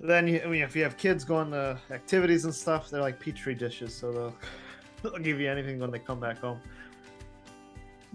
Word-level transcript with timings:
Then 0.00 0.28
you, 0.28 0.42
I 0.44 0.46
mean, 0.46 0.62
if 0.62 0.76
you 0.76 0.82
have 0.82 0.98
kids 0.98 1.24
going 1.24 1.50
to 1.52 1.78
activities 1.90 2.44
and 2.44 2.54
stuff, 2.54 2.90
they're 2.90 3.00
like 3.00 3.18
petri 3.18 3.54
dishes, 3.54 3.94
so 3.94 4.12
they'll, 4.12 4.36
they'll 5.02 5.22
give 5.22 5.40
you 5.40 5.50
anything 5.50 5.78
when 5.78 5.90
they 5.90 5.98
come 5.98 6.20
back 6.20 6.38
home. 6.38 6.60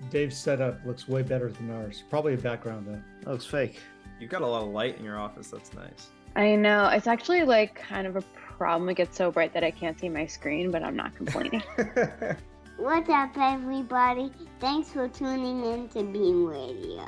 Dave's 0.10 0.38
setup 0.38 0.84
looks 0.86 1.08
way 1.08 1.22
better 1.24 1.50
than 1.50 1.72
ours. 1.72 2.04
Probably 2.10 2.34
a 2.34 2.38
background 2.38 2.88
though. 2.88 3.02
That 3.24 3.32
looks 3.32 3.46
fake. 3.46 3.80
You've 4.20 4.30
got 4.30 4.42
a 4.42 4.48
lot 4.48 4.64
of 4.64 4.70
light 4.70 4.98
in 4.98 5.04
your 5.04 5.20
office. 5.20 5.50
That's 5.50 5.74
nice. 5.74 6.10
I 6.36 6.56
know. 6.56 6.88
It's 6.88 7.08
actually 7.08 7.44
like 7.44 7.76
kind 7.76 8.08
of 8.08 8.16
a 8.16 8.22
problem. 8.22 8.90
It 8.90 8.96
gets 8.96 9.18
so 9.18 9.32
bright 9.32 9.54
that 9.54 9.64
I 9.64 9.72
can't 9.72 10.00
see 10.00 10.10
my 10.10 10.26
screen, 10.26 10.72
but 10.72 10.84
I'm 10.84 10.96
not 10.96 11.16
complaining. 11.16 11.64
What's 12.78 13.10
up, 13.10 13.38
everybody? 13.38 14.32
Thanks 14.60 14.90
for 14.90 15.08
tuning 15.08 15.66
in 15.66 15.90
to 15.90 16.04
Beam 16.04 16.46
Radio. 16.46 17.08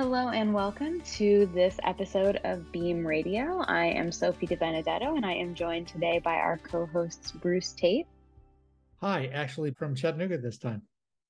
Hello 0.00 0.30
and 0.30 0.54
welcome 0.54 1.02
to 1.02 1.44
this 1.52 1.78
episode 1.82 2.40
of 2.44 2.72
Beam 2.72 3.06
Radio. 3.06 3.62
I 3.68 3.84
am 3.88 4.10
Sophie 4.10 4.46
DiBenedetto 4.46 5.14
and 5.14 5.26
I 5.26 5.34
am 5.34 5.54
joined 5.54 5.88
today 5.88 6.18
by 6.24 6.36
our 6.36 6.56
co 6.56 6.86
hosts 6.86 7.32
Bruce 7.32 7.74
Tate. 7.74 8.06
Hi, 9.02 9.26
actually 9.26 9.72
from 9.72 9.94
Chattanooga 9.94 10.38
this 10.38 10.56
time. 10.56 10.80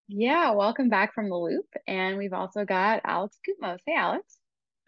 Yeah, 0.07 0.53
welcome 0.53 0.89
back 0.89 1.15
from 1.15 1.31
the 1.31 1.37
loop. 1.37 1.67
And 1.89 2.17
we've 2.17 2.33
also 2.33 2.65
got 2.65 3.01
Alex 3.03 3.37
Koutmos. 3.45 3.81
Hey, 3.85 3.97
Alex. 3.97 4.39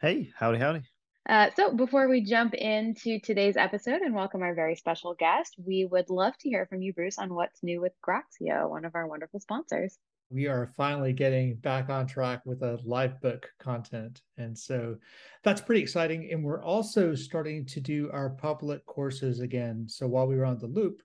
Hey, 0.00 0.30
howdy, 0.38 0.58
howdy. 0.60 0.82
Uh, 1.28 1.50
so, 1.56 1.74
before 1.74 2.08
we 2.08 2.24
jump 2.24 2.54
into 2.54 3.18
today's 3.18 3.56
episode 3.56 4.00
and 4.02 4.14
welcome 4.14 4.42
our 4.42 4.54
very 4.54 4.76
special 4.76 5.14
guest, 5.14 5.56
we 5.58 5.88
would 5.90 6.08
love 6.08 6.38
to 6.38 6.48
hear 6.48 6.66
from 6.66 6.82
you, 6.82 6.92
Bruce, 6.92 7.18
on 7.18 7.34
what's 7.34 7.64
new 7.64 7.80
with 7.80 7.94
Groxio, 8.00 8.70
one 8.70 8.84
of 8.84 8.94
our 8.94 9.08
wonderful 9.08 9.40
sponsors. 9.40 9.98
We 10.32 10.46
are 10.46 10.72
finally 10.76 11.12
getting 11.12 11.56
back 11.56 11.90
on 11.90 12.06
track 12.06 12.40
with 12.44 12.62
a 12.62 12.78
live 12.84 13.20
book 13.20 13.48
content. 13.58 14.22
And 14.38 14.56
so 14.56 14.96
that's 15.44 15.60
pretty 15.60 15.82
exciting. 15.82 16.30
And 16.32 16.42
we're 16.42 16.62
also 16.62 17.14
starting 17.14 17.66
to 17.66 17.80
do 17.80 18.10
our 18.12 18.30
public 18.30 18.84
courses 18.86 19.40
again. 19.40 19.86
So 19.88 20.06
while 20.06 20.26
we 20.26 20.36
were 20.36 20.44
on 20.44 20.58
the 20.58 20.66
loop, 20.66 21.02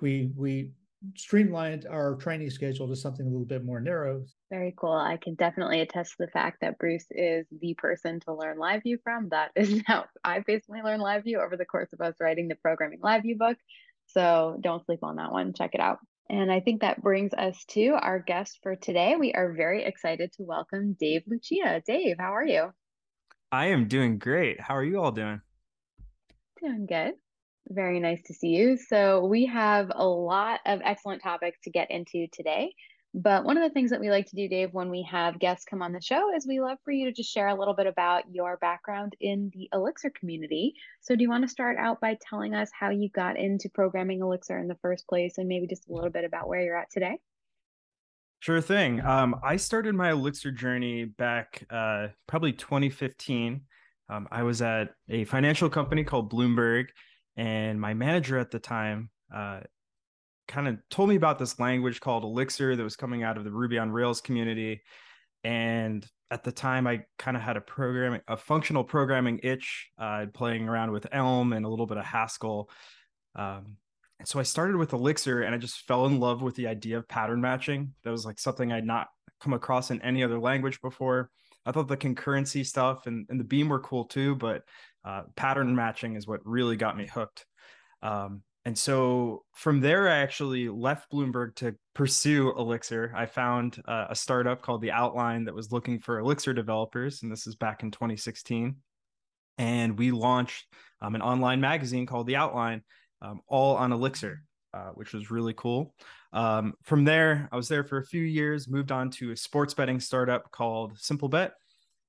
we 0.00 0.30
we 0.36 0.72
streamlined 1.16 1.86
our 1.86 2.16
training 2.16 2.50
schedule 2.50 2.88
to 2.88 2.96
something 2.96 3.26
a 3.26 3.28
little 3.28 3.44
bit 3.44 3.64
more 3.64 3.80
narrow. 3.80 4.24
Very 4.50 4.74
cool. 4.76 4.92
I 4.92 5.16
can 5.16 5.34
definitely 5.34 5.80
attest 5.80 6.12
to 6.12 6.26
the 6.26 6.32
fact 6.32 6.58
that 6.60 6.78
Bruce 6.78 7.06
is 7.10 7.46
the 7.60 7.74
person 7.74 8.20
to 8.20 8.34
learn 8.34 8.58
LiveView 8.58 9.02
from. 9.02 9.28
That 9.28 9.50
is 9.54 9.82
how 9.86 10.06
I 10.24 10.40
basically 10.40 10.82
learned 10.82 11.02
LiveView 11.02 11.44
over 11.44 11.56
the 11.56 11.64
course 11.64 11.92
of 11.92 12.00
us 12.00 12.14
writing 12.20 12.48
the 12.48 12.56
programming 12.56 13.00
LiveView 13.00 13.38
book. 13.38 13.56
So 14.08 14.58
don't 14.60 14.84
sleep 14.86 15.00
on 15.02 15.16
that 15.16 15.32
one. 15.32 15.52
Check 15.52 15.74
it 15.74 15.80
out. 15.80 15.98
And 16.30 16.52
I 16.52 16.60
think 16.60 16.82
that 16.82 17.02
brings 17.02 17.32
us 17.32 17.64
to 17.68 17.94
our 18.00 18.18
guest 18.18 18.58
for 18.62 18.76
today. 18.76 19.16
We 19.16 19.32
are 19.32 19.54
very 19.54 19.84
excited 19.84 20.30
to 20.32 20.42
welcome 20.42 20.94
Dave 21.00 21.22
Lucia. 21.26 21.82
Dave, 21.86 22.16
how 22.18 22.34
are 22.34 22.44
you? 22.44 22.72
I 23.50 23.66
am 23.68 23.88
doing 23.88 24.18
great. 24.18 24.60
How 24.60 24.76
are 24.76 24.84
you 24.84 25.00
all 25.00 25.10
doing? 25.10 25.40
Doing 26.60 26.84
good. 26.84 27.14
Very 27.70 27.98
nice 27.98 28.20
to 28.26 28.34
see 28.34 28.48
you. 28.48 28.76
So, 28.76 29.24
we 29.24 29.46
have 29.46 29.90
a 29.94 30.06
lot 30.06 30.60
of 30.66 30.80
excellent 30.84 31.22
topics 31.22 31.58
to 31.64 31.70
get 31.70 31.90
into 31.90 32.26
today. 32.32 32.74
But 33.14 33.44
one 33.44 33.56
of 33.56 33.62
the 33.62 33.72
things 33.72 33.90
that 33.90 34.00
we 34.00 34.10
like 34.10 34.26
to 34.26 34.36
do, 34.36 34.48
Dave, 34.48 34.74
when 34.74 34.90
we 34.90 35.02
have 35.10 35.38
guests 35.38 35.64
come 35.64 35.80
on 35.82 35.92
the 35.92 36.00
show 36.00 36.34
is 36.34 36.46
we 36.46 36.60
love 36.60 36.78
for 36.84 36.92
you 36.92 37.06
to 37.06 37.12
just 37.12 37.32
share 37.32 37.48
a 37.48 37.54
little 37.54 37.74
bit 37.74 37.86
about 37.86 38.24
your 38.30 38.58
background 38.58 39.16
in 39.20 39.50
the 39.54 39.68
Elixir 39.72 40.10
community. 40.10 40.74
So, 41.00 41.16
do 41.16 41.22
you 41.22 41.30
want 41.30 41.42
to 41.44 41.48
start 41.48 41.78
out 41.78 42.00
by 42.00 42.18
telling 42.20 42.54
us 42.54 42.70
how 42.78 42.90
you 42.90 43.08
got 43.08 43.38
into 43.38 43.70
programming 43.70 44.20
Elixir 44.20 44.58
in 44.58 44.68
the 44.68 44.76
first 44.82 45.06
place 45.08 45.38
and 45.38 45.48
maybe 45.48 45.66
just 45.66 45.88
a 45.88 45.92
little 45.92 46.10
bit 46.10 46.24
about 46.24 46.48
where 46.48 46.60
you're 46.60 46.76
at 46.76 46.90
today? 46.90 47.18
Sure 48.40 48.60
thing. 48.60 49.00
Um, 49.00 49.40
I 49.42 49.56
started 49.56 49.94
my 49.94 50.10
Elixir 50.10 50.52
journey 50.52 51.06
back 51.06 51.64
uh, 51.70 52.08
probably 52.26 52.52
2015. 52.52 53.62
Um, 54.10 54.28
I 54.30 54.42
was 54.42 54.62
at 54.62 54.90
a 55.08 55.24
financial 55.24 55.68
company 55.68 56.04
called 56.04 56.32
Bloomberg 56.32 56.86
and 57.36 57.80
my 57.80 57.94
manager 57.94 58.38
at 58.38 58.50
the 58.50 58.58
time 58.58 59.10
uh, 59.34 59.60
kind 60.48 60.66
of 60.66 60.78
told 60.90 61.08
me 61.08 61.16
about 61.16 61.38
this 61.38 61.60
language 61.60 62.00
called 62.00 62.24
Elixir 62.24 62.74
that 62.74 62.82
was 62.82 62.96
coming 62.96 63.22
out 63.22 63.36
of 63.36 63.44
the 63.44 63.52
Ruby 63.52 63.78
on 63.78 63.92
Rails 63.92 64.20
community. 64.20 64.82
And 65.44 66.04
at 66.30 66.42
the 66.42 66.52
time, 66.52 66.86
I 66.86 67.04
kind 67.18 67.36
of 67.36 67.42
had 67.42 67.56
a 67.56 67.60
programming, 67.60 68.22
a 68.26 68.36
functional 68.36 68.82
programming 68.82 69.40
itch, 69.42 69.90
uh, 69.98 70.26
playing 70.32 70.68
around 70.68 70.90
with 70.90 71.06
Elm 71.12 71.52
and 71.52 71.64
a 71.64 71.68
little 71.68 71.86
bit 71.86 71.98
of 71.98 72.04
Haskell. 72.04 72.70
Um, 73.36 73.76
and 74.18 74.26
so 74.26 74.40
I 74.40 74.42
started 74.42 74.76
with 74.76 74.92
Elixir 74.92 75.42
and 75.42 75.54
I 75.54 75.58
just 75.58 75.86
fell 75.86 76.06
in 76.06 76.18
love 76.18 76.42
with 76.42 76.56
the 76.56 76.66
idea 76.66 76.98
of 76.98 77.06
pattern 77.06 77.40
matching. 77.40 77.94
That 78.02 78.10
was 78.10 78.26
like 78.26 78.38
something 78.38 78.72
I'd 78.72 78.86
not 78.86 79.08
come 79.40 79.52
across 79.52 79.90
in 79.90 80.02
any 80.02 80.24
other 80.24 80.40
language 80.40 80.80
before. 80.80 81.30
I 81.64 81.72
thought 81.72 81.88
the 81.88 81.96
concurrency 81.96 82.64
stuff 82.66 83.06
and, 83.06 83.26
and 83.28 83.38
the 83.38 83.44
beam 83.44 83.68
were 83.68 83.80
cool 83.80 84.06
too, 84.06 84.34
but 84.34 84.62
uh, 85.04 85.22
pattern 85.36 85.76
matching 85.76 86.16
is 86.16 86.26
what 86.26 86.40
really 86.44 86.76
got 86.76 86.96
me 86.96 87.06
hooked. 87.06 87.46
Um, 88.02 88.42
and 88.64 88.76
so 88.76 89.44
from 89.54 89.80
there, 89.80 90.08
I 90.08 90.18
actually 90.18 90.68
left 90.68 91.10
Bloomberg 91.10 91.54
to 91.56 91.74
pursue 91.94 92.52
Elixir. 92.56 93.12
I 93.16 93.26
found 93.26 93.80
uh, 93.86 94.06
a 94.10 94.14
startup 94.14 94.62
called 94.62 94.82
The 94.82 94.92
Outline 94.92 95.44
that 95.44 95.54
was 95.54 95.72
looking 95.72 96.00
for 96.00 96.18
Elixir 96.18 96.52
developers, 96.52 97.22
and 97.22 97.32
this 97.32 97.46
is 97.46 97.54
back 97.54 97.82
in 97.82 97.90
2016. 97.90 98.76
And 99.58 99.98
we 99.98 100.10
launched 100.10 100.66
um, 101.00 101.14
an 101.14 101.22
online 101.22 101.60
magazine 101.60 102.06
called 102.06 102.26
The 102.26 102.36
Outline, 102.36 102.82
um, 103.22 103.40
all 103.48 103.76
on 103.76 103.92
Elixir, 103.92 104.42
uh, 104.74 104.90
which 104.90 105.12
was 105.12 105.30
really 105.30 105.54
cool. 105.56 105.94
Um, 106.32 106.74
from 106.82 107.04
there, 107.04 107.48
I 107.50 107.56
was 107.56 107.68
there 107.68 107.84
for 107.84 107.98
a 107.98 108.04
few 108.04 108.22
years, 108.22 108.68
moved 108.68 108.92
on 108.92 109.10
to 109.12 109.32
a 109.32 109.36
sports 109.36 109.72
betting 109.74 109.98
startup 109.98 110.50
called 110.50 110.98
Simplebet. 110.98 111.52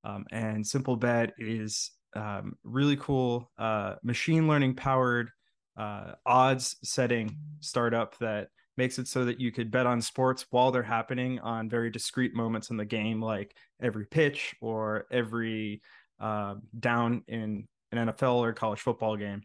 Um, 0.03 0.25
and 0.31 0.63
Simplebet 0.63 1.31
is 1.37 1.91
um, 2.15 2.57
really 2.63 2.97
cool 2.97 3.51
uh, 3.57 3.95
machine 4.03 4.47
learning 4.47 4.75
powered 4.75 5.29
uh, 5.79 6.11
odds 6.25 6.75
setting 6.83 7.37
startup 7.61 8.17
that 8.19 8.49
makes 8.75 8.99
it 8.99 9.07
so 9.07 9.25
that 9.25 9.39
you 9.39 9.51
could 9.51 9.71
bet 9.71 9.85
on 9.85 10.01
sports 10.01 10.45
while 10.51 10.71
they're 10.71 10.83
happening 10.83 11.39
on 11.39 11.69
very 11.69 11.89
discrete 11.89 12.35
moments 12.35 12.69
in 12.69 12.77
the 12.77 12.85
game, 12.85 13.21
like 13.21 13.55
every 13.81 14.05
pitch 14.05 14.53
or 14.61 15.05
every 15.09 15.81
uh, 16.19 16.55
down 16.77 17.23
in 17.27 17.65
an 17.93 18.09
NFL 18.09 18.35
or 18.35 18.53
college 18.53 18.81
football 18.81 19.15
game. 19.15 19.41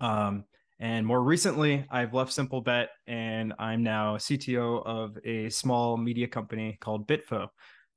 Um, 0.00 0.44
and 0.78 1.06
more 1.06 1.22
recently, 1.22 1.84
I've 1.90 2.14
left 2.14 2.34
Simplebet 2.34 2.86
and 3.06 3.52
I'm 3.58 3.82
now 3.82 4.16
CTO 4.16 4.82
of 4.86 5.18
a 5.24 5.50
small 5.50 5.98
media 5.98 6.26
company 6.26 6.78
called 6.80 7.06
Bitfo, 7.06 7.48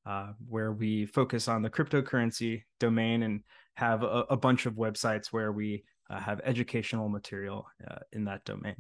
uh, 0.06 0.34
where 0.50 0.74
we 0.74 1.06
focus 1.06 1.47
on 1.47 1.62
the 1.62 1.69
cryptocurrency 1.69 2.63
domain 2.81 3.24
and 3.24 3.41
have 3.75 4.03
a, 4.03 4.25
a 4.30 4.38
bunch 4.38 4.66
of 4.66 4.74
websites 4.74 5.28
where 5.31 5.53
we 5.53 5.85
uh, 6.09 6.19
have 6.19 6.41
educational 6.44 7.09
material 7.09 7.66
uh, 7.90 8.00
in 8.12 8.25
that 8.25 8.44
domain. 8.46 8.75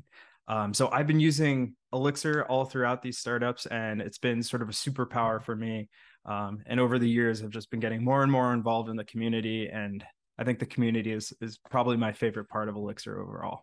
Um, 0.47 0.73
so 0.73 0.89
I've 0.91 1.07
been 1.07 1.19
using 1.19 1.75
Elixir 1.93 2.45
all 2.45 2.65
throughout 2.65 3.01
these 3.01 3.17
startups, 3.17 3.65
and 3.65 4.01
it's 4.01 4.17
been 4.17 4.43
sort 4.43 4.61
of 4.61 4.69
a 4.69 4.73
superpower 4.73 5.41
for 5.41 5.55
me. 5.55 5.89
Um, 6.25 6.63
and 6.65 6.79
over 6.79 6.99
the 6.99 7.09
years, 7.09 7.41
I've 7.41 7.49
just 7.49 7.69
been 7.69 7.79
getting 7.79 8.03
more 8.03 8.23
and 8.23 8.31
more 8.31 8.53
involved 8.53 8.89
in 8.89 8.95
the 8.95 9.05
community, 9.05 9.69
and 9.69 10.03
I 10.37 10.43
think 10.43 10.59
the 10.59 10.65
community 10.65 11.11
is 11.11 11.33
is 11.41 11.59
probably 11.69 11.97
my 11.97 12.11
favorite 12.11 12.49
part 12.49 12.69
of 12.69 12.75
Elixir 12.75 13.21
overall. 13.21 13.61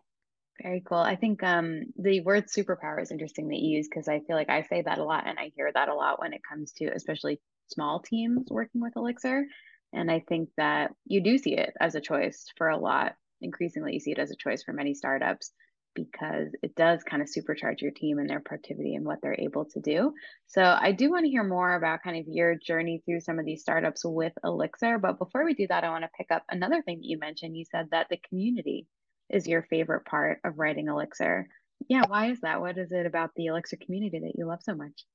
Very 0.61 0.81
cool. 0.85 0.99
I 0.99 1.15
think 1.15 1.41
um, 1.43 1.85
the 1.97 2.21
word 2.21 2.45
superpower 2.47 3.01
is 3.01 3.11
interesting 3.11 3.47
that 3.47 3.57
you 3.57 3.77
use 3.77 3.87
because 3.87 4.07
I 4.07 4.19
feel 4.19 4.35
like 4.35 4.49
I 4.49 4.63
say 4.63 4.81
that 4.83 4.99
a 4.99 5.03
lot, 5.03 5.27
and 5.27 5.39
I 5.39 5.51
hear 5.55 5.71
that 5.71 5.89
a 5.89 5.95
lot 5.95 6.19
when 6.19 6.33
it 6.33 6.41
comes 6.47 6.71
to 6.73 6.85
especially 6.93 7.39
small 7.67 7.99
teams 7.99 8.47
working 8.49 8.81
with 8.81 8.95
Elixir. 8.95 9.45
And 9.93 10.09
I 10.09 10.23
think 10.27 10.49
that 10.57 10.91
you 11.05 11.21
do 11.21 11.37
see 11.37 11.55
it 11.55 11.73
as 11.79 11.95
a 11.95 12.01
choice 12.01 12.45
for 12.57 12.69
a 12.69 12.77
lot. 12.77 13.13
Increasingly, 13.41 13.93
you 13.93 13.99
see 13.99 14.11
it 14.11 14.19
as 14.19 14.31
a 14.31 14.35
choice 14.35 14.63
for 14.63 14.73
many 14.73 14.93
startups 14.93 15.51
because 15.93 16.49
it 16.61 16.75
does 16.75 17.03
kind 17.03 17.21
of 17.21 17.27
supercharge 17.27 17.81
your 17.81 17.91
team 17.91 18.19
and 18.19 18.29
their 18.29 18.39
productivity 18.39 18.95
and 18.95 19.05
what 19.05 19.19
they're 19.21 19.39
able 19.39 19.65
to 19.65 19.79
do. 19.79 20.13
So 20.47 20.61
I 20.63 20.91
do 20.91 21.09
want 21.11 21.25
to 21.25 21.29
hear 21.29 21.43
more 21.43 21.75
about 21.75 22.03
kind 22.03 22.17
of 22.17 22.25
your 22.27 22.55
journey 22.55 23.01
through 23.05 23.21
some 23.21 23.39
of 23.39 23.45
these 23.45 23.61
startups 23.61 24.03
with 24.05 24.33
Elixir. 24.43 24.99
But 24.99 25.19
before 25.19 25.43
we 25.43 25.53
do 25.53 25.67
that, 25.67 25.83
I 25.83 25.89
want 25.89 26.03
to 26.03 26.09
pick 26.17 26.31
up 26.31 26.43
another 26.49 26.81
thing 26.81 26.99
that 26.99 27.07
you 27.07 27.19
mentioned. 27.19 27.57
You 27.57 27.65
said 27.69 27.87
that 27.91 28.07
the 28.09 28.19
community 28.29 28.87
is 29.29 29.47
your 29.47 29.63
favorite 29.63 30.05
part 30.05 30.39
of 30.43 30.57
writing 30.57 30.87
Elixir. 30.87 31.47
Yeah, 31.89 32.03
why 32.07 32.27
is 32.31 32.41
that? 32.41 32.61
What 32.61 32.77
is 32.77 32.91
it 32.91 33.05
about 33.05 33.31
the 33.35 33.47
Elixir 33.47 33.77
community 33.83 34.19
that 34.19 34.33
you 34.37 34.45
love 34.45 34.59
so 34.63 34.75
much? 34.75 35.05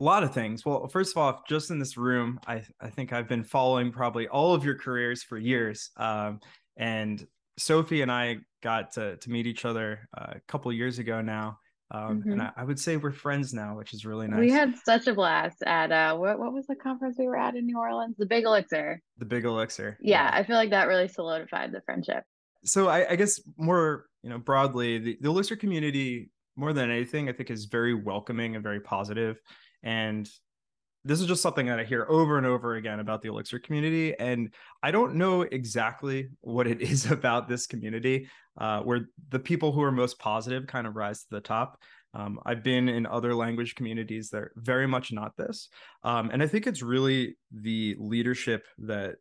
A 0.00 0.04
lot 0.04 0.22
of 0.22 0.32
things. 0.32 0.64
Well, 0.64 0.88
first 0.88 1.14
of 1.14 1.20
all, 1.20 1.42
just 1.48 1.70
in 1.70 1.78
this 1.78 1.96
room, 1.96 2.40
I, 2.46 2.62
I 2.80 2.88
think 2.90 3.12
I've 3.12 3.28
been 3.28 3.44
following 3.44 3.92
probably 3.92 4.28
all 4.28 4.54
of 4.54 4.64
your 4.64 4.76
careers 4.76 5.22
for 5.22 5.38
years. 5.38 5.90
Um, 5.96 6.40
and 6.76 7.26
Sophie 7.58 8.02
and 8.02 8.10
I 8.10 8.38
got 8.62 8.92
to, 8.92 9.16
to 9.16 9.30
meet 9.30 9.46
each 9.46 9.64
other 9.64 10.08
uh, 10.16 10.34
a 10.36 10.40
couple 10.48 10.72
years 10.72 10.98
ago 10.98 11.20
now. 11.20 11.58
Um, 11.90 12.20
mm-hmm. 12.20 12.32
And 12.32 12.42
I, 12.42 12.50
I, 12.56 12.64
would 12.64 12.80
say 12.80 12.96
we're 12.96 13.12
friends 13.12 13.52
now, 13.52 13.76
which 13.76 13.92
is 13.92 14.06
really 14.06 14.26
nice. 14.26 14.40
We 14.40 14.50
had 14.50 14.74
such 14.82 15.06
a 15.08 15.14
blast 15.14 15.62
at 15.66 15.92
uh, 15.92 16.16
what 16.16 16.38
what 16.38 16.54
was 16.54 16.66
the 16.66 16.74
conference 16.74 17.16
we 17.18 17.26
were 17.26 17.36
at 17.36 17.54
in 17.54 17.66
New 17.66 17.78
Orleans? 17.78 18.16
The 18.16 18.24
Big 18.24 18.44
Elixir. 18.44 19.02
The 19.18 19.26
Big 19.26 19.44
Elixir. 19.44 19.98
Yeah, 20.00 20.22
yeah. 20.22 20.30
I 20.32 20.42
feel 20.42 20.56
like 20.56 20.70
that 20.70 20.88
really 20.88 21.08
solidified 21.08 21.70
the 21.70 21.82
friendship. 21.82 22.24
So 22.64 22.88
I, 22.88 23.10
I 23.10 23.16
guess 23.16 23.40
more 23.58 24.06
you 24.22 24.30
know 24.30 24.38
broadly, 24.38 24.98
the, 24.98 25.18
the 25.20 25.28
Elixir 25.28 25.54
community 25.54 26.30
more 26.56 26.72
than 26.72 26.90
anything, 26.90 27.28
I 27.28 27.32
think 27.32 27.50
is 27.50 27.66
very 27.66 27.94
welcoming 27.94 28.54
and 28.54 28.62
very 28.62 28.80
positive. 28.80 29.38
And 29.82 30.28
this 31.04 31.20
is 31.20 31.26
just 31.26 31.42
something 31.42 31.66
that 31.66 31.80
I 31.80 31.84
hear 31.84 32.06
over 32.08 32.38
and 32.38 32.46
over 32.46 32.76
again 32.76 33.00
about 33.00 33.22
the 33.22 33.28
Elixir 33.28 33.58
community. 33.58 34.18
And 34.18 34.54
I 34.82 34.90
don't 34.90 35.16
know 35.16 35.42
exactly 35.42 36.28
what 36.40 36.66
it 36.66 36.80
is 36.90 37.10
about 37.10 37.48
this 37.48 37.66
community 37.66 38.28
uh, 38.58 38.80
where 38.80 39.08
the 39.30 39.38
people 39.38 39.72
who 39.72 39.82
are 39.82 39.92
most 39.92 40.18
positive 40.18 40.66
kind 40.66 40.86
of 40.86 40.96
rise 40.96 41.20
to 41.22 41.30
the 41.30 41.40
top. 41.40 41.80
Um, 42.14 42.38
I've 42.44 42.62
been 42.62 42.88
in 42.88 43.06
other 43.06 43.34
language 43.34 43.74
communities 43.74 44.28
that 44.30 44.38
are 44.38 44.52
very 44.56 44.86
much 44.86 45.12
not 45.12 45.36
this. 45.36 45.68
Um, 46.04 46.30
and 46.30 46.42
I 46.42 46.46
think 46.46 46.66
it's 46.66 46.82
really 46.82 47.36
the 47.50 47.96
leadership 47.98 48.66
that 48.78 49.16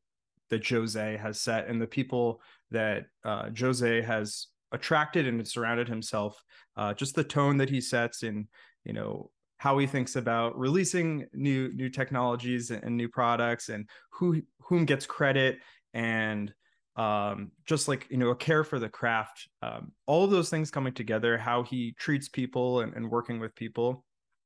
that 0.50 0.68
Jose 0.68 1.18
has 1.18 1.39
set 1.39 1.68
and 1.68 1.81
the 1.81 1.88
people 1.88 2.42
that 2.72 3.06
uh, 3.24 3.50
Jose 3.57 4.01
has 4.01 4.48
attracted 4.72 5.25
and 5.25 5.48
surrounded 5.48 5.88
himself, 5.88 6.44
uh, 6.75 6.94
just 6.94 7.16
the 7.16 7.24
tone 7.24 7.57
that 7.57 7.69
he 7.69 7.81
sets 7.81 8.24
and, 8.24 8.48
you 8.83 8.94
know, 8.94 9.31
how 9.61 9.77
he 9.77 9.85
thinks 9.85 10.15
about 10.15 10.57
releasing 10.57 11.23
new 11.33 11.71
new 11.75 11.87
technologies 11.87 12.71
and 12.71 12.97
new 12.97 13.07
products 13.07 13.69
and 13.69 13.87
who 14.09 14.41
whom 14.59 14.85
gets 14.85 15.05
credit 15.05 15.59
and 15.93 16.51
um, 16.95 17.51
just 17.67 17.87
like 17.87 18.07
you 18.09 18.17
know 18.17 18.31
a 18.31 18.35
care 18.35 18.63
for 18.63 18.79
the 18.79 18.89
craft 18.89 19.47
um, 19.61 19.91
all 20.07 20.23
of 20.23 20.31
those 20.31 20.49
things 20.49 20.71
coming 20.71 20.93
together 20.93 21.37
how 21.37 21.61
he 21.61 21.93
treats 21.99 22.27
people 22.27 22.79
and, 22.79 22.95
and 22.95 23.07
working 23.07 23.39
with 23.39 23.53
people 23.53 24.03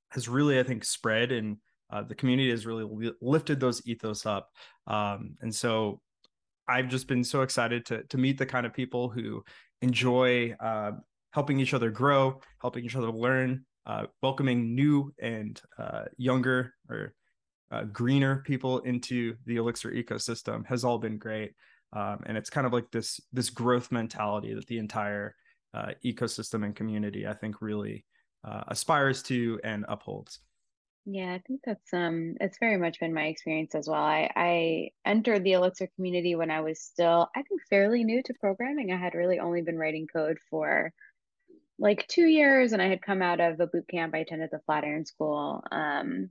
has 0.09 0.27
really 0.27 0.59
i 0.59 0.63
think 0.63 0.83
spread 0.83 1.31
and 1.31 1.55
uh, 1.93 2.03
the 2.03 2.15
community 2.15 2.49
has 2.49 2.65
really 2.65 2.83
li- 2.83 3.13
lifted 3.21 3.57
those 3.57 3.81
ethos 3.87 4.25
up. 4.25 4.49
Um, 4.85 5.37
and 5.39 5.55
so 5.55 6.01
i've 6.67 6.89
just 6.89 7.07
been 7.07 7.23
so 7.23 7.41
excited 7.41 7.85
to 7.85 8.03
to 8.03 8.17
meet 8.17 8.37
the 8.37 8.45
kind 8.45 8.65
of 8.65 8.73
people 8.73 9.07
who 9.07 9.45
enjoy 9.81 10.53
uh, 10.59 10.91
helping 11.31 11.61
each 11.61 11.73
other 11.73 11.89
grow 11.89 12.41
helping 12.59 12.83
each 12.83 12.97
other 12.97 13.11
learn 13.11 13.63
uh, 13.85 14.05
welcoming 14.21 14.75
new 14.75 15.13
and 15.21 15.61
uh, 15.77 16.03
younger 16.17 16.73
or 16.89 17.13
uh, 17.71 17.83
greener 17.83 18.43
people 18.45 18.79
into 18.79 19.35
the 19.45 19.57
Elixir 19.57 19.91
ecosystem 19.91 20.65
has 20.65 20.83
all 20.83 20.97
been 20.97 21.17
great. 21.17 21.53
Um, 21.93 22.19
and 22.25 22.37
it's 22.37 22.49
kind 22.49 22.67
of 22.67 22.73
like 22.73 22.91
this 22.91 23.19
this 23.31 23.49
growth 23.49 23.91
mentality 23.91 24.53
that 24.53 24.67
the 24.67 24.79
entire 24.79 25.35
uh, 25.73 25.91
ecosystem 26.03 26.65
and 26.65 26.75
community, 26.75 27.27
I 27.27 27.33
think, 27.33 27.61
really 27.61 28.05
uh, 28.43 28.63
aspires 28.67 29.23
to 29.23 29.59
and 29.63 29.85
upholds. 29.87 30.39
Yeah, 31.07 31.33
I 31.33 31.41
think 31.45 31.61
that's 31.63 31.93
um 31.93 32.35
it's 32.41 32.57
very 32.59 32.77
much 32.77 32.99
been 32.99 33.13
my 33.13 33.25
experience 33.25 33.75
as 33.75 33.87
well. 33.87 34.01
I 34.01 34.29
I 34.35 34.89
entered 35.05 35.43
the 35.43 35.53
Elixir 35.53 35.87
community 35.95 36.35
when 36.35 36.49
I 36.49 36.61
was 36.61 36.81
still 36.81 37.29
I 37.35 37.43
think 37.43 37.61
fairly 37.69 38.03
new 38.03 38.23
to 38.23 38.33
programming. 38.39 38.91
I 38.91 38.97
had 38.97 39.13
really 39.13 39.39
only 39.39 39.61
been 39.61 39.77
writing 39.77 40.07
code 40.11 40.37
for 40.49 40.91
like 41.77 42.07
two 42.07 42.25
years 42.25 42.73
and 42.73 42.81
I 42.81 42.87
had 42.87 43.01
come 43.01 43.21
out 43.21 43.39
of 43.39 43.59
a 43.59 43.67
boot 43.67 43.87
camp. 43.87 44.13
I 44.15 44.19
attended 44.19 44.49
the 44.51 44.61
Flatiron 44.65 45.05
School. 45.05 45.63
Um, 45.71 46.29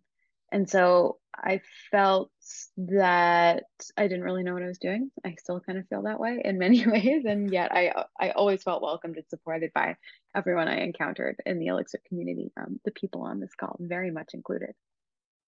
and 0.53 0.69
so 0.71 1.19
I 1.35 1.61
felt 1.91 2.31
that 2.77 3.65
I 3.97 4.03
didn't 4.03 4.23
really 4.23 4.45
know 4.45 4.55
what 4.55 4.63
I 4.63 4.69
was 4.69 4.79
doing. 4.79 5.11
I 5.25 5.35
still 5.39 5.61
kind 5.61 5.79
of 5.79 5.89
feel 5.89 6.03
that 6.03 6.21
way 6.21 6.41
in 6.45 6.59
many 6.59 6.87
ways. 6.87 7.25
And 7.25 7.53
yet 7.53 7.73
I, 7.73 8.05
I 8.21 8.31
always 8.31 8.63
felt 8.63 8.83
welcomed 8.83 9.17
and 9.17 9.27
supported 9.29 9.73
by 9.75 9.97
everyone 10.35 10.69
I 10.69 10.81
encountered 10.81 11.37
in 11.45 11.59
the 11.59 11.67
Elixir 11.67 12.01
community, 12.07 12.53
um, 12.57 12.79
the 12.85 12.93
people 12.93 13.23
on 13.23 13.41
this 13.41 13.55
call 13.59 13.77
very 13.81 14.11
much 14.11 14.31
included. 14.33 14.75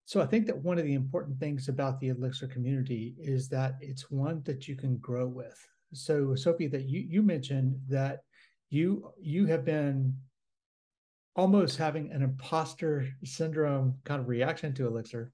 So 0.05 0.21
I 0.21 0.25
think 0.25 0.47
that 0.47 0.57
one 0.57 0.77
of 0.77 0.85
the 0.85 0.93
important 0.93 1.39
things 1.39 1.69
about 1.69 1.99
the 1.99 2.09
Elixir 2.09 2.47
community 2.47 3.15
is 3.19 3.47
that 3.49 3.75
it's 3.79 4.11
one 4.11 4.41
that 4.43 4.67
you 4.67 4.75
can 4.75 4.97
grow 4.97 5.27
with. 5.27 5.57
So 5.93 6.35
Sophie, 6.35 6.67
that 6.67 6.89
you, 6.89 7.05
you 7.07 7.21
mentioned 7.21 7.79
that 7.87 8.21
you 8.73 9.11
you 9.21 9.45
have 9.45 9.63
been 9.63 10.15
almost 11.35 11.77
having 11.77 12.11
an 12.11 12.21
imposter 12.21 13.07
syndrome 13.23 13.95
kind 14.03 14.21
of 14.21 14.27
reaction 14.27 14.73
to 14.73 14.87
elixir. 14.87 15.31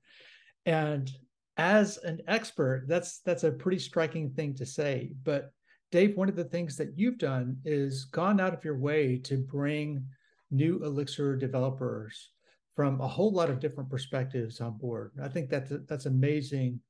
And 0.66 1.12
as 1.58 1.98
an 1.98 2.22
expert 2.28 2.86
that's 2.88 3.20
that's 3.20 3.44
a 3.44 3.52
pretty 3.52 3.80
striking 3.80 4.32
thing 4.32 4.54
to 4.56 4.66
say. 4.66 5.14
But 5.24 5.52
dave 5.92 6.16
one 6.16 6.30
of 6.30 6.36
the 6.36 6.44
things 6.44 6.76
that 6.78 6.98
you've 6.98 7.18
done 7.18 7.58
is 7.66 8.06
gone 8.06 8.40
out 8.40 8.54
of 8.54 8.64
your 8.64 8.78
way 8.78 9.18
to 9.20 9.38
bring 9.38 10.06
new 10.52 10.84
elixir 10.84 11.36
developers 11.36 12.32
from 12.76 13.02
a 13.02 13.08
whole 13.08 13.32
lot 13.32 13.50
of 13.50 13.60
different 13.60 13.90
perspectives 13.90 14.62
on 14.62 14.78
board. 14.78 15.12
I 15.22 15.28
think 15.28 15.50
that's 15.50 15.72
that's 15.88 16.06
amazing 16.06 16.82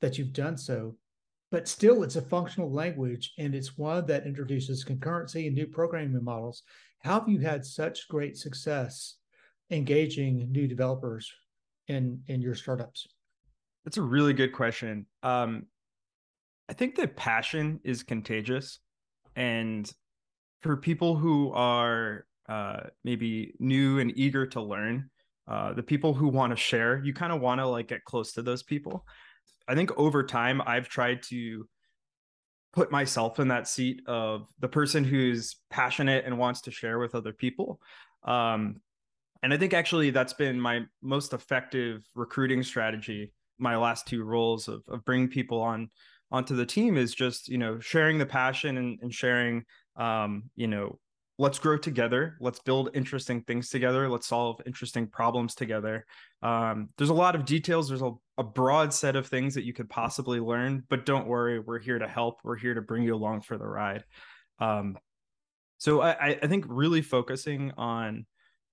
that 0.00 0.18
you've 0.18 0.32
done 0.32 0.56
so 0.56 0.96
but 1.52 1.68
still 1.68 2.02
it's 2.02 2.16
a 2.16 2.22
functional 2.22 2.72
language 2.72 3.34
and 3.38 3.54
it's 3.54 3.76
one 3.76 4.06
that 4.06 4.26
introduces 4.26 4.84
concurrency 4.84 5.46
and 5.46 5.54
new 5.54 5.66
programming 5.66 6.24
models. 6.24 6.62
How 7.00 7.20
have 7.20 7.28
you 7.28 7.40
had 7.40 7.64
such 7.64 8.08
great 8.08 8.38
success 8.38 9.16
engaging 9.70 10.50
new 10.50 10.66
developers 10.66 11.30
in 11.88 12.22
in 12.26 12.40
your 12.40 12.54
startups? 12.54 13.06
That's 13.84 13.98
a 13.98 14.02
really 14.02 14.32
good 14.32 14.52
question. 14.52 15.06
Um, 15.22 15.66
I 16.68 16.72
think 16.72 16.94
that 16.96 17.16
passion 17.16 17.80
is 17.84 18.02
contagious, 18.02 18.78
and 19.36 19.92
for 20.62 20.76
people 20.76 21.16
who 21.16 21.52
are 21.52 22.24
uh, 22.48 22.84
maybe 23.04 23.54
new 23.58 23.98
and 23.98 24.16
eager 24.16 24.46
to 24.46 24.62
learn, 24.62 25.10
uh, 25.48 25.74
the 25.74 25.82
people 25.82 26.14
who 26.14 26.28
want 26.28 26.50
to 26.52 26.56
share, 26.56 27.02
you 27.04 27.12
kind 27.12 27.32
of 27.32 27.40
want 27.40 27.60
to 27.60 27.66
like 27.66 27.88
get 27.88 28.04
close 28.04 28.32
to 28.34 28.42
those 28.42 28.62
people. 28.62 29.04
I 29.68 29.74
think 29.74 29.90
over 29.96 30.22
time 30.22 30.60
I've 30.64 30.88
tried 30.88 31.22
to 31.24 31.66
put 32.72 32.90
myself 32.90 33.38
in 33.38 33.48
that 33.48 33.68
seat 33.68 34.00
of 34.06 34.48
the 34.60 34.68
person 34.68 35.04
who's 35.04 35.56
passionate 35.70 36.24
and 36.24 36.38
wants 36.38 36.62
to 36.62 36.70
share 36.70 36.98
with 36.98 37.14
other 37.14 37.32
people. 37.32 37.80
Um, 38.24 38.80
and 39.42 39.52
I 39.52 39.58
think 39.58 39.74
actually 39.74 40.10
that's 40.10 40.32
been 40.32 40.58
my 40.58 40.82
most 41.02 41.32
effective 41.32 42.02
recruiting 42.14 42.62
strategy. 42.62 43.32
My 43.58 43.76
last 43.76 44.06
two 44.06 44.24
roles 44.24 44.68
of, 44.68 44.82
of 44.88 45.04
bringing 45.04 45.28
people 45.28 45.60
on 45.60 45.90
onto 46.30 46.56
the 46.56 46.64
team 46.64 46.96
is 46.96 47.14
just 47.14 47.48
you 47.48 47.58
know 47.58 47.78
sharing 47.78 48.18
the 48.18 48.26
passion 48.26 48.78
and, 48.78 48.98
and 49.02 49.12
sharing 49.12 49.64
um, 49.96 50.44
you 50.56 50.66
know 50.66 50.98
let's 51.42 51.58
grow 51.58 51.76
together 51.76 52.36
let's 52.38 52.60
build 52.60 52.90
interesting 52.94 53.42
things 53.42 53.68
together 53.68 54.08
let's 54.08 54.28
solve 54.28 54.60
interesting 54.64 55.08
problems 55.08 55.56
together. 55.56 56.06
Um, 56.40 56.88
there's 56.96 57.10
a 57.10 57.14
lot 57.14 57.34
of 57.34 57.44
details 57.44 57.88
there's 57.88 58.00
a, 58.00 58.12
a, 58.38 58.44
broad 58.44 58.94
set 58.94 59.16
of 59.16 59.26
things 59.26 59.52
that 59.54 59.64
you 59.64 59.72
could 59.72 59.90
possibly 59.90 60.38
learn 60.38 60.84
but 60.88 61.04
don't 61.04 61.26
worry 61.26 61.58
we're 61.58 61.80
here 61.80 61.98
to 61.98 62.06
help 62.06 62.38
we're 62.44 62.56
here 62.56 62.74
to 62.74 62.80
bring 62.80 63.02
you 63.02 63.16
along 63.16 63.40
for 63.40 63.58
the 63.58 63.66
ride. 63.66 64.04
Um, 64.60 64.96
so 65.78 66.00
I, 66.00 66.38
I, 66.40 66.46
think 66.46 66.64
really 66.68 67.02
focusing 67.02 67.72
on 67.76 68.24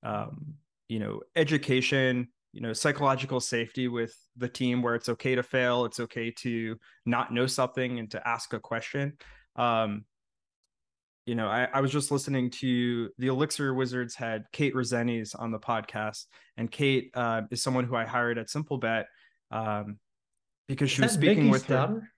um, 0.04 0.54
you 0.90 1.00
know 1.00 1.22
education 1.36 2.28
you 2.54 2.62
know 2.62 2.74
psychological 2.74 3.40
safety 3.40 3.88
with 3.88 4.16
the 4.38 4.48
team 4.48 4.84
where 4.84 4.94
it's 4.94 5.10
okay 5.10 5.34
to 5.34 5.42
fail 5.42 5.86
it's 5.86 6.00
okay 6.00 6.30
to 6.30 6.78
not 7.08 7.34
know 7.34 7.48
something 7.48 7.98
and 7.98 8.12
to 8.12 8.28
ask 8.28 8.54
a 8.54 8.60
question 8.60 9.18
um, 9.56 10.06
you 11.30 11.36
know, 11.36 11.48
I, 11.48 11.68
I 11.72 11.80
was 11.80 11.92
just 11.92 12.10
listening 12.10 12.50
to 12.50 13.12
the 13.20 13.28
Elixir 13.28 13.76
Wizards 13.76 14.16
had 14.16 14.46
Kate 14.52 14.74
Rezentes 14.74 15.40
on 15.40 15.52
the 15.52 15.60
podcast, 15.60 16.26
and 16.58 16.72
Kate 16.72 17.12
uh, 17.14 17.44
is 17.52 17.62
someone 17.62 17.84
who 17.84 17.96
I 17.96 18.04
hired 18.04 18.40
at 18.40 18.48
SimpleBet 18.48 19.06
um, 19.52 20.00
because 20.68 20.90
she 20.90 21.04
was 21.04 21.12
speaking 21.12 21.52
Miki's 21.52 21.52
with 21.52 21.66
her. 21.68 22.12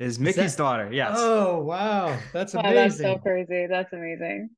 Is 0.00 0.18
Miki's 0.18 0.56
that... 0.56 0.58
daughter? 0.58 0.90
Yes. 0.92 1.14
Oh 1.16 1.60
wow, 1.60 2.18
that's 2.32 2.54
amazing. 2.54 2.74
that's 2.74 2.96
so 2.98 3.18
crazy. 3.18 3.68
That's 3.70 3.92
amazing. 3.92 4.50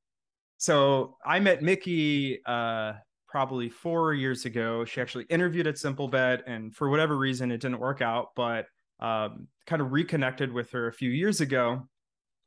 So 0.57 1.17
I 1.23 1.39
met 1.39 1.61
Miki 1.61 2.39
uh, 2.47 2.93
probably 3.27 3.69
four 3.69 4.15
years 4.15 4.45
ago. 4.45 4.85
She 4.85 5.01
actually 5.01 5.25
interviewed 5.25 5.67
at 5.67 5.75
SimpleBet, 5.75 6.41
and 6.47 6.75
for 6.75 6.89
whatever 6.89 7.15
reason, 7.15 7.51
it 7.51 7.61
didn't 7.61 7.79
work 7.79 8.01
out. 8.01 8.29
But 8.35 8.65
um, 8.99 9.49
kind 9.67 9.83
of 9.83 9.91
reconnected 9.91 10.51
with 10.51 10.71
her 10.71 10.87
a 10.87 10.93
few 10.93 11.11
years 11.11 11.41
ago 11.41 11.87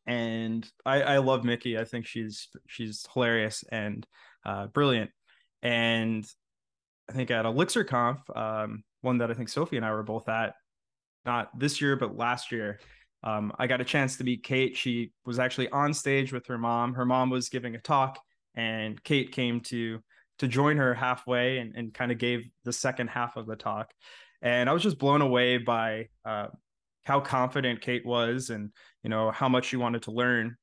and 0.06 0.68
I, 0.84 1.02
I 1.02 1.18
love 1.18 1.44
Miki. 1.44 1.78
I 1.78 1.84
think 1.84 2.06
she's 2.06 2.48
she's 2.68 3.06
hilarious 3.12 3.64
and 3.70 4.06
uh, 4.44 4.66
brilliant. 4.66 5.10
And 5.62 6.24
I 7.08 7.12
think 7.12 7.30
at 7.30 7.44
ElixirConf, 7.44 8.36
um, 8.36 8.84
one 9.00 9.18
that 9.18 9.30
I 9.30 9.34
think 9.34 9.48
Sophie 9.48 9.76
and 9.76 9.86
I 9.86 9.92
were 9.92 10.02
both 10.02 10.28
at, 10.28 10.54
not 11.24 11.56
this 11.58 11.80
year 11.80 11.96
but 11.96 12.16
last 12.16 12.52
year, 12.52 12.80
um, 13.24 13.52
I 13.58 13.66
got 13.66 13.80
a 13.80 13.84
chance 13.84 14.16
to 14.16 14.24
meet 14.24 14.44
Kate. 14.44 14.76
She 14.76 15.12
was 15.24 15.38
actually 15.38 15.68
on 15.70 15.92
stage 15.92 16.32
with 16.32 16.46
her 16.46 16.58
mom. 16.58 16.94
Her 16.94 17.04
mom 17.04 17.30
was 17.30 17.48
giving 17.48 17.74
a 17.74 17.80
talk, 17.80 18.20
and 18.54 19.02
Kate 19.02 19.32
came 19.32 19.60
to 19.62 20.00
to 20.38 20.46
join 20.46 20.76
her 20.76 20.94
halfway 20.94 21.58
and, 21.58 21.74
and 21.76 21.94
kind 21.94 22.12
of 22.12 22.18
gave 22.18 22.46
the 22.64 22.72
second 22.72 23.08
half 23.08 23.36
of 23.36 23.46
the 23.46 23.56
talk. 23.56 23.90
And 24.42 24.68
I 24.68 24.72
was 24.74 24.82
just 24.82 24.98
blown 24.98 25.22
away 25.22 25.56
by 25.56 26.08
uh, 26.24 26.48
how 27.06 27.20
confident 27.20 27.80
Kate 27.80 28.04
was 28.04 28.50
and 28.50 28.70
you 29.04 29.10
know 29.10 29.30
how 29.30 29.48
much 29.48 29.66
she 29.66 29.76
wanted 29.76 30.02
to 30.02 30.10
learn. 30.10 30.56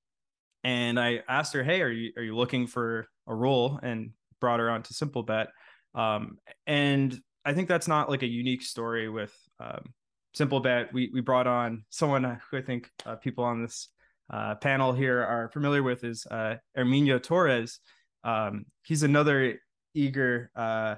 And 0.65 0.99
I 0.99 1.21
asked 1.29 1.53
her, 1.53 1.63
"Hey, 1.63 1.81
are 1.81 1.89
you 1.89 2.11
are 2.17 2.23
you 2.23 2.35
looking 2.35 2.67
for 2.67 3.07
a 3.27 3.33
role?" 3.33 3.79
And 3.81 4.11
brought 4.41 4.59
her 4.59 4.69
on 4.69 4.83
to 4.83 4.93
SimpleBet. 4.93 5.47
Um, 5.95 6.37
and 6.67 7.17
I 7.45 7.53
think 7.53 7.69
that's 7.69 7.87
not 7.87 8.09
like 8.09 8.23
a 8.23 8.27
unique 8.27 8.61
story 8.61 9.07
with 9.07 9.33
um, 9.61 9.93
SimpleBet. 10.37 10.91
We 10.91 11.09
we 11.13 11.21
brought 11.21 11.47
on 11.47 11.85
someone 11.89 12.23
who 12.51 12.57
I 12.57 12.61
think 12.61 12.89
uh, 13.05 13.15
people 13.15 13.45
on 13.45 13.61
this 13.61 13.87
uh, 14.29 14.55
panel 14.55 14.91
here 14.91 15.23
are 15.23 15.49
familiar 15.49 15.81
with 15.81 16.03
is 16.03 16.25
uh, 16.29 16.55
Herminio 16.77 17.23
Torres. 17.23 17.79
Um, 18.25 18.65
he's 18.83 19.03
another 19.03 19.59
eager 19.93 20.51
uh, 20.57 20.95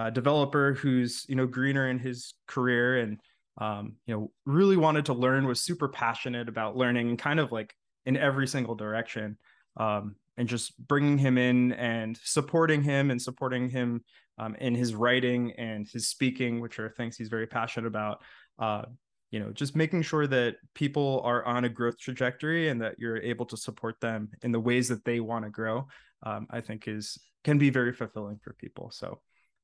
uh, 0.00 0.10
developer 0.10 0.74
who's 0.74 1.26
you 1.28 1.36
know 1.36 1.46
greener 1.46 1.88
in 1.88 2.00
his 2.00 2.34
career 2.48 2.98
and 2.98 3.20
um, 3.60 3.94
you 4.06 4.14
know 4.14 4.32
really 4.46 4.76
wanted 4.76 5.06
to 5.06 5.12
learn, 5.12 5.46
was 5.46 5.62
super 5.62 5.88
passionate 5.88 6.48
about 6.48 6.76
learning, 6.76 7.08
and 7.08 7.18
kind 7.18 7.38
of 7.38 7.52
like 7.52 7.74
in 8.06 8.16
every 8.16 8.48
single 8.48 8.74
direction. 8.74 9.36
Um, 9.76 10.16
and 10.36 10.48
just 10.48 10.78
bringing 10.88 11.18
him 11.18 11.36
in 11.36 11.72
and 11.72 12.18
supporting 12.24 12.82
him 12.82 13.10
and 13.10 13.20
supporting 13.20 13.68
him 13.68 14.02
um, 14.38 14.54
in 14.54 14.74
his 14.74 14.94
writing 14.94 15.52
and 15.58 15.86
his 15.86 16.08
speaking, 16.08 16.60
which 16.60 16.78
are 16.78 16.88
things 16.88 17.16
he's 17.16 17.28
very 17.28 17.46
passionate 17.46 17.86
about. 17.86 18.22
Uh, 18.58 18.82
you 19.30 19.38
know, 19.38 19.52
just 19.52 19.76
making 19.76 20.02
sure 20.02 20.26
that 20.26 20.56
people 20.74 21.20
are 21.24 21.44
on 21.44 21.64
a 21.64 21.68
growth 21.68 21.98
trajectory 21.98 22.68
and 22.68 22.80
that 22.80 22.98
you're 22.98 23.18
able 23.18 23.44
to 23.46 23.56
support 23.56 24.00
them 24.00 24.30
in 24.42 24.50
the 24.50 24.58
ways 24.58 24.88
that 24.88 25.04
they 25.04 25.20
want 25.20 25.44
to 25.44 25.50
grow, 25.50 25.86
um, 26.24 26.46
I 26.50 26.60
think 26.60 26.88
is 26.88 27.18
can 27.44 27.58
be 27.58 27.70
very 27.70 27.92
fulfilling 27.92 28.38
for 28.42 28.54
people. 28.54 28.90
So 28.90 29.20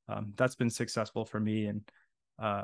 um, 0.09 0.35
that's 0.37 0.55
been 0.55 0.71
successful 0.71 1.25
for 1.25 1.41
me 1.41 1.67
and 1.67 1.81
uh, 2.39 2.63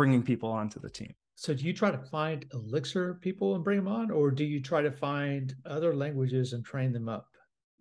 bringing 0.00 0.22
people 0.22 0.50
onto 0.50 0.80
the 0.80 0.88
team. 0.88 1.12
So 1.34 1.52
do 1.52 1.62
you 1.62 1.74
try 1.74 1.90
to 1.90 1.98
find 1.98 2.46
Elixir 2.54 3.18
people 3.20 3.54
and 3.54 3.62
bring 3.62 3.76
them 3.76 3.86
on, 3.86 4.10
or 4.10 4.30
do 4.30 4.44
you 4.44 4.62
try 4.62 4.80
to 4.80 4.90
find 4.90 5.54
other 5.66 5.94
languages 5.94 6.54
and 6.54 6.64
train 6.64 6.90
them 6.94 7.06
up? 7.06 7.26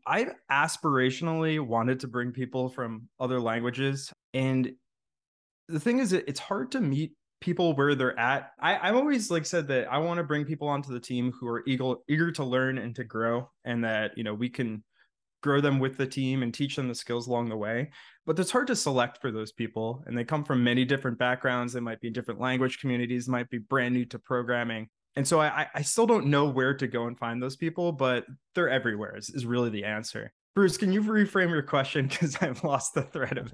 I've 0.05 0.33
aspirationally 0.51 1.65
wanted 1.65 2.01
to 2.01 2.09
bring 2.09 2.33
people 2.33 2.67
from 2.67 3.07
other 3.21 3.39
languages. 3.39 4.11
And 4.33 4.69
the 5.69 5.79
thing 5.79 5.99
is, 5.99 6.11
it's 6.11 6.41
hard 6.41 6.73
to 6.73 6.81
meet 6.81 7.13
people 7.39 7.73
where 7.73 7.95
they're 7.95 8.19
at. 8.19 8.51
I, 8.59 8.88
have 8.88 8.97
always 8.97 9.31
like 9.31 9.45
said 9.45 9.69
that 9.69 9.89
I 9.89 9.99
want 9.99 10.17
to 10.17 10.25
bring 10.25 10.43
people 10.43 10.67
onto 10.67 10.91
the 10.91 10.99
team 10.99 11.31
who 11.39 11.47
are 11.47 11.63
eager 11.65 11.93
eager 12.09 12.33
to 12.33 12.43
learn 12.43 12.79
and 12.79 12.93
to 12.97 13.05
grow, 13.05 13.49
and 13.63 13.85
that 13.85 14.11
you 14.17 14.25
know 14.25 14.33
we 14.33 14.49
can 14.49 14.83
grow 15.41 15.62
them 15.62 15.79
with 15.79 15.98
the 15.98 16.08
team 16.08 16.43
and 16.43 16.53
teach 16.53 16.75
them 16.75 16.88
the 16.88 16.96
skills 16.96 17.27
along 17.27 17.50
the 17.50 17.58
way. 17.58 17.91
But 18.25 18.38
it's 18.39 18.51
hard 18.51 18.67
to 18.67 18.75
select 18.75 19.19
for 19.22 19.31
those 19.31 19.51
people. 19.51 20.03
And 20.05 20.17
they 20.17 20.24
come 20.24 20.43
from 20.43 20.63
many 20.63 20.86
different 20.86 21.17
backgrounds. 21.17 21.74
They 21.74 21.79
might 21.79 22.01
be 22.01 22.08
in 22.08 22.13
different 22.13 22.39
language 22.39 22.79
communities, 22.79 23.27
might 23.27 23.50
be 23.50 23.58
brand 23.58 23.93
new 23.93 24.05
to 24.05 24.19
programming. 24.19 24.89
And 25.15 25.27
so 25.27 25.41
I, 25.41 25.67
I 25.74 25.81
still 25.81 26.05
don't 26.05 26.27
know 26.27 26.46
where 26.46 26.74
to 26.75 26.88
go 26.88 27.08
and 27.08 27.17
find 27.17 27.41
those 27.41 27.55
people, 27.55 27.91
but 27.91 28.25
they're 28.55 28.69
everywhere 28.69 29.17
is, 29.17 29.29
is 29.29 29.46
really 29.46 29.69
the 29.69 29.84
answer. 29.84 30.31
Bruce, 30.55 30.77
can 30.77 30.91
you 30.91 31.01
reframe 31.01 31.50
your 31.50 31.63
question? 31.63 32.08
Because 32.10 32.36
I've 32.41 32.63
lost 32.63 32.93
the 32.93 33.03
thread 33.03 33.38
of 33.38 33.53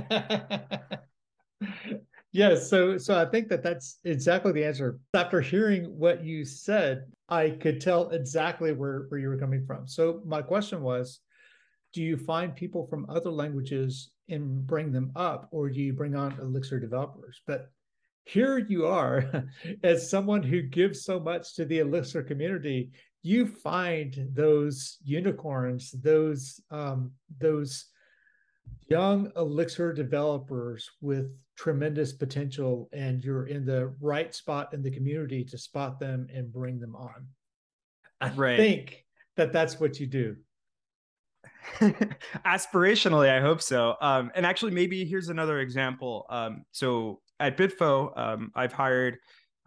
it. 0.00 0.90
yes 2.36 2.68
so 2.68 2.98
so 2.98 3.18
i 3.18 3.24
think 3.24 3.48
that 3.48 3.62
that's 3.62 3.98
exactly 4.04 4.52
the 4.52 4.64
answer. 4.64 4.98
After 5.14 5.40
hearing 5.40 5.84
what 5.98 6.24
you 6.24 6.44
said 6.44 7.04
i 7.28 7.50
could 7.50 7.80
tell 7.80 8.10
exactly 8.10 8.72
where 8.72 9.06
where 9.08 9.20
you 9.20 9.28
were 9.28 9.38
coming 9.38 9.64
from. 9.66 9.86
So 9.86 10.20
my 10.24 10.42
question 10.42 10.82
was 10.82 11.20
do 11.92 12.02
you 12.02 12.16
find 12.16 12.54
people 12.54 12.86
from 12.86 13.06
other 13.08 13.30
languages 13.30 14.10
and 14.28 14.66
bring 14.66 14.92
them 14.92 15.12
up 15.16 15.48
or 15.50 15.70
do 15.70 15.80
you 15.80 15.94
bring 15.94 16.14
on 16.14 16.38
elixir 16.40 16.78
developers? 16.78 17.40
But 17.46 17.70
here 18.24 18.58
you 18.58 18.86
are 18.86 19.44
as 19.84 20.10
someone 20.10 20.42
who 20.42 20.60
gives 20.60 21.04
so 21.04 21.18
much 21.18 21.54
to 21.54 21.64
the 21.64 21.78
elixir 21.78 22.22
community 22.22 22.90
you 23.22 23.46
find 23.46 24.28
those 24.34 24.98
unicorns 25.04 25.92
those 26.02 26.60
um, 26.70 27.10
those 27.40 27.86
young 28.88 29.30
elixir 29.36 29.92
developers 29.92 30.90
with 31.00 31.36
tremendous 31.56 32.12
potential 32.12 32.88
and 32.92 33.24
you're 33.24 33.46
in 33.46 33.64
the 33.64 33.92
right 34.00 34.34
spot 34.34 34.72
in 34.72 34.82
the 34.82 34.90
community 34.90 35.44
to 35.44 35.58
spot 35.58 35.98
them 35.98 36.26
and 36.32 36.52
bring 36.52 36.78
them 36.78 36.94
on. 36.94 37.26
I 38.20 38.30
right. 38.30 38.56
think 38.56 39.04
that 39.36 39.52
that's 39.52 39.80
what 39.80 39.98
you 39.98 40.06
do. 40.06 40.36
Aspirationally 42.46 43.28
i 43.28 43.40
hope 43.40 43.60
so. 43.60 43.96
Um, 44.00 44.30
and 44.34 44.46
actually 44.46 44.72
maybe 44.72 45.04
here's 45.04 45.30
another 45.30 45.60
example. 45.60 46.26
Um, 46.28 46.64
so 46.70 47.20
at 47.40 47.56
bitfo 47.56 48.16
um, 48.16 48.50
i've 48.54 48.72
hired 48.72 49.18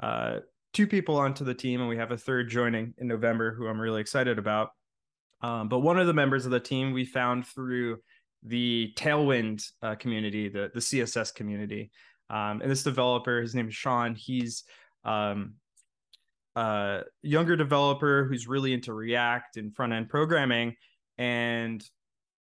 uh, 0.01 0.37
two 0.73 0.87
people 0.87 1.17
onto 1.17 1.43
the 1.43 1.53
team 1.53 1.81
and 1.81 1.89
we 1.89 1.97
have 1.97 2.11
a 2.11 2.17
third 2.17 2.49
joining 2.49 2.93
in 2.97 3.07
november 3.07 3.53
who 3.53 3.67
i'm 3.67 3.79
really 3.81 4.01
excited 4.01 4.39
about. 4.39 4.69
Um, 5.41 5.69
but 5.69 5.79
one 5.79 5.99
of 5.99 6.07
the 6.07 6.13
members 6.13 6.45
of 6.45 6.51
the 6.51 6.59
team 6.59 6.93
we 6.93 7.05
found 7.05 7.47
through 7.47 7.99
the 8.43 8.93
Tailwind 8.95 9.63
uh, 9.81 9.95
community, 9.95 10.49
the 10.49 10.71
the 10.73 10.79
CSS 10.79 11.33
community. 11.33 11.91
Um, 12.29 12.61
and 12.61 12.69
this 12.69 12.83
developer, 12.83 13.41
his 13.41 13.55
name 13.55 13.67
is 13.67 13.75
Sean. 13.75 14.15
He's 14.15 14.63
um, 15.03 15.55
a 16.55 17.01
younger 17.23 17.55
developer 17.55 18.25
who's 18.25 18.47
really 18.47 18.73
into 18.73 18.93
React 18.93 19.57
and 19.57 19.75
front 19.75 19.93
end 19.93 20.09
programming, 20.09 20.75
and 21.17 21.83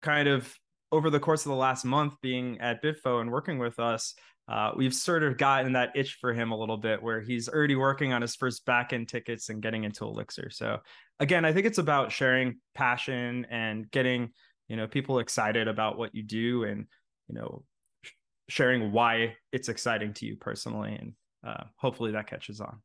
kind 0.03 0.29
of 0.29 0.53
over 0.93 1.11
the 1.11 1.21
course 1.21 1.45
of 1.45 1.51
the 1.51 1.57
last 1.57 1.85
month 1.85 2.15
being 2.23 2.61
at 2.61 2.83
Bitfo 2.83 3.21
and 3.21 3.31
working 3.31 3.59
with 3.59 3.79
us, 3.79 4.15
uh, 4.49 4.71
we've 4.77 4.95
sort 4.95 5.25
of 5.25 5.37
gotten 5.37 5.73
that 5.73 5.91
itch 5.97 6.19
for 6.21 6.33
him 6.33 6.53
a 6.53 6.57
little 6.57 6.77
bit 6.77 7.03
where 7.03 7.21
he's 7.21 7.49
already 7.49 7.75
working 7.75 8.13
on 8.13 8.23
his 8.23 8.37
first 8.37 8.65
backend 8.65 9.09
tickets 9.09 9.49
and 9.49 9.61
getting 9.61 9.85
into 9.85 10.05
Elixir. 10.05 10.51
So 10.51 10.79
again, 11.19 11.45
I 11.45 11.53
think 11.53 11.67
it's 11.67 11.79
about 11.79 12.13
sharing 12.13 12.59
passion 12.75 13.47
and 13.51 13.91
getting 13.91 14.31
you 14.69 14.77
know 14.77 14.87
people 14.87 15.19
excited 15.19 15.69
about 15.69 15.99
what 15.99 16.15
you 16.15 16.23
do 16.23 16.65
and 16.65 16.87
you 17.29 17.35
know 17.35 17.65
sh- 18.03 18.13
sharing 18.49 18.93
why 18.93 19.35
it's 19.53 19.69
exciting 19.69 20.13
to 20.15 20.27
you 20.27 20.37
personally 20.37 20.95
and 20.95 21.13
uh, 21.47 21.65
hopefully 21.77 22.13
that 22.13 22.27
catches 22.27 22.61
on. 22.61 22.81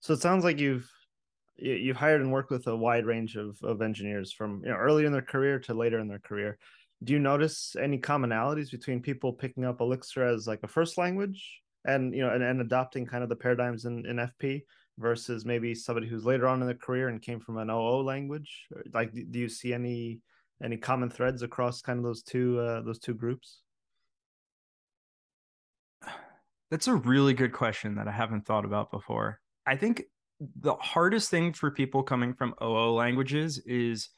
So 0.00 0.12
it 0.12 0.20
sounds 0.20 0.44
like 0.44 0.58
you've 0.58 0.90
you've 1.56 1.96
hired 1.96 2.20
and 2.20 2.32
worked 2.32 2.50
with 2.50 2.66
a 2.66 2.76
wide 2.76 3.06
range 3.06 3.36
of, 3.36 3.56
of 3.62 3.80
engineers 3.80 4.32
from 4.32 4.60
you 4.64 4.70
know 4.70 4.76
early 4.76 5.06
in 5.06 5.12
their 5.12 5.22
career 5.22 5.58
to 5.60 5.74
later 5.74 6.00
in 6.00 6.08
their 6.08 6.18
career. 6.18 6.58
Do 7.02 7.12
you 7.12 7.18
notice 7.18 7.76
any 7.80 7.98
commonalities 7.98 8.70
between 8.70 9.00
people 9.00 9.32
picking 9.32 9.64
up 9.64 9.80
elixir 9.80 10.24
as 10.24 10.46
like 10.46 10.60
a 10.62 10.68
first 10.68 10.98
language 10.98 11.60
and 11.86 12.14
you 12.14 12.22
know 12.22 12.30
and, 12.30 12.42
and 12.42 12.60
adopting 12.60 13.06
kind 13.06 13.22
of 13.22 13.28
the 13.28 13.36
paradigms 13.36 13.84
in, 13.84 14.06
in 14.06 14.16
fp 14.16 14.62
versus 14.98 15.44
maybe 15.44 15.74
somebody 15.74 16.06
who's 16.06 16.24
later 16.24 16.46
on 16.46 16.60
in 16.60 16.66
their 16.66 16.76
career 16.76 17.08
and 17.08 17.22
came 17.22 17.40
from 17.40 17.58
an 17.58 17.70
oo 17.70 18.02
language? 18.02 18.66
Like 18.92 19.12
do 19.12 19.38
you 19.38 19.48
see 19.48 19.72
any 19.72 20.20
any 20.64 20.76
common 20.78 21.10
threads 21.10 21.42
across 21.42 21.82
kind 21.82 21.98
of 21.98 22.04
those 22.04 22.22
two 22.22 22.58
uh, 22.58 22.80
those 22.80 22.98
two 22.98 23.14
groups? 23.14 23.60
That's 26.70 26.88
a 26.88 26.94
really 26.94 27.34
good 27.34 27.52
question 27.52 27.94
that 27.96 28.08
I 28.08 28.12
haven't 28.12 28.46
thought 28.46 28.64
about 28.64 28.90
before. 28.90 29.40
I 29.66 29.76
think 29.76 30.02
the 30.60 30.74
hardest 30.74 31.30
thing 31.30 31.52
for 31.52 31.70
people 31.70 32.02
coming 32.02 32.34
from 32.34 32.54
OO 32.62 32.90
languages 32.90 33.58
is 33.58 34.08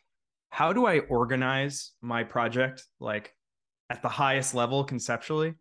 how 0.51 0.73
do 0.73 0.87
I 0.87 1.01
organize 1.01 1.93
my 2.01 2.25
project 2.25 2.85
like 3.01 3.35
at 3.91 4.01
the 4.01 4.09
highest 4.09 4.55
level 4.55 4.85
conceptually? 4.85 5.55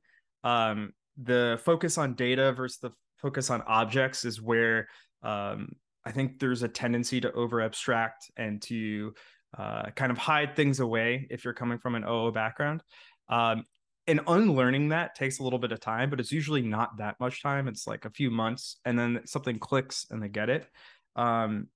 Um, 0.44 0.94
the 1.22 1.60
focus 1.66 1.98
on 1.98 2.14
data 2.14 2.54
versus 2.54 2.78
the 2.78 2.92
focus 3.18 3.50
on 3.50 3.62
objects 3.64 4.24
is 4.24 4.42
where 4.42 4.88
um, 5.24 5.70
I 6.06 6.12
think 6.12 6.40
there's 6.40 6.64
a 6.64 6.68
tendency 6.68 7.20
to 7.22 7.32
over 7.34 7.62
abstract 7.62 8.32
and 8.38 8.62
to 8.64 9.14
uh, 9.58 9.90
kind 9.96 10.12
of 10.12 10.18
hide 10.18 10.56
things 10.56 10.80
away 10.80 11.28
if 11.30 11.44
you're 11.44 11.54
coming 11.54 11.78
from 11.78 11.96
an 11.96 12.04
OO 12.04 12.32
background. 12.32 12.84
Um, 13.30 13.64
and 14.08 14.22
unlearning 14.28 14.90
that 14.90 15.16
takes 15.16 15.40
a 15.40 15.44
little 15.44 15.58
bit 15.60 15.72
of 15.72 15.80
time, 15.80 16.10
but 16.10 16.20
it's 16.20 16.32
usually 16.32 16.62
not 16.62 16.98
that 16.98 17.20
much 17.20 17.42
time. 17.42 17.68
It's 17.68 17.88
like 17.88 18.06
a 18.06 18.12
few 18.12 18.30
months, 18.30 18.78
and 18.86 18.98
then 19.00 19.22
something 19.26 19.58
clicks 19.58 20.06
and 20.12 20.22
they 20.22 20.28
get 20.28 20.50
it. 20.50 20.68
Um, 21.16 21.68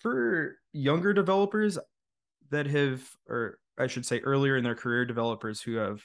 for 0.00 0.56
younger 0.72 1.12
developers 1.12 1.78
that 2.50 2.66
have, 2.66 3.02
or 3.28 3.58
I 3.78 3.86
should 3.86 4.04
say, 4.04 4.20
earlier 4.20 4.56
in 4.56 4.64
their 4.64 4.74
career 4.74 5.04
developers 5.06 5.62
who 5.62 5.76
have 5.76 6.04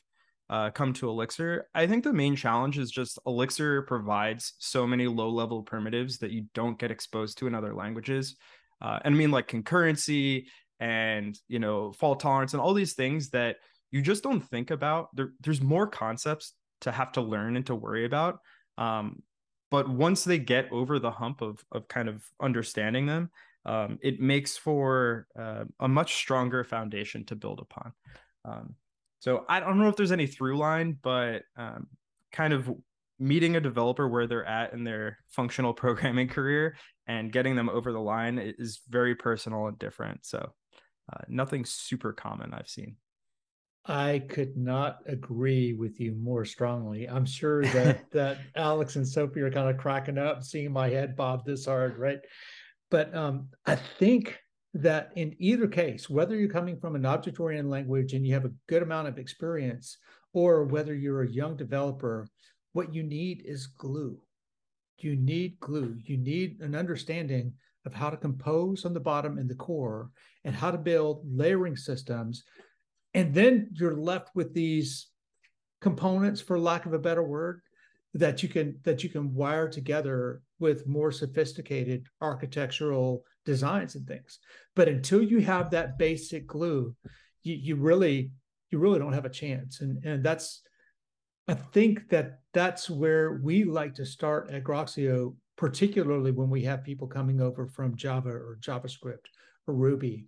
uh, 0.49 0.69
come 0.71 0.93
to 0.93 1.09
Elixir, 1.09 1.67
I 1.73 1.85
think 1.85 2.03
the 2.03 2.13
main 2.13 2.35
challenge 2.35 2.77
is 2.77 2.89
just 2.89 3.19
Elixir 3.25 3.81
provides 3.83 4.53
so 4.59 4.87
many 4.87 5.07
low 5.07 5.29
level 5.29 5.63
primitives 5.63 6.17
that 6.19 6.31
you 6.31 6.45
don't 6.53 6.79
get 6.79 6.91
exposed 6.91 7.37
to 7.39 7.47
in 7.47 7.55
other 7.55 7.73
languages 7.73 8.35
uh, 8.83 8.99
and 9.03 9.15
I 9.15 9.17
mean 9.17 9.31
like 9.31 9.47
concurrency 9.47 10.45
and 10.79 11.37
you 11.47 11.59
know 11.59 11.93
fault 11.93 12.19
tolerance 12.19 12.53
and 12.53 12.61
all 12.61 12.73
these 12.73 12.93
things 12.93 13.29
that 13.29 13.57
you 13.91 14.01
just 14.01 14.23
don't 14.23 14.41
think 14.41 14.71
about. 14.71 15.15
There, 15.15 15.31
there's 15.39 15.61
more 15.61 15.87
concepts 15.87 16.53
to 16.81 16.91
have 16.91 17.11
to 17.13 17.21
learn 17.21 17.55
and 17.55 17.65
to 17.67 17.75
worry 17.75 18.05
about. 18.05 18.39
Um, 18.77 19.21
but 19.71 19.87
once 19.87 20.23
they 20.23 20.37
get 20.37 20.71
over 20.71 20.99
the 20.99 21.11
hump 21.11 21.41
of 21.41 21.63
of 21.71 21.87
kind 21.87 22.09
of 22.09 22.23
understanding 22.41 23.05
them, 23.05 23.31
um, 23.65 23.97
it 24.01 24.19
makes 24.19 24.57
for 24.57 25.27
uh, 25.39 25.63
a 25.79 25.87
much 25.87 26.15
stronger 26.15 26.63
foundation 26.63 27.25
to 27.25 27.35
build 27.35 27.59
upon. 27.59 27.93
Um, 28.45 28.75
so 29.19 29.45
I 29.47 29.61
don't 29.61 29.79
know 29.79 29.87
if 29.87 29.95
there's 29.95 30.11
any 30.11 30.27
through 30.27 30.57
line, 30.57 30.97
but 31.01 31.43
um, 31.55 31.87
kind 32.33 32.51
of 32.51 32.69
meeting 33.19 33.55
a 33.55 33.61
developer 33.61 34.07
where 34.07 34.27
they're 34.27 34.45
at 34.45 34.73
in 34.73 34.83
their 34.83 35.19
functional 35.29 35.73
programming 35.73 36.27
career 36.27 36.75
and 37.07 37.31
getting 37.31 37.55
them 37.55 37.69
over 37.69 37.91
the 37.91 37.99
line 37.99 38.39
is 38.39 38.81
very 38.89 39.15
personal 39.15 39.67
and 39.67 39.77
different. 39.79 40.25
So, 40.25 40.53
uh, 41.11 41.21
nothing 41.27 41.65
super 41.65 42.13
common 42.13 42.53
I've 42.53 42.69
seen. 42.69 42.95
I 43.85 44.23
could 44.29 44.55
not 44.55 44.99
agree 45.07 45.73
with 45.73 45.99
you 45.99 46.13
more 46.13 46.45
strongly. 46.45 47.09
I'm 47.09 47.25
sure 47.25 47.63
that 47.73 48.09
that 48.11 48.37
Alex 48.55 48.95
and 48.95 49.07
Sophie 49.07 49.41
are 49.41 49.51
kind 49.51 49.69
of 49.69 49.77
cracking 49.77 50.17
up, 50.17 50.43
seeing 50.43 50.71
my 50.71 50.89
head 50.89 51.15
bob 51.15 51.45
this 51.45 51.65
hard, 51.65 51.97
right? 51.97 52.19
But 52.89 53.13
um, 53.15 53.49
I 53.65 53.75
think 53.75 54.37
that 54.75 55.11
in 55.15 55.35
either 55.39 55.67
case, 55.67 56.09
whether 56.09 56.35
you're 56.35 56.49
coming 56.49 56.79
from 56.79 56.95
an 56.95 57.05
object 57.05 57.39
oriented 57.39 57.69
language 57.69 58.13
and 58.13 58.25
you 58.25 58.33
have 58.33 58.45
a 58.45 58.53
good 58.67 58.83
amount 58.83 59.07
of 59.07 59.17
experience, 59.17 59.97
or 60.33 60.63
whether 60.65 60.95
you're 60.95 61.23
a 61.23 61.29
young 61.29 61.55
developer, 61.55 62.27
what 62.73 62.93
you 62.93 63.03
need 63.03 63.43
is 63.45 63.67
glue. 63.67 64.19
You 64.97 65.15
need 65.15 65.59
glue. 65.59 65.95
You 66.03 66.17
need 66.17 66.59
an 66.61 66.75
understanding 66.75 67.53
of 67.85 67.93
how 67.93 68.09
to 68.09 68.17
compose 68.17 68.85
on 68.85 68.93
the 68.93 68.99
bottom 68.99 69.37
and 69.37 69.49
the 69.49 69.55
core 69.55 70.09
and 70.43 70.55
how 70.55 70.71
to 70.71 70.77
build 70.77 71.23
layering 71.25 71.75
systems. 71.75 72.43
And 73.13 73.33
then 73.33 73.69
you're 73.73 73.95
left 73.95 74.29
with 74.35 74.53
these 74.53 75.07
components, 75.81 76.41
for 76.41 76.57
lack 76.57 76.85
of 76.85 76.93
a 76.93 76.99
better 76.99 77.23
word, 77.23 77.61
that 78.13 78.43
you 78.43 78.49
can 78.49 78.79
that 78.83 79.03
you 79.03 79.09
can 79.09 79.33
wire 79.33 79.67
together 79.67 80.41
with 80.59 80.87
more 80.87 81.11
sophisticated 81.11 82.05
architectural 82.21 83.23
designs 83.45 83.95
and 83.95 84.07
things. 84.07 84.39
But 84.75 84.87
until 84.87 85.21
you 85.21 85.41
have 85.41 85.71
that 85.71 85.97
basic 85.97 86.47
glue, 86.47 86.95
you, 87.41 87.55
you 87.55 87.75
really 87.75 88.31
you 88.69 88.79
really 88.79 88.99
don't 88.99 89.13
have 89.13 89.25
a 89.25 89.29
chance. 89.29 89.81
And 89.81 90.03
and 90.05 90.23
that's 90.23 90.61
I 91.47 91.55
think 91.55 92.07
that 92.09 92.39
that's 92.53 92.89
where 92.89 93.41
we 93.43 93.65
like 93.65 93.93
to 93.95 94.05
start 94.05 94.49
at 94.49 94.63
Groxio, 94.63 95.35
particularly 95.57 96.31
when 96.31 96.49
we 96.49 96.63
have 96.63 96.83
people 96.83 97.07
coming 97.07 97.41
over 97.41 97.67
from 97.67 97.97
Java 97.97 98.29
or 98.29 98.57
JavaScript 98.61 99.25
or 99.67 99.73
Ruby. 99.73 100.25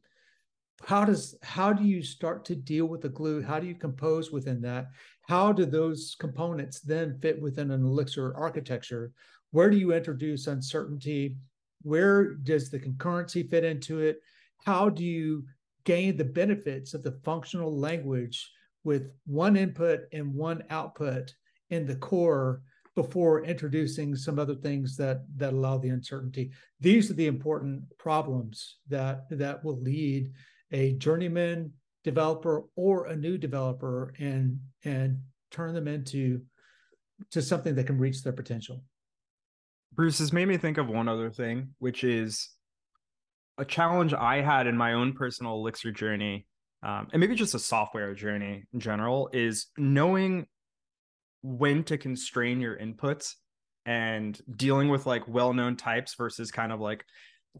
How 0.84 1.06
does 1.06 1.38
how 1.42 1.72
do 1.72 1.86
you 1.86 2.04
start 2.04 2.44
to 2.46 2.56
deal 2.56 2.88
with 2.88 3.02
the 3.02 3.10
glue? 3.10 3.42
How 3.42 3.62
do 3.62 3.68
you 3.68 3.76
compose 3.76 4.32
within 4.32 4.62
that? 4.62 4.88
How 5.22 5.54
do 5.54 5.66
those 5.66 6.18
components 6.20 6.82
then 6.82 7.18
fit 7.22 7.42
within 7.42 7.72
an 7.72 7.86
Elixir 7.86 8.36
architecture? 8.36 9.14
Where 9.52 9.70
do 9.70 9.78
you 9.78 9.94
introduce 9.94 10.48
uncertainty? 10.48 11.38
Where 11.84 12.34
does 12.34 12.70
the 12.70 12.80
concurrency 12.80 13.50
fit 13.50 13.64
into 13.64 14.00
it? 14.00 14.20
How 14.66 14.90
do 14.90 15.04
you 15.04 15.46
gain 15.86 16.18
the 16.18 16.26
benefits 16.26 16.94
of 16.94 17.04
the 17.04 17.20
functional 17.24 17.80
language 17.80 18.52
with 18.86 19.12
one 19.25 19.58
input 19.58 20.01
and 20.13 20.34
one 20.34 20.63
output 20.70 21.34
in 21.72 21.86
the 21.86 21.96
core 21.96 22.62
before 22.96 23.44
introducing 23.44 24.15
some 24.15 24.39
other 24.39 24.56
things 24.56 24.96
that 24.96 25.25
that 25.36 25.51
allow 25.51 25.77
the 25.77 25.89
uncertainty. 25.89 26.51
These 26.80 27.12
are 27.12 27.15
the 27.15 27.27
important 27.27 27.84
problems 27.98 28.77
that 28.88 29.25
that 29.32 29.65
will 29.65 29.82
lead 29.82 30.32
a 30.72 30.94
journeyman 30.94 31.74
developer 32.06 32.63
or 32.77 33.08
a 33.08 33.15
new 33.15 33.38
developer 33.38 34.13
and 34.20 34.60
and 34.86 35.20
turn 35.51 35.74
them 35.74 35.89
into 35.89 36.42
to 37.32 37.42
something 37.42 37.75
that 37.75 37.88
can 37.88 37.98
reach 37.98 38.24
their 38.24 38.34
potential. 38.34 38.84
Bruce 39.94 40.20
has 40.20 40.32
made 40.32 40.48
me 40.48 40.58
think 40.58 40.77
of 40.77 40.88
one 40.88 41.10
other 41.10 41.30
thing 41.30 41.70
which 41.80 42.04
is 42.04 42.50
a 43.58 43.63
challenge 43.63 44.13
i 44.13 44.42
had 44.42 44.68
in 44.68 44.75
my 44.75 44.92
own 44.92 45.13
personal 45.13 45.54
elixir 45.54 45.89
journey 45.89 46.46
um, 46.86 47.08
and 47.12 47.20
maybe 47.20 47.34
just 47.34 47.56
a 47.56 47.60
software 47.60 48.13
journey 48.13 48.63
in 48.72 48.80
general 48.80 49.27
is 49.34 49.68
knowing 49.75 50.46
when 51.42 51.84
to 51.86 51.98
constrain 51.98 52.62
your 52.62 52.77
inputs 52.77 53.34
and 53.88 54.39
dealing 54.56 54.89
with 54.89 55.08
like 55.08 55.27
well-known 55.27 55.77
types 55.77 56.13
versus 56.13 56.51
kind 56.51 56.72
of 56.72 56.80
like 56.80 57.04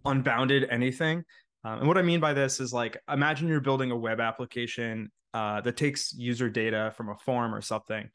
unbounded 0.05 0.67
anything. 0.70 1.24
Um, 1.63 1.79
and 1.79 1.88
what 1.88 1.98
i 1.98 2.03
mean 2.03 2.20
by 2.20 2.34
this 2.34 2.60
is 2.60 2.72
like 2.72 2.98
imagine 3.12 3.48
you're 3.48 3.60
building 3.62 3.89
a 3.89 3.98
web 3.98 4.20
application 4.20 5.12
uh, 5.34 5.60
that 5.62 5.75
takes 5.75 6.13
user 6.13 6.50
data 6.50 6.94
from 6.96 7.10
a 7.10 7.15
form 7.17 7.53
or 7.53 7.62
something. 7.62 8.08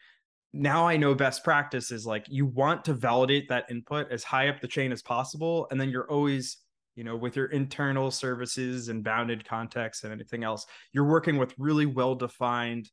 Now 0.53 0.87
i 0.87 0.97
know 0.97 1.17
best 1.17 1.43
practice 1.43 1.91
is 1.91 2.07
like 2.07 2.27
you 2.29 2.47
want 2.47 2.85
to 2.85 2.95
validate 2.95 3.49
that 3.49 3.69
input 3.69 4.13
as 4.13 4.23
high 4.23 4.49
up 4.49 4.61
the 4.61 4.69
chain 4.69 4.93
as 4.93 5.03
possible 5.03 5.67
and 5.73 5.81
then 5.81 5.91
you're 5.91 6.11
always 6.11 6.59
you 6.97 7.05
know 7.05 7.17
with 7.17 7.37
your 7.37 7.47
internal 7.47 8.11
services 8.11 8.89
and 8.89 9.05
bounded 9.05 9.45
context 9.45 10.05
and 10.05 10.13
anything 10.13 10.45
else 10.45 10.67
you're 10.93 11.05
working 11.05 11.37
with 11.37 11.55
really 11.59 11.87
well 11.87 12.15
defined 12.15 12.91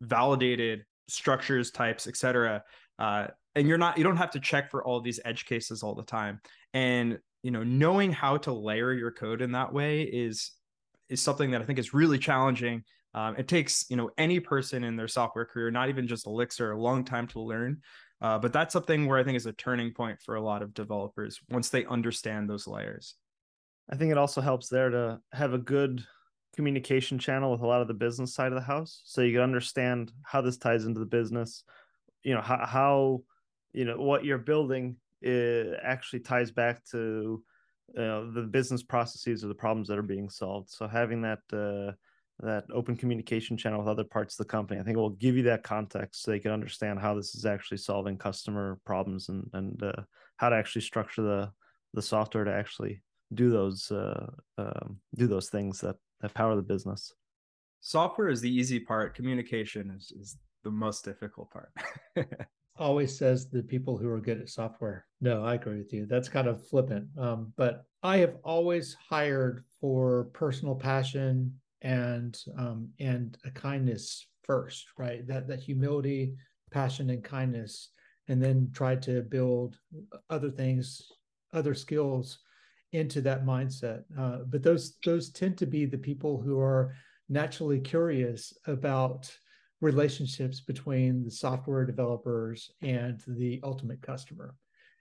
validated 0.00 0.84
structures 1.08 1.70
types 1.70 2.06
etc 2.06 2.62
uh, 2.98 3.28
and 3.54 3.68
you're 3.68 3.78
not 3.78 3.98
you 3.98 4.04
don't 4.04 4.16
have 4.16 4.30
to 4.30 4.40
check 4.40 4.70
for 4.70 4.84
all 4.84 5.00
these 5.00 5.20
edge 5.24 5.44
cases 5.44 5.82
all 5.82 5.94
the 5.94 6.02
time. 6.02 6.40
And 6.74 7.18
you 7.42 7.50
know 7.50 7.62
knowing 7.62 8.12
how 8.12 8.36
to 8.38 8.52
layer 8.52 8.92
your 8.92 9.10
code 9.10 9.42
in 9.42 9.52
that 9.52 9.72
way 9.72 10.02
is 10.02 10.52
is 11.08 11.22
something 11.22 11.52
that 11.52 11.62
i 11.62 11.64
think 11.64 11.78
is 11.78 11.94
really 11.94 12.18
challenging. 12.18 12.84
Um, 13.14 13.36
it 13.36 13.48
takes 13.48 13.86
you 13.88 13.96
know 13.96 14.10
any 14.18 14.40
person 14.40 14.84
in 14.84 14.96
their 14.96 15.08
software 15.08 15.44
career 15.44 15.70
not 15.70 15.88
even 15.88 16.06
just 16.06 16.26
elixir 16.26 16.72
a 16.72 16.80
long 16.80 17.04
time 17.04 17.26
to 17.28 17.40
learn. 17.40 17.82
Uh, 18.20 18.36
but 18.36 18.52
that's 18.52 18.72
something 18.72 19.06
where 19.06 19.16
i 19.16 19.22
think 19.22 19.36
is 19.36 19.46
a 19.46 19.52
turning 19.52 19.92
point 19.92 20.18
for 20.20 20.34
a 20.34 20.40
lot 20.40 20.60
of 20.60 20.74
developers 20.74 21.38
once 21.50 21.68
they 21.68 21.84
understand 21.86 22.50
those 22.50 22.66
layers 22.66 23.14
I 23.90 23.96
think 23.96 24.12
it 24.12 24.18
also 24.18 24.40
helps 24.40 24.68
there 24.68 24.90
to 24.90 25.20
have 25.32 25.54
a 25.54 25.58
good 25.58 26.04
communication 26.54 27.18
channel 27.18 27.50
with 27.50 27.60
a 27.60 27.66
lot 27.66 27.82
of 27.82 27.88
the 27.88 27.94
business 27.94 28.34
side 28.34 28.52
of 28.52 28.56
the 28.56 28.60
house, 28.60 29.02
so 29.04 29.22
you 29.22 29.32
can 29.32 29.42
understand 29.42 30.12
how 30.24 30.40
this 30.40 30.58
ties 30.58 30.84
into 30.84 31.00
the 31.00 31.06
business. 31.06 31.64
You 32.22 32.34
know 32.34 32.42
how 32.42 32.66
how 32.66 33.22
you 33.72 33.84
know 33.84 33.96
what 33.96 34.24
you're 34.24 34.38
building 34.38 34.96
it 35.20 35.78
actually 35.82 36.20
ties 36.20 36.50
back 36.50 36.84
to 36.86 37.42
you 37.94 38.02
know, 38.02 38.30
the 38.30 38.42
business 38.42 38.82
processes 38.82 39.44
or 39.44 39.48
the 39.48 39.54
problems 39.54 39.88
that 39.88 39.98
are 39.98 40.02
being 40.02 40.28
solved. 40.28 40.70
So 40.70 40.86
having 40.86 41.22
that 41.22 41.40
uh, 41.52 41.92
that 42.40 42.64
open 42.72 42.96
communication 42.96 43.56
channel 43.56 43.80
with 43.80 43.88
other 43.88 44.04
parts 44.04 44.34
of 44.34 44.46
the 44.46 44.50
company, 44.50 44.78
I 44.78 44.84
think 44.84 44.96
will 44.96 45.10
give 45.10 45.36
you 45.36 45.42
that 45.44 45.64
context 45.64 46.22
so 46.22 46.32
you 46.32 46.40
can 46.40 46.52
understand 46.52 47.00
how 47.00 47.14
this 47.14 47.34
is 47.34 47.46
actually 47.46 47.78
solving 47.78 48.16
customer 48.16 48.78
problems 48.84 49.28
and 49.28 49.48
and 49.52 49.82
uh, 49.82 50.02
how 50.36 50.50
to 50.50 50.56
actually 50.56 50.82
structure 50.82 51.22
the 51.22 51.50
the 51.94 52.02
software 52.02 52.44
to 52.44 52.52
actually 52.52 53.00
do 53.34 53.50
those 53.50 53.90
uh, 53.90 54.26
um, 54.56 54.98
do 55.16 55.26
those 55.26 55.48
things 55.48 55.80
that 55.80 55.96
that 56.20 56.34
power 56.34 56.56
the 56.56 56.62
business. 56.62 57.12
Software 57.80 58.28
is 58.28 58.40
the 58.40 58.52
easy 58.52 58.80
part. 58.80 59.14
Communication 59.14 59.92
is, 59.96 60.12
is 60.18 60.36
the 60.64 60.70
most 60.70 61.04
difficult 61.04 61.50
part. 61.50 61.72
Always 62.78 63.16
says 63.16 63.48
the 63.48 63.62
people 63.62 63.96
who 63.96 64.08
are 64.08 64.20
good 64.20 64.40
at 64.40 64.48
software. 64.48 65.06
No, 65.20 65.44
I 65.44 65.54
agree 65.54 65.78
with 65.78 65.92
you. 65.92 66.06
That's 66.06 66.28
kind 66.28 66.46
of 66.46 66.66
flippant. 66.68 67.08
Um, 67.18 67.52
but 67.56 67.84
I 68.02 68.18
have 68.18 68.36
always 68.44 68.96
hired 69.08 69.64
for 69.80 70.24
personal 70.32 70.76
passion 70.76 71.54
and 71.82 72.38
um, 72.56 72.88
and 73.00 73.36
a 73.44 73.50
kindness 73.50 74.26
first, 74.44 74.86
right? 74.96 75.26
That 75.26 75.48
that 75.48 75.60
humility, 75.60 76.34
passion, 76.70 77.10
and 77.10 77.22
kindness, 77.22 77.90
and 78.28 78.40
then 78.40 78.70
try 78.72 78.94
to 78.96 79.22
build 79.22 79.78
other 80.30 80.50
things, 80.50 81.02
other 81.52 81.74
skills 81.74 82.38
into 82.92 83.20
that 83.20 83.44
mindset. 83.44 84.02
Uh, 84.18 84.38
but 84.46 84.62
those 84.62 84.96
those 85.04 85.30
tend 85.30 85.58
to 85.58 85.66
be 85.66 85.84
the 85.84 85.98
people 85.98 86.40
who 86.40 86.58
are 86.60 86.94
naturally 87.28 87.80
curious 87.80 88.52
about 88.66 89.30
relationships 89.80 90.60
between 90.60 91.24
the 91.24 91.30
software 91.30 91.84
developers 91.84 92.70
and 92.82 93.22
the 93.26 93.60
ultimate 93.62 94.02
customer. 94.02 94.54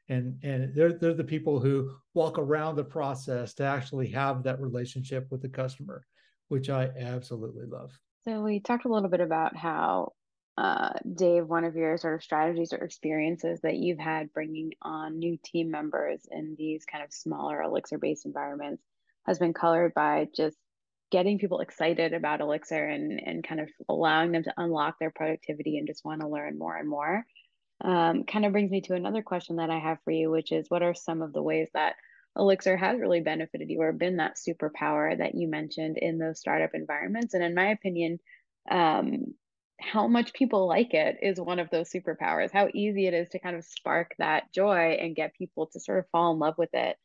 And, 0.09 0.37
and 0.43 0.73
they're, 0.73 0.93
they're 0.93 1.13
the 1.13 1.23
people 1.23 1.59
who 1.59 1.91
walk 2.13 2.37
around 2.37 2.75
the 2.75 2.83
process 2.83 3.53
to 3.55 3.63
actually 3.63 4.07
have 4.11 4.43
that 4.43 4.61
relationship 4.61 5.27
with 5.31 5.41
the 5.41 5.49
customer, 5.49 6.05
which 6.47 6.69
I 6.69 6.89
absolutely 6.97 7.65
love. 7.65 7.97
So 8.23 8.41
we 8.41 8.59
talked 8.59 8.85
a 8.85 8.89
little 8.89 9.09
bit 9.09 9.19
about 9.19 9.55
how 9.55 10.13
uh, 10.57 10.93
Dave, 11.13 11.45
one 11.45 11.65
of 11.65 11.75
your 11.75 11.97
sort 11.97 12.15
of 12.15 12.23
strategies 12.23 12.73
or 12.73 12.77
experiences 12.77 13.61
that 13.61 13.75
you've 13.75 13.99
had 13.99 14.33
bringing 14.33 14.73
on 14.81 15.19
new 15.19 15.37
team 15.43 15.69
members 15.69 16.21
in 16.31 16.55
these 16.57 16.83
kind 16.85 17.03
of 17.03 17.13
smaller 17.13 17.61
Elixir 17.61 17.99
based 17.99 18.25
environments 18.25 18.83
has 19.27 19.37
been 19.37 19.53
colored 19.53 19.93
by 19.93 20.27
just 20.35 20.57
getting 21.11 21.37
people 21.37 21.59
excited 21.59 22.13
about 22.13 22.41
Elixir 22.41 22.85
and, 22.87 23.21
and 23.23 23.47
kind 23.47 23.61
of 23.61 23.69
allowing 23.87 24.31
them 24.31 24.43
to 24.43 24.53
unlock 24.57 24.95
their 24.99 25.11
productivity 25.11 25.77
and 25.77 25.87
just 25.87 26.03
want 26.03 26.21
to 26.21 26.27
learn 26.27 26.57
more 26.57 26.75
and 26.75 26.89
more. 26.89 27.23
Um, 27.83 28.23
kind 28.23 28.45
of 28.45 28.51
brings 28.51 28.71
me 28.71 28.81
to 28.81 28.95
another 28.95 29.21
question 29.21 29.57
that 29.57 29.69
I 29.69 29.77
have 29.77 29.99
for 30.03 30.11
you, 30.11 30.31
which 30.31 30.51
is 30.51 30.65
what 30.69 30.81
are 30.81 30.95
some 30.95 31.21
of 31.21 31.33
the 31.33 31.43
ways 31.43 31.69
that 31.75 31.95
Elixir 32.35 32.75
has 32.75 32.99
really 32.99 33.21
benefited 33.21 33.69
you 33.69 33.81
or 33.81 33.93
been 33.93 34.17
that 34.17 34.37
superpower 34.37 35.15
that 35.15 35.35
you 35.35 35.47
mentioned 35.47 35.97
in 35.97 36.17
those 36.17 36.39
startup 36.39 36.71
environments? 36.73 37.35
And 37.35 37.43
in 37.43 37.53
my 37.53 37.69
opinion, 37.69 38.19
um, 38.69 39.35
how 39.79 40.07
much 40.07 40.33
people 40.33 40.67
like 40.67 40.93
it 40.93 41.17
is 41.21 41.39
one 41.39 41.59
of 41.59 41.69
those 41.69 41.89
superpowers 41.89 42.51
how 42.51 42.67
easy 42.73 43.07
it 43.07 43.13
is 43.13 43.29
to 43.29 43.39
kind 43.39 43.55
of 43.55 43.63
spark 43.63 44.15
that 44.17 44.51
joy 44.53 44.97
and 44.99 45.15
get 45.15 45.35
people 45.35 45.67
to 45.67 45.79
sort 45.79 45.99
of 45.99 46.09
fall 46.11 46.33
in 46.33 46.39
love 46.39 46.57
with 46.57 46.73
it 46.73 46.97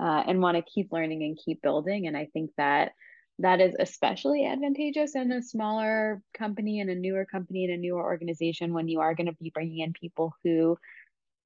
uh, 0.00 0.22
and 0.26 0.40
want 0.40 0.56
to 0.56 0.72
keep 0.72 0.92
learning 0.92 1.22
and 1.22 1.38
keep 1.44 1.60
building 1.62 2.06
and 2.06 2.16
i 2.16 2.26
think 2.32 2.50
that 2.56 2.92
that 3.38 3.60
is 3.60 3.74
especially 3.78 4.44
advantageous 4.44 5.14
in 5.14 5.32
a 5.32 5.42
smaller 5.42 6.22
company 6.34 6.80
and 6.80 6.90
a 6.90 6.94
newer 6.94 7.24
company 7.24 7.64
and 7.64 7.72
a 7.72 7.76
newer 7.78 8.02
organization 8.02 8.74
when 8.74 8.86
you 8.86 9.00
are 9.00 9.14
going 9.14 9.26
to 9.26 9.36
be 9.40 9.50
bringing 9.50 9.78
in 9.78 9.92
people 9.92 10.34
who 10.44 10.76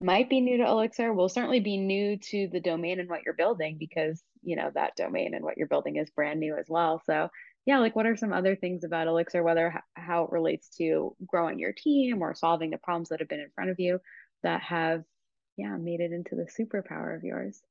might 0.01 0.29
be 0.29 0.40
new 0.40 0.59
to 0.59 0.66
elixir 0.66 1.12
will 1.12 1.29
certainly 1.29 1.61
be 1.61 1.77
new 1.79 2.16
to 2.18 2.49
the 2.53 2.61
domain 2.61 3.01
and 3.01 3.09
what 3.09 3.23
you're 3.25 3.35
building 3.35 3.77
because 3.79 4.23
you 4.42 4.57
know 4.57 4.70
that 4.75 4.97
domain 4.97 5.35
and 5.35 5.44
what 5.44 5.57
you're 5.57 5.68
building 5.68 5.97
is 5.97 6.11
brand 6.11 6.40
new 6.40 6.57
as 6.57 6.66
well. 6.68 7.03
So 7.07 7.31
yeah, 7.66 7.79
like 7.79 7.96
what 7.96 8.07
are 8.07 8.16
some 8.16 8.33
other 8.33 8.57
things 8.57 8.85
about 8.85 9.07
Elixir, 9.07 9.42
whether 9.42 9.83
how 9.94 10.24
it 10.24 10.33
relates 10.33 10.68
to 10.77 11.16
growing 11.27 11.59
your 11.59 11.72
team 11.72 12.22
or 12.22 12.35
solving 12.35 12.70
the 12.70 12.79
problems 12.79 13.09
that 13.09 13.20
have 13.20 13.29
been 13.29 13.40
in 13.40 13.50
front 13.55 13.70
of 13.70 13.81
you 13.81 14.00
that 14.42 14.61
have, 14.62 15.03
yeah, 15.57 15.77
made 15.77 16.00
it 16.00 16.12
into 16.12 16.35
the 16.35 16.46
superpower 16.46 17.16
of 17.16 17.24
yours? 17.24 17.62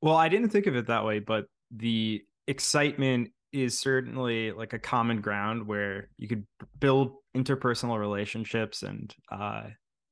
Well, 0.00 0.16
I 0.16 0.28
didn't 0.28 0.50
think 0.50 0.66
of 0.66 0.76
it 0.76 0.86
that 0.86 1.04
way, 1.04 1.18
but 1.18 1.46
the 1.70 2.22
excitement 2.46 3.30
is 3.52 3.78
certainly 3.78 4.52
like 4.52 4.72
a 4.72 4.78
common 4.78 5.20
ground 5.20 5.66
where 5.66 6.08
you 6.16 6.28
could 6.28 6.46
build 6.78 7.14
interpersonal 7.36 7.98
relationships 7.98 8.82
and 8.82 9.14
uh, 9.30 9.64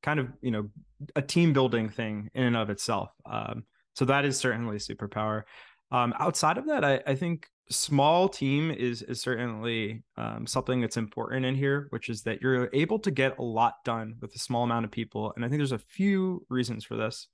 kind 0.02 0.20
of 0.20 0.28
you 0.40 0.50
know 0.50 0.68
a 1.16 1.22
team 1.22 1.52
building 1.52 1.88
thing 1.88 2.30
in 2.34 2.44
and 2.44 2.56
of 2.56 2.70
itself. 2.70 3.10
Um, 3.24 3.64
so 3.94 4.04
that 4.04 4.24
is 4.24 4.38
certainly 4.38 4.76
superpower. 4.76 5.42
Um, 5.90 6.14
outside 6.18 6.58
of 6.58 6.66
that, 6.66 6.84
I, 6.84 7.00
I, 7.06 7.14
think 7.14 7.46
small 7.70 8.28
team 8.28 8.70
is 8.70 9.02
is 9.02 9.20
certainly 9.20 10.04
um, 10.16 10.46
something 10.46 10.80
that's 10.80 10.96
important 10.96 11.44
in 11.44 11.54
here, 11.54 11.86
which 11.90 12.08
is 12.08 12.22
that 12.22 12.40
you're 12.40 12.70
able 12.72 12.98
to 13.00 13.10
get 13.10 13.38
a 13.38 13.42
lot 13.42 13.74
done 13.84 14.16
with 14.20 14.34
a 14.34 14.38
small 14.38 14.64
amount 14.64 14.84
of 14.84 14.90
people. 14.90 15.32
And 15.34 15.44
I 15.44 15.48
think 15.48 15.58
there's 15.58 15.72
a 15.72 15.78
few 15.78 16.44
reasons 16.48 16.84
for 16.84 16.96
this. 16.96 17.28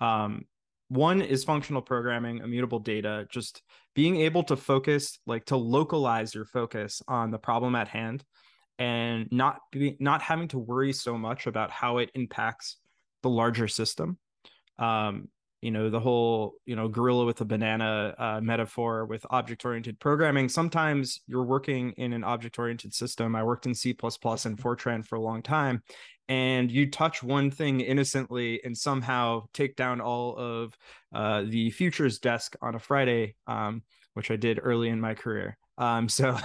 Um, 0.00 0.44
one 0.88 1.20
is 1.20 1.44
functional 1.44 1.82
programming, 1.82 2.38
immutable 2.38 2.78
data, 2.78 3.26
just 3.30 3.62
being 3.94 4.16
able 4.16 4.44
to 4.44 4.56
focus, 4.56 5.18
like 5.26 5.44
to 5.46 5.56
localize 5.56 6.34
your 6.34 6.44
focus 6.44 7.02
on 7.08 7.30
the 7.30 7.38
problem 7.38 7.74
at 7.74 7.88
hand 7.88 8.24
and 8.78 9.26
not 9.32 9.58
be 9.72 9.96
not 10.00 10.22
having 10.22 10.48
to 10.48 10.58
worry 10.58 10.92
so 10.92 11.16
much 11.16 11.46
about 11.46 11.70
how 11.70 11.98
it 11.98 12.10
impacts 12.14 12.76
the 13.22 13.30
larger 13.30 13.66
system. 13.66 14.18
Um, 14.78 15.28
you 15.62 15.70
know 15.70 15.90
the 15.90 16.00
whole 16.00 16.54
you 16.66 16.76
know 16.76 16.88
gorilla 16.88 17.24
with 17.24 17.40
a 17.40 17.44
banana 17.44 18.14
uh, 18.18 18.40
metaphor 18.40 19.06
with 19.06 19.24
object 19.30 19.64
oriented 19.64 19.98
programming. 19.98 20.48
Sometimes 20.48 21.20
you're 21.26 21.44
working 21.44 21.92
in 21.92 22.12
an 22.12 22.24
object 22.24 22.58
oriented 22.58 22.94
system. 22.94 23.34
I 23.34 23.42
worked 23.42 23.66
in 23.66 23.74
c++ 23.74 23.90
and 23.90 23.98
fortran 23.98 25.04
for 25.04 25.16
a 25.16 25.20
long 25.20 25.42
time 25.42 25.82
and 26.28 26.70
you 26.70 26.90
touch 26.90 27.22
one 27.22 27.50
thing 27.50 27.80
innocently 27.80 28.60
and 28.64 28.76
somehow 28.76 29.44
take 29.52 29.76
down 29.76 30.00
all 30.00 30.36
of 30.36 30.76
uh, 31.14 31.42
the 31.42 31.70
futures 31.70 32.18
desk 32.18 32.56
on 32.60 32.74
a 32.74 32.78
friday 32.78 33.34
um, 33.46 33.82
which 34.14 34.30
i 34.30 34.36
did 34.36 34.58
early 34.62 34.88
in 34.88 35.00
my 35.00 35.14
career. 35.14 35.56
Um, 35.78 36.08
so 36.18 36.38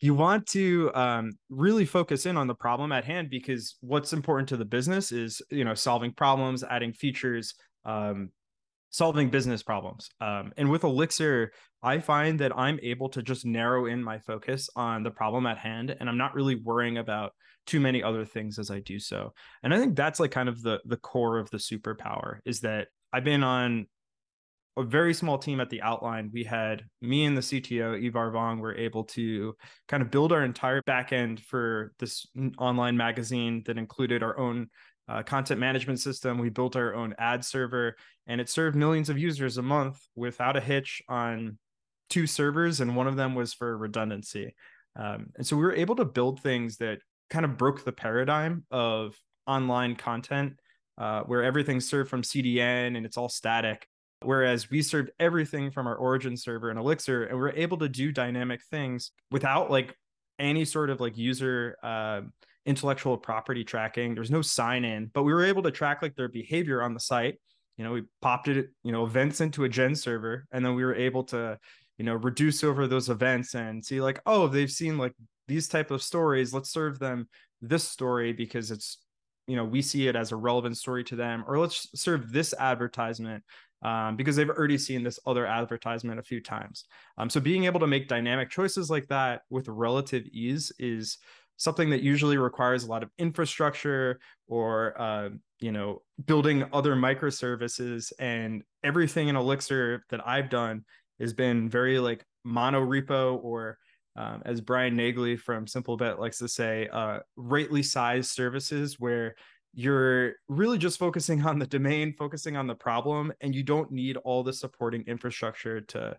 you 0.00 0.14
want 0.14 0.46
to 0.48 0.90
um, 0.94 1.32
really 1.48 1.84
focus 1.84 2.26
in 2.26 2.36
on 2.36 2.48
the 2.48 2.54
problem 2.54 2.92
at 2.92 3.04
hand 3.04 3.30
because 3.30 3.76
what's 3.80 4.12
important 4.12 4.48
to 4.48 4.56
the 4.56 4.64
business 4.64 5.12
is 5.12 5.40
you 5.50 5.64
know 5.64 5.74
solving 5.74 6.12
problems 6.12 6.64
adding 6.64 6.92
features 6.92 7.54
um, 7.84 8.30
solving 8.94 9.28
business 9.28 9.60
problems. 9.60 10.08
Um, 10.20 10.52
and 10.56 10.70
with 10.70 10.84
Elixir, 10.84 11.50
I 11.82 11.98
find 11.98 12.38
that 12.38 12.56
I'm 12.56 12.78
able 12.80 13.08
to 13.08 13.24
just 13.24 13.44
narrow 13.44 13.86
in 13.86 14.00
my 14.00 14.20
focus 14.20 14.70
on 14.76 15.02
the 15.02 15.10
problem 15.10 15.46
at 15.46 15.58
hand, 15.58 15.96
and 15.98 16.08
I'm 16.08 16.16
not 16.16 16.36
really 16.36 16.54
worrying 16.54 16.98
about 16.98 17.32
too 17.66 17.80
many 17.80 18.04
other 18.04 18.24
things 18.24 18.56
as 18.56 18.70
I 18.70 18.78
do 18.78 19.00
so. 19.00 19.32
And 19.64 19.74
I 19.74 19.78
think 19.78 19.96
that's 19.96 20.20
like 20.20 20.30
kind 20.30 20.48
of 20.48 20.62
the 20.62 20.78
the 20.84 20.96
core 20.96 21.38
of 21.38 21.50
the 21.50 21.56
superpower 21.56 22.38
is 22.44 22.60
that 22.60 22.86
I've 23.12 23.24
been 23.24 23.42
on 23.42 23.86
a 24.76 24.84
very 24.84 25.12
small 25.12 25.38
team 25.38 25.60
at 25.60 25.70
the 25.70 25.82
outline. 25.82 26.30
We 26.32 26.44
had 26.44 26.84
me 27.02 27.24
and 27.24 27.36
the 27.36 27.40
CTO, 27.40 28.00
Ivar 28.00 28.30
Vong, 28.30 28.60
were 28.60 28.76
able 28.76 29.04
to 29.04 29.56
kind 29.88 30.04
of 30.04 30.10
build 30.12 30.30
our 30.30 30.44
entire 30.44 30.82
backend 30.82 31.40
for 31.40 31.92
this 31.98 32.26
online 32.58 32.96
magazine 32.96 33.64
that 33.66 33.76
included 33.76 34.22
our 34.22 34.38
own 34.38 34.68
uh, 35.08 35.22
content 35.22 35.60
management 35.60 36.00
system. 36.00 36.38
We 36.38 36.50
built 36.50 36.76
our 36.76 36.94
own 36.94 37.14
ad 37.18 37.44
server, 37.44 37.96
and 38.26 38.40
it 38.40 38.48
served 38.48 38.76
millions 38.76 39.08
of 39.10 39.18
users 39.18 39.58
a 39.58 39.62
month 39.62 40.00
without 40.14 40.56
a 40.56 40.60
hitch 40.60 41.02
on 41.08 41.58
two 42.10 42.26
servers, 42.26 42.80
and 42.80 42.96
one 42.96 43.06
of 43.06 43.16
them 43.16 43.34
was 43.34 43.52
for 43.52 43.76
redundancy. 43.76 44.54
Um, 44.96 45.30
and 45.36 45.46
so 45.46 45.56
we 45.56 45.62
were 45.62 45.74
able 45.74 45.96
to 45.96 46.04
build 46.04 46.40
things 46.40 46.76
that 46.78 46.98
kind 47.30 47.44
of 47.44 47.56
broke 47.56 47.84
the 47.84 47.92
paradigm 47.92 48.64
of 48.70 49.16
online 49.46 49.96
content, 49.96 50.54
uh, 50.98 51.22
where 51.22 51.42
everything's 51.42 51.88
served 51.88 52.08
from 52.08 52.22
CDN 52.22 52.96
and 52.96 53.04
it's 53.04 53.16
all 53.16 53.28
static. 53.28 53.86
Whereas 54.22 54.70
we 54.70 54.80
served 54.80 55.10
everything 55.20 55.70
from 55.70 55.86
our 55.86 55.96
origin 55.96 56.36
server 56.36 56.70
in 56.70 56.78
Elixir, 56.78 57.24
and 57.24 57.38
we 57.38 57.44
are 57.44 57.56
able 57.56 57.76
to 57.78 57.88
do 57.88 58.10
dynamic 58.10 58.62
things 58.70 59.10
without 59.30 59.70
like 59.70 59.94
any 60.38 60.64
sort 60.64 60.88
of 60.88 61.00
like 61.00 61.18
user 61.18 61.76
uh, 61.82 62.22
intellectual 62.66 63.16
property 63.16 63.64
tracking. 63.64 64.14
There's 64.14 64.30
no 64.30 64.42
sign 64.42 64.84
in, 64.84 65.10
but 65.12 65.22
we 65.22 65.32
were 65.32 65.44
able 65.44 65.62
to 65.62 65.70
track 65.70 66.02
like 66.02 66.16
their 66.16 66.28
behavior 66.28 66.82
on 66.82 66.94
the 66.94 67.00
site. 67.00 67.38
You 67.76 67.84
know, 67.84 67.92
we 67.92 68.04
popped 68.22 68.48
it, 68.48 68.68
you 68.82 68.92
know, 68.92 69.04
events 69.04 69.40
into 69.40 69.64
a 69.64 69.68
gen 69.68 69.94
server, 69.94 70.46
and 70.52 70.64
then 70.64 70.74
we 70.74 70.84
were 70.84 70.94
able 70.94 71.24
to, 71.24 71.58
you 71.98 72.04
know, 72.04 72.14
reduce 72.14 72.62
over 72.64 72.86
those 72.86 73.08
events 73.08 73.54
and 73.54 73.84
see 73.84 74.00
like, 74.00 74.20
oh, 74.26 74.46
they've 74.46 74.70
seen 74.70 74.96
like 74.96 75.14
these 75.48 75.68
type 75.68 75.90
of 75.90 76.02
stories. 76.02 76.54
Let's 76.54 76.70
serve 76.70 76.98
them 76.98 77.28
this 77.60 77.84
story 77.84 78.32
because 78.32 78.70
it's, 78.70 78.98
you 79.46 79.56
know, 79.56 79.64
we 79.64 79.82
see 79.82 80.08
it 80.08 80.16
as 80.16 80.32
a 80.32 80.36
relevant 80.36 80.78
story 80.78 81.04
to 81.04 81.16
them, 81.16 81.44
or 81.46 81.58
let's 81.58 81.88
serve 81.94 82.32
this 82.32 82.54
advertisement 82.58 83.42
um, 83.82 84.16
because 84.16 84.36
they've 84.36 84.48
already 84.48 84.78
seen 84.78 85.02
this 85.02 85.18
other 85.26 85.46
advertisement 85.46 86.18
a 86.18 86.22
few 86.22 86.40
times. 86.40 86.86
Um, 87.18 87.28
so 87.28 87.40
being 87.40 87.64
able 87.64 87.80
to 87.80 87.86
make 87.86 88.08
dynamic 88.08 88.50
choices 88.50 88.88
like 88.88 89.06
that 89.08 89.42
with 89.50 89.68
relative 89.68 90.24
ease 90.32 90.72
is 90.78 91.18
something 91.56 91.90
that 91.90 92.02
usually 92.02 92.36
requires 92.36 92.84
a 92.84 92.88
lot 92.88 93.02
of 93.02 93.10
infrastructure 93.18 94.18
or 94.48 95.00
uh, 95.00 95.28
you 95.60 95.72
know 95.72 96.02
building 96.26 96.64
other 96.72 96.94
microservices. 96.94 98.12
And 98.18 98.62
everything 98.84 99.28
in 99.28 99.34
elixir 99.34 100.04
that 100.10 100.24
i've 100.28 100.50
done 100.50 100.84
has 101.18 101.32
been 101.32 101.68
very 101.68 101.98
like 101.98 102.24
mono 102.44 102.84
repo 102.84 103.42
or 103.42 103.78
um, 104.16 104.42
as 104.44 104.60
brian 104.60 104.96
nagley 104.96 105.36
from 105.38 105.66
simplebet 105.66 106.18
likes 106.18 106.38
to 106.38 106.46
say 106.46 106.86
uh, 106.92 107.18
rightly 107.36 107.82
sized 107.82 108.30
services 108.30 109.00
where 109.00 109.34
you're 109.76 110.34
really 110.48 110.78
just 110.78 111.00
focusing 111.00 111.44
on 111.44 111.58
the 111.58 111.66
domain 111.66 112.14
focusing 112.16 112.56
on 112.56 112.66
the 112.68 112.74
problem 112.74 113.32
and 113.40 113.54
you 113.54 113.64
don't 113.64 113.90
need 113.90 114.16
all 114.18 114.44
the 114.44 114.52
supporting 114.52 115.02
infrastructure 115.08 115.80
to 115.80 116.16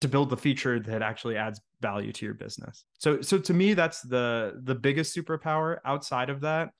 to 0.00 0.08
build 0.08 0.30
the 0.30 0.36
feature 0.36 0.80
that 0.80 1.02
actually 1.02 1.36
adds 1.36 1.60
value 1.80 2.12
to 2.12 2.24
your 2.24 2.34
business. 2.34 2.84
So 2.98 3.20
so 3.20 3.38
to 3.38 3.54
me 3.54 3.74
that's 3.74 4.00
the 4.02 4.60
the 4.62 4.74
biggest 4.74 5.16
superpower 5.16 5.78
outside 5.84 6.30
of 6.30 6.40
that. 6.40 6.70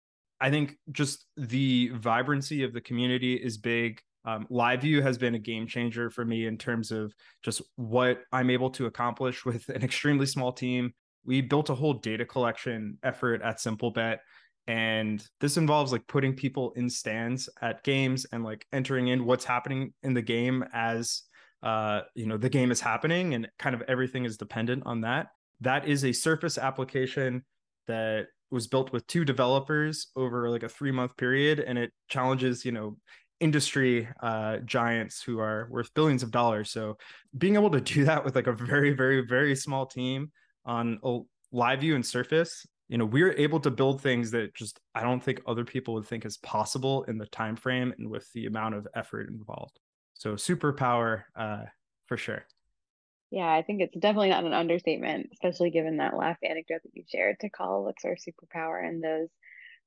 I 0.40 0.50
think 0.50 0.76
just 0.90 1.26
the 1.36 1.90
vibrancy 1.94 2.62
of 2.62 2.72
the 2.72 2.80
community 2.80 3.34
is 3.34 3.58
big. 3.58 4.00
Um, 4.24 4.46
LiveView 4.50 5.02
has 5.02 5.18
been 5.18 5.34
a 5.34 5.38
game 5.38 5.66
changer 5.66 6.10
for 6.10 6.24
me 6.24 6.46
in 6.46 6.56
terms 6.56 6.90
of 6.90 7.14
just 7.42 7.62
what 7.76 8.20
I'm 8.32 8.50
able 8.50 8.70
to 8.70 8.86
accomplish 8.86 9.44
with 9.44 9.68
an 9.68 9.82
extremely 9.82 10.26
small 10.26 10.52
team. 10.52 10.92
We 11.24 11.42
built 11.42 11.68
a 11.68 11.74
whole 11.74 11.94
data 11.94 12.24
collection 12.24 12.98
effort 13.02 13.42
at 13.42 13.58
SimpleBet, 13.58 14.18
and 14.66 15.22
this 15.40 15.58
involves 15.58 15.92
like 15.92 16.06
putting 16.06 16.34
people 16.34 16.72
in 16.72 16.88
stands 16.88 17.48
at 17.60 17.82
games 17.84 18.26
and 18.32 18.42
like 18.42 18.66
entering 18.72 19.08
in 19.08 19.24
what's 19.26 19.44
happening 19.44 19.92
in 20.02 20.14
the 20.14 20.22
game 20.22 20.64
as 20.72 21.22
uh, 21.62 22.02
you 22.14 22.26
know, 22.26 22.36
the 22.36 22.48
game 22.48 22.70
is 22.70 22.80
happening 22.80 23.34
and 23.34 23.48
kind 23.58 23.74
of 23.74 23.82
everything 23.82 24.24
is 24.24 24.36
dependent 24.36 24.84
on 24.86 25.02
that. 25.02 25.28
That 25.60 25.86
is 25.86 26.04
a 26.04 26.12
surface 26.12 26.56
application 26.56 27.44
that 27.86 28.26
was 28.50 28.66
built 28.66 28.92
with 28.92 29.06
two 29.06 29.24
developers 29.24 30.08
over 30.16 30.50
like 30.50 30.62
a 30.62 30.68
three 30.68 30.90
month 30.90 31.16
period 31.16 31.60
and 31.60 31.78
it 31.78 31.92
challenges, 32.08 32.64
you 32.64 32.72
know, 32.72 32.96
industry 33.40 34.08
uh, 34.22 34.58
giants 34.58 35.22
who 35.22 35.38
are 35.38 35.68
worth 35.70 35.92
billions 35.94 36.22
of 36.22 36.30
dollars. 36.30 36.70
So 36.70 36.96
being 37.36 37.54
able 37.54 37.70
to 37.70 37.80
do 37.80 38.04
that 38.04 38.24
with 38.24 38.34
like 38.34 38.46
a 38.46 38.52
very, 38.52 38.92
very, 38.92 39.26
very 39.26 39.56
small 39.56 39.86
team 39.86 40.30
on 40.64 40.98
a 41.02 41.20
LiveView 41.54 41.94
and 41.94 42.04
Surface, 42.04 42.66
you 42.88 42.98
know, 42.98 43.04
we're 43.04 43.32
able 43.32 43.60
to 43.60 43.70
build 43.70 44.02
things 44.02 44.30
that 44.32 44.54
just 44.54 44.80
I 44.94 45.02
don't 45.02 45.22
think 45.22 45.40
other 45.46 45.64
people 45.64 45.94
would 45.94 46.06
think 46.06 46.24
is 46.24 46.38
possible 46.38 47.04
in 47.04 47.18
the 47.18 47.26
time 47.26 47.56
frame 47.56 47.94
and 47.98 48.10
with 48.10 48.30
the 48.32 48.46
amount 48.46 48.74
of 48.74 48.86
effort 48.94 49.28
involved. 49.28 49.78
So 50.20 50.34
superpower 50.34 51.22
uh, 51.34 51.64
for 52.06 52.18
sure. 52.18 52.44
Yeah, 53.30 53.50
I 53.50 53.62
think 53.62 53.80
it's 53.80 53.96
definitely 53.96 54.28
not 54.28 54.44
an 54.44 54.52
understatement, 54.52 55.30
especially 55.32 55.70
given 55.70 55.96
that 55.96 56.14
last 56.14 56.42
anecdote 56.42 56.82
that 56.82 56.94
you 56.94 57.04
shared 57.10 57.40
to 57.40 57.48
call 57.48 57.82
Elixir 57.82 58.16
superpower 58.16 58.86
in 58.86 59.00
those 59.00 59.28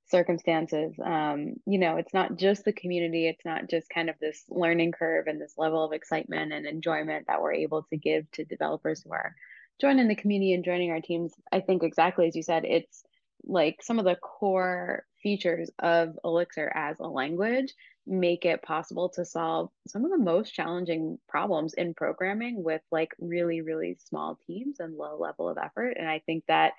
circumstances. 0.10 0.96
Um, 1.04 1.58
you 1.68 1.78
know, 1.78 1.98
it's 1.98 2.16
not 2.16 2.36
just 2.36 2.66
the 2.66 2.74
community, 2.74 3.28
it's 3.28 3.46
not 3.46 3.70
just 3.70 3.90
kind 3.90 4.10
of 4.10 4.16
this 4.20 4.44
learning 4.50 4.94
curve 4.94 5.28
and 5.28 5.40
this 5.40 5.54
level 5.56 5.86
of 5.86 5.94
excitement 5.94 6.52
and 6.52 6.66
enjoyment 6.66 7.28
that 7.28 7.42
we're 7.42 7.54
able 7.54 7.84
to 7.84 7.98
give 7.98 8.30
to 8.32 8.44
developers 8.44 9.04
who 9.04 9.12
are 9.12 9.36
joining 9.80 10.08
the 10.08 10.16
community 10.16 10.54
and 10.54 10.66
joining 10.66 10.90
our 10.90 11.02
teams. 11.02 11.32
I 11.52 11.60
think 11.60 11.84
exactly 11.84 12.28
as 12.28 12.36
you 12.36 12.42
said, 12.42 12.66
it's 12.66 13.04
like 13.46 13.84
some 13.84 14.00
of 14.00 14.06
the 14.06 14.16
core 14.16 15.06
features 15.24 15.72
of 15.80 16.18
Elixir 16.24 16.72
as 16.76 17.00
a 17.00 17.08
language 17.08 17.74
make 18.06 18.44
it 18.44 18.62
possible 18.62 19.08
to 19.08 19.24
solve 19.24 19.70
some 19.88 20.04
of 20.04 20.12
the 20.12 20.18
most 20.18 20.54
challenging 20.54 21.18
problems 21.30 21.74
in 21.74 21.94
programming 21.94 22.62
with 22.62 22.82
like 22.92 23.12
really 23.18 23.62
really 23.62 23.98
small 24.10 24.38
teams 24.46 24.80
and 24.80 24.98
low 24.98 25.18
level 25.18 25.48
of 25.48 25.58
effort. 25.58 25.96
And 25.98 26.08
i 26.08 26.20
think 26.26 26.44
that 26.48 26.74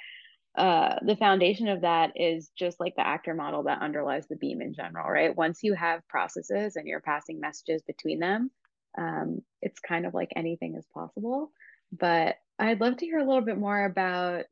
uh, 0.56 1.00
the 1.04 1.16
foundation 1.16 1.66
of 1.66 1.80
that 1.80 2.12
is 2.14 2.52
just 2.56 2.78
like 2.78 2.94
the 2.94 3.04
actor 3.04 3.34
model 3.34 3.64
that 3.64 3.82
underlies 3.82 4.28
the 4.28 4.36
beam 4.36 4.60
in 4.60 4.72
general 4.72 5.10
right? 5.10 5.34
Once 5.36 5.64
you 5.64 5.74
have 5.74 6.06
processes 6.06 6.76
and 6.76 6.86
you're 6.86 7.00
passing 7.00 7.40
messages 7.40 7.82
between 7.82 8.20
them 8.20 8.50
um, 8.96 9.42
it's 9.62 9.80
kind 9.80 10.06
of 10.06 10.14
like 10.14 10.30
anything 10.36 10.76
is 10.76 10.86
possible. 10.94 11.50
But 11.92 12.36
i'd 12.58 12.80
love 12.80 12.96
to 12.96 13.04
hear 13.04 13.18
a 13.18 13.24
little 13.24 13.42
bit 13.42 13.58
more 13.58 13.84
about 13.84 14.44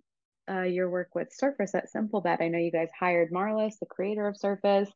uh, 0.50 0.62
your 0.62 0.90
work 0.90 1.14
with 1.14 1.32
surface 1.32 1.74
at 1.74 1.92
simplebet 1.92 2.40
i 2.40 2.48
know 2.48 2.58
you 2.58 2.72
guys 2.72 2.88
hired 2.98 3.30
Marlus 3.32 3.78
the 3.78 3.86
creator 3.86 4.26
of 4.26 4.36
surface 4.36 4.88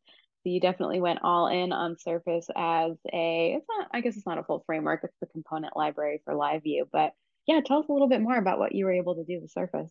So 0.47 0.51
you 0.51 0.61
definitely 0.61 1.01
went 1.01 1.21
all 1.25 1.49
in 1.49 1.73
on 1.73 1.99
Surface 1.99 2.47
as 2.55 2.93
a, 3.13 3.55
it's 3.57 3.67
not, 3.69 3.89
I 3.93 4.01
guess 4.01 4.17
it's 4.17 4.27
not 4.27 4.39
a 4.39 4.45
full 4.45 4.63
framework, 4.65 5.01
it's 5.03 5.17
the 5.21 5.27
component 5.27 5.77
library 5.77 6.23
for 6.25 6.35
LiveView, 6.35 6.85
but 6.93 7.15
yeah, 7.49 7.61
tell 7.67 7.79
us 7.79 7.89
a 7.89 7.93
little 7.93 8.09
bit 8.09 8.21
more 8.21 8.37
about 8.37 8.61
what 8.61 8.73
you 8.73 8.85
were 8.85 8.93
able 8.93 9.17
to 9.17 9.25
do 9.25 9.41
with 9.41 9.51
Surface. 9.51 9.91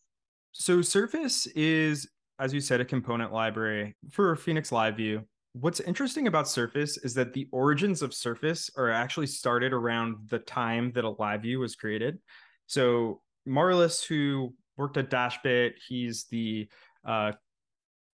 So 0.54 0.82
Surface 0.82 1.46
is, 1.48 2.08
as 2.40 2.54
you 2.54 2.62
said, 2.62 2.80
a 2.80 2.86
component 2.86 3.34
library 3.34 3.98
for 4.12 4.34
Phoenix 4.38 4.72
Live 4.72 4.96
View. 4.96 5.24
What's 5.54 5.82
interesting 5.82 6.28
about 6.28 6.48
Surface 6.48 6.98
is 6.98 7.14
that 7.16 7.34
the 7.34 7.50
origins 7.52 8.02
of 8.02 8.14
Surface 8.14 8.70
are 8.78 8.90
actually 8.90 9.28
started 9.28 9.74
around 9.74 10.16
the 10.30 10.40
time 10.40 10.94
that 10.96 11.04
a 11.04 11.10
live 11.10 11.42
view 11.42 11.60
was 11.60 11.76
created. 11.76 12.20
So 12.68 13.22
Marlus, 13.46 14.06
who 14.06 14.54
worked 14.78 14.98
at 14.98 15.10
Dashbit, 15.10 15.74
he's 15.88 16.26
the 16.26 16.68
uh, 17.06 17.34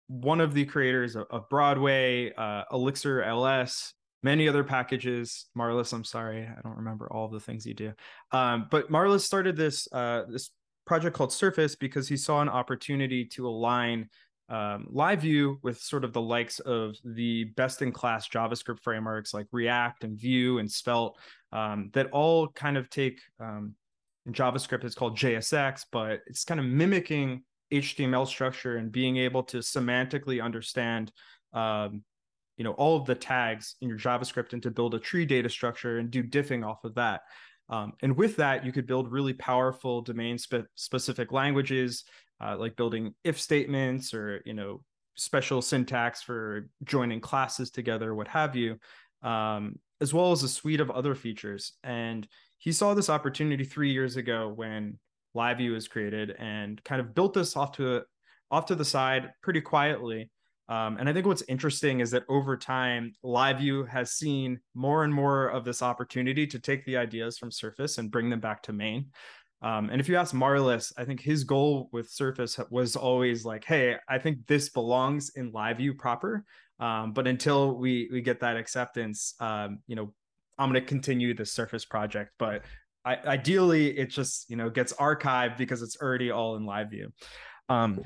one 0.08 0.42
of 0.42 0.54
the 0.54 0.66
creators 0.66 1.16
of, 1.16 1.28
of 1.30 1.50
Broadway, 1.50 2.34
uh, 2.34 2.64
Elixir 2.72 3.24
LS, 3.24 3.94
many 4.24 4.48
other 4.48 4.64
packages. 4.64 5.48
Marlus, 5.58 5.94
I'm 5.94 6.04
sorry, 6.04 6.44
I 6.44 6.62
don't 6.62 6.78
remember 6.78 7.12
all 7.12 7.30
the 7.30 7.40
things 7.40 7.66
you 7.66 7.74
do. 7.74 7.94
Um, 8.32 8.68
but 8.70 8.92
Marlus 8.92 9.22
started 9.22 9.56
this 9.56 9.88
uh, 9.92 10.24
this 10.30 10.52
project 10.86 11.16
called 11.16 11.32
Surface 11.32 11.76
because 11.76 12.08
he 12.08 12.18
saw 12.18 12.42
an 12.42 12.50
opportunity 12.50 13.26
to 13.26 13.48
align 13.48 14.10
um, 14.50 14.88
live 14.90 15.22
view 15.22 15.60
with 15.64 15.80
sort 15.80 16.04
of 16.04 16.12
the 16.12 16.22
likes 16.22 16.60
of 16.60 16.98
the 17.06 17.46
best 17.56 17.82
in 17.82 17.94
class 17.94 18.28
javascript 18.28 18.82
frameworks 18.82 19.34
like 19.34 19.48
react 19.54 20.04
and 20.04 20.20
vue 20.20 20.60
and 20.60 20.70
svelte 20.70 21.18
um, 21.54 21.90
that 21.94 22.12
all 22.12 22.50
kind 22.50 22.78
of 22.78 22.90
take 22.90 23.22
um, 23.40 23.76
javascript 24.30 24.84
is 24.84 24.96
called 24.96 25.18
jsx 25.18 25.86
but 25.92 26.20
it's 26.28 26.44
kind 26.44 26.60
of 26.60 26.66
mimicking 26.66 27.44
html 27.74 28.28
structure 28.28 28.78
and 28.78 28.92
being 28.92 29.18
able 29.18 29.44
to 29.44 29.58
semantically 29.58 30.44
understand 30.44 31.12
um, 31.54 32.04
you 32.58 32.64
know 32.64 32.74
all 32.74 32.98
of 32.98 33.06
the 33.06 33.16
tags 33.16 33.76
in 33.82 33.90
your 33.90 33.98
javascript 33.98 34.54
and 34.54 34.62
to 34.62 34.70
build 34.72 34.94
a 34.94 35.00
tree 35.00 35.26
data 35.26 35.50
structure 35.50 35.98
and 35.98 36.12
do 36.12 36.24
diffing 36.24 36.66
off 36.66 36.84
of 36.84 36.94
that 36.96 37.22
um, 37.72 37.94
and 38.02 38.16
with 38.16 38.36
that, 38.36 38.66
you 38.66 38.74
could 38.74 38.86
build 38.86 39.12
really 39.12 39.34
powerful 39.34 40.02
domain 40.02 40.38
spe- 40.38 40.68
specific 40.76 41.32
languages, 41.32 42.04
uh, 42.44 42.58
like 42.58 42.76
building 42.76 43.16
if 43.24 43.40
statements 43.40 44.14
or 44.14 44.42
you 44.46 44.54
know 44.54 44.84
special 45.16 45.62
syntax 45.62 46.22
for 46.22 46.70
joining 46.84 47.22
classes 47.22 47.72
together, 47.72 48.14
what 48.14 48.28
have 48.28 48.56
you, 48.56 48.78
um, 49.24 49.80
as 50.02 50.14
well 50.14 50.34
as 50.34 50.44
a 50.44 50.50
suite 50.50 50.82
of 50.82 50.92
other 50.92 51.16
features. 51.16 51.74
And 51.84 52.28
he 52.62 52.72
saw 52.72 52.94
this 52.94 53.10
opportunity 53.10 53.64
three 53.64 53.92
years 53.92 54.18
ago 54.18 54.54
when 54.56 55.00
LiveView 55.36 55.74
was 55.74 55.88
created, 55.88 56.36
and 56.38 56.82
kind 56.84 57.02
of 57.02 57.16
built 57.16 57.34
this 57.34 57.58
off 57.58 57.72
to 57.78 58.04
off 58.52 58.68
to 58.68 58.76
the 58.76 58.86
side 58.86 59.32
pretty 59.42 59.62
quietly. 59.62 60.30
Um, 60.70 60.98
and 60.98 61.10
I 61.10 61.14
think 61.14 61.26
what's 61.26 61.44
interesting 61.50 62.02
is 62.02 62.12
that 62.12 62.24
over 62.30 62.56
time, 62.56 63.14
LiveView 63.26 63.88
has 63.90 64.12
seen 64.12 64.60
more 64.76 65.04
and 65.04 65.12
more 65.14 65.48
of 65.48 65.66
this 65.66 65.82
opportunity 65.82 66.46
to 66.46 66.60
take 66.60 66.86
the 66.86 66.98
ideas 66.98 67.40
from 67.40 67.50
Surface 67.50 67.98
and 67.98 68.12
bring 68.12 68.30
them 68.30 68.40
back 68.40 68.62
to 68.64 68.74
main. 68.74 69.08
Um, 69.64 69.90
and 69.90 70.00
if 70.00 70.08
you 70.08 70.16
ask 70.16 70.34
Marlus, 70.36 70.94
I 70.98 71.04
think 71.04 71.20
his 71.20 71.44
goal 71.44 71.90
with 71.92 72.12
Surface 72.12 72.60
was 72.70 72.96
always 72.96 73.44
like, 73.44 73.66
"Hey, 73.66 73.96
I 74.08 74.20
think 74.20 74.46
this 74.46 74.70
belongs 74.70 75.32
in 75.36 75.52
LiveView 75.52 75.98
proper." 75.98 76.46
Um, 76.80 77.14
but 77.14 77.26
until 77.26 77.76
we 77.76 78.08
we 78.12 78.22
get 78.22 78.40
that 78.42 78.56
acceptance, 78.56 79.34
um, 79.40 79.80
you 79.88 79.96
know, 79.96 80.14
I'm 80.62 80.72
going 80.72 80.82
to 80.82 80.88
continue 80.88 81.34
the 81.34 81.46
Surface 81.46 81.86
project. 81.86 82.32
But 82.38 82.64
I, 83.04 83.18
ideally, 83.26 83.98
it 83.98 84.10
just 84.10 84.50
you 84.50 84.56
know 84.56 84.70
gets 84.70 84.94
archived 84.94 85.58
because 85.58 85.82
it's 85.82 85.98
already 86.02 86.32
all 86.32 86.56
in 86.56 86.64
LiveView. 86.64 87.08
Um, 87.70 88.02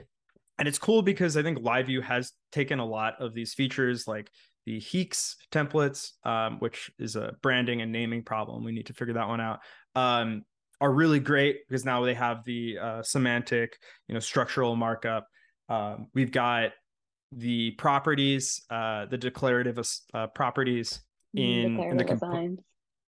and 0.58 0.68
it's 0.68 0.80
cool 0.80 1.02
because 1.02 1.36
I 1.36 1.44
think 1.44 1.60
live 1.62 1.88
view 1.88 2.02
has 2.02 2.32
taken 2.52 2.80
a 2.80 2.86
lot 2.86 3.16
of 3.20 3.34
these 3.34 3.54
features 3.54 4.08
like 4.08 4.30
the 4.66 4.80
HEEx 4.80 5.36
templates, 5.52 6.12
um, 6.24 6.60
which 6.60 6.90
is 6.98 7.16
a 7.16 7.34
branding 7.42 7.82
and 7.82 7.92
naming 7.92 8.24
problem. 8.24 8.64
We 8.64 8.72
need 8.72 8.86
to 8.88 8.94
figure 8.94 9.16
that 9.16 9.28
one 9.28 9.42
out. 9.42 9.60
Um, 9.96 10.44
are 10.82 10.92
really 10.92 11.20
great 11.20 11.60
because 11.68 11.86
now 11.86 12.04
they 12.04 12.14
have 12.14 12.44
the 12.44 12.78
uh, 12.78 13.04
semantic, 13.04 13.78
you 14.08 14.14
know, 14.14 14.20
structural 14.20 14.76
markup. 14.76 15.28
Um, 15.70 16.08
we've 16.14 16.32
got 16.32 16.72
the 17.32 17.72
properties, 17.72 18.62
uh, 18.70 19.06
the 19.06 19.18
declarative 19.18 19.80
uh, 20.14 20.28
properties 20.28 21.02
in, 21.36 21.78
declarative 21.78 21.92
in 21.92 21.98
the 21.98 22.04
comp- 22.06 22.20
signs. 22.20 22.60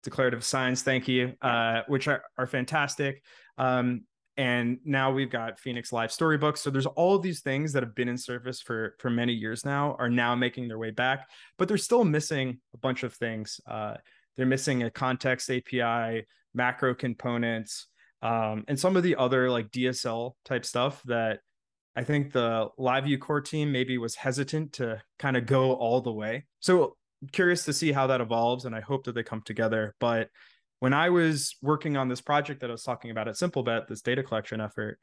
declarative 0.02 0.44
signs. 0.44 0.82
Thank 0.82 1.08
you, 1.08 1.34
uh, 1.42 1.82
which 1.88 2.08
are, 2.08 2.22
are 2.38 2.46
fantastic. 2.46 3.22
Um, 3.58 4.02
and 4.36 4.78
now 4.84 5.10
we've 5.10 5.30
got 5.30 5.58
phoenix 5.58 5.92
live 5.92 6.12
storybooks 6.12 6.60
so 6.60 6.70
there's 6.70 6.86
all 6.86 7.18
these 7.18 7.40
things 7.40 7.72
that 7.72 7.82
have 7.82 7.94
been 7.94 8.08
in 8.08 8.18
Surface 8.18 8.60
for 8.60 8.94
for 8.98 9.10
many 9.10 9.32
years 9.32 9.64
now 9.64 9.96
are 9.98 10.10
now 10.10 10.34
making 10.34 10.68
their 10.68 10.78
way 10.78 10.90
back 10.90 11.28
but 11.58 11.68
they're 11.68 11.78
still 11.78 12.04
missing 12.04 12.58
a 12.74 12.78
bunch 12.78 13.02
of 13.02 13.14
things 13.14 13.60
uh, 13.66 13.94
they're 14.36 14.46
missing 14.46 14.82
a 14.82 14.90
context 14.90 15.50
api 15.50 16.26
macro 16.54 16.94
components 16.94 17.86
um, 18.22 18.64
and 18.68 18.78
some 18.78 18.96
of 18.96 19.02
the 19.02 19.16
other 19.16 19.50
like 19.50 19.70
dsl 19.70 20.32
type 20.44 20.64
stuff 20.64 21.02
that 21.04 21.40
i 21.94 22.04
think 22.04 22.32
the 22.32 22.68
LiveView 22.78 23.20
core 23.20 23.40
team 23.40 23.72
maybe 23.72 23.96
was 23.98 24.14
hesitant 24.14 24.74
to 24.74 25.00
kind 25.18 25.36
of 25.36 25.46
go 25.46 25.72
all 25.72 26.00
the 26.00 26.12
way 26.12 26.44
so 26.60 26.96
curious 27.32 27.64
to 27.64 27.72
see 27.72 27.92
how 27.92 28.06
that 28.06 28.20
evolves 28.20 28.64
and 28.64 28.74
i 28.74 28.80
hope 28.80 29.04
that 29.04 29.14
they 29.14 29.22
come 29.22 29.42
together 29.42 29.94
but 30.00 30.28
when 30.80 30.92
I 30.92 31.10
was 31.10 31.56
working 31.62 31.96
on 31.96 32.08
this 32.08 32.20
project 32.20 32.60
that 32.60 32.70
I 32.70 32.72
was 32.72 32.82
talking 32.82 33.10
about 33.10 33.28
at 33.28 33.34
SimpleBet, 33.34 33.88
this 33.88 34.02
data 34.02 34.22
collection 34.22 34.60
effort, 34.60 34.98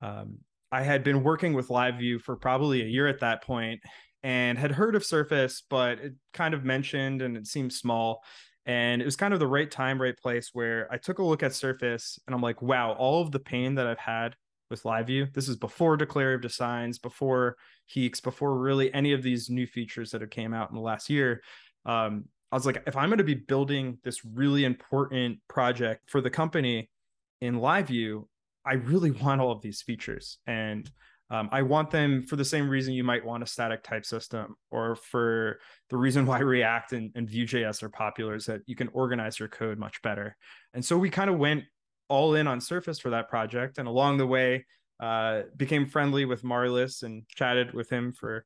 um, 0.00 0.38
I 0.70 0.82
had 0.82 1.02
been 1.02 1.22
working 1.22 1.54
with 1.54 1.68
LiveView 1.68 2.20
for 2.20 2.36
probably 2.36 2.82
a 2.82 2.86
year 2.86 3.08
at 3.08 3.20
that 3.20 3.42
point 3.42 3.80
and 4.22 4.58
had 4.58 4.70
heard 4.70 4.94
of 4.94 5.04
Surface, 5.04 5.62
but 5.68 5.98
it 5.98 6.14
kind 6.34 6.54
of 6.54 6.64
mentioned 6.64 7.22
and 7.22 7.36
it 7.36 7.46
seemed 7.46 7.72
small. 7.72 8.22
And 8.66 9.00
it 9.00 9.04
was 9.04 9.16
kind 9.16 9.32
of 9.32 9.40
the 9.40 9.46
right 9.46 9.70
time, 9.70 10.00
right 10.00 10.16
place 10.16 10.50
where 10.52 10.86
I 10.92 10.98
took 10.98 11.18
a 11.18 11.24
look 11.24 11.42
at 11.42 11.54
Surface 11.54 12.18
and 12.26 12.34
I'm 12.34 12.42
like, 12.42 12.60
wow, 12.60 12.92
all 12.92 13.22
of 13.22 13.32
the 13.32 13.40
pain 13.40 13.76
that 13.76 13.86
I've 13.86 13.98
had 13.98 14.36
with 14.70 14.82
LiveView, 14.82 15.32
this 15.34 15.48
is 15.48 15.56
before 15.56 15.96
declarative 15.96 16.50
assigns, 16.50 16.98
before 16.98 17.56
HEEx, 17.94 18.22
before 18.22 18.58
really 18.58 18.92
any 18.92 19.12
of 19.12 19.22
these 19.22 19.50
new 19.50 19.66
features 19.66 20.10
that 20.10 20.20
have 20.20 20.30
came 20.30 20.54
out 20.54 20.70
in 20.70 20.76
the 20.76 20.82
last 20.82 21.08
year. 21.10 21.42
Um, 21.86 22.24
I 22.50 22.56
was 22.56 22.66
like, 22.66 22.82
if 22.86 22.96
I'm 22.96 23.08
going 23.08 23.18
to 23.18 23.24
be 23.24 23.34
building 23.34 23.98
this 24.04 24.24
really 24.24 24.64
important 24.64 25.38
project 25.48 26.10
for 26.10 26.20
the 26.20 26.30
company 26.30 26.90
in 27.40 27.56
LiveView, 27.56 28.24
I 28.64 28.74
really 28.74 29.10
want 29.10 29.40
all 29.40 29.52
of 29.52 29.62
these 29.62 29.82
features. 29.82 30.38
And 30.46 30.90
um, 31.30 31.48
I 31.52 31.62
want 31.62 31.90
them 31.90 32.22
for 32.22 32.36
the 32.36 32.44
same 32.44 32.68
reason 32.68 32.94
you 32.94 33.04
might 33.04 33.24
want 33.24 33.42
a 33.42 33.46
static 33.46 33.82
type 33.82 34.06
system, 34.06 34.56
or 34.70 34.96
for 34.96 35.60
the 35.90 35.96
reason 35.96 36.24
why 36.26 36.38
React 36.38 36.92
and, 36.94 37.10
and 37.14 37.28
Vue.js 37.28 37.82
are 37.82 37.90
popular 37.90 38.34
is 38.34 38.46
that 38.46 38.62
you 38.66 38.74
can 38.74 38.88
organize 38.92 39.38
your 39.38 39.48
code 39.48 39.78
much 39.78 40.00
better. 40.02 40.36
And 40.74 40.84
so 40.84 40.96
we 40.96 41.10
kind 41.10 41.28
of 41.28 41.38
went 41.38 41.64
all 42.08 42.34
in 42.34 42.46
on 42.46 42.60
Surface 42.60 42.98
for 42.98 43.10
that 43.10 43.28
project. 43.28 43.78
And 43.78 43.88
along 43.88 44.18
the 44.18 44.26
way, 44.26 44.64
uh, 45.00 45.42
became 45.56 45.86
friendly 45.86 46.24
with 46.24 46.42
Marlus 46.42 47.02
and 47.02 47.22
chatted 47.28 47.72
with 47.72 47.88
him 47.88 48.12
for 48.12 48.44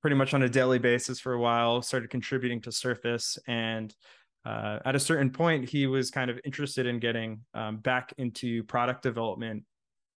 pretty 0.00 0.16
much 0.16 0.34
on 0.34 0.42
a 0.42 0.48
daily 0.48 0.78
basis 0.78 1.18
for 1.18 1.32
a 1.32 1.40
while, 1.40 1.82
started 1.82 2.10
contributing 2.10 2.60
to 2.60 2.70
Surface. 2.70 3.38
And 3.48 3.94
uh, 4.44 4.78
at 4.84 4.94
a 4.94 5.00
certain 5.00 5.30
point, 5.30 5.68
he 5.68 5.86
was 5.86 6.10
kind 6.10 6.30
of 6.30 6.38
interested 6.44 6.86
in 6.86 6.98
getting 6.98 7.40
um, 7.54 7.78
back 7.78 8.12
into 8.18 8.62
product 8.64 9.02
development 9.02 9.64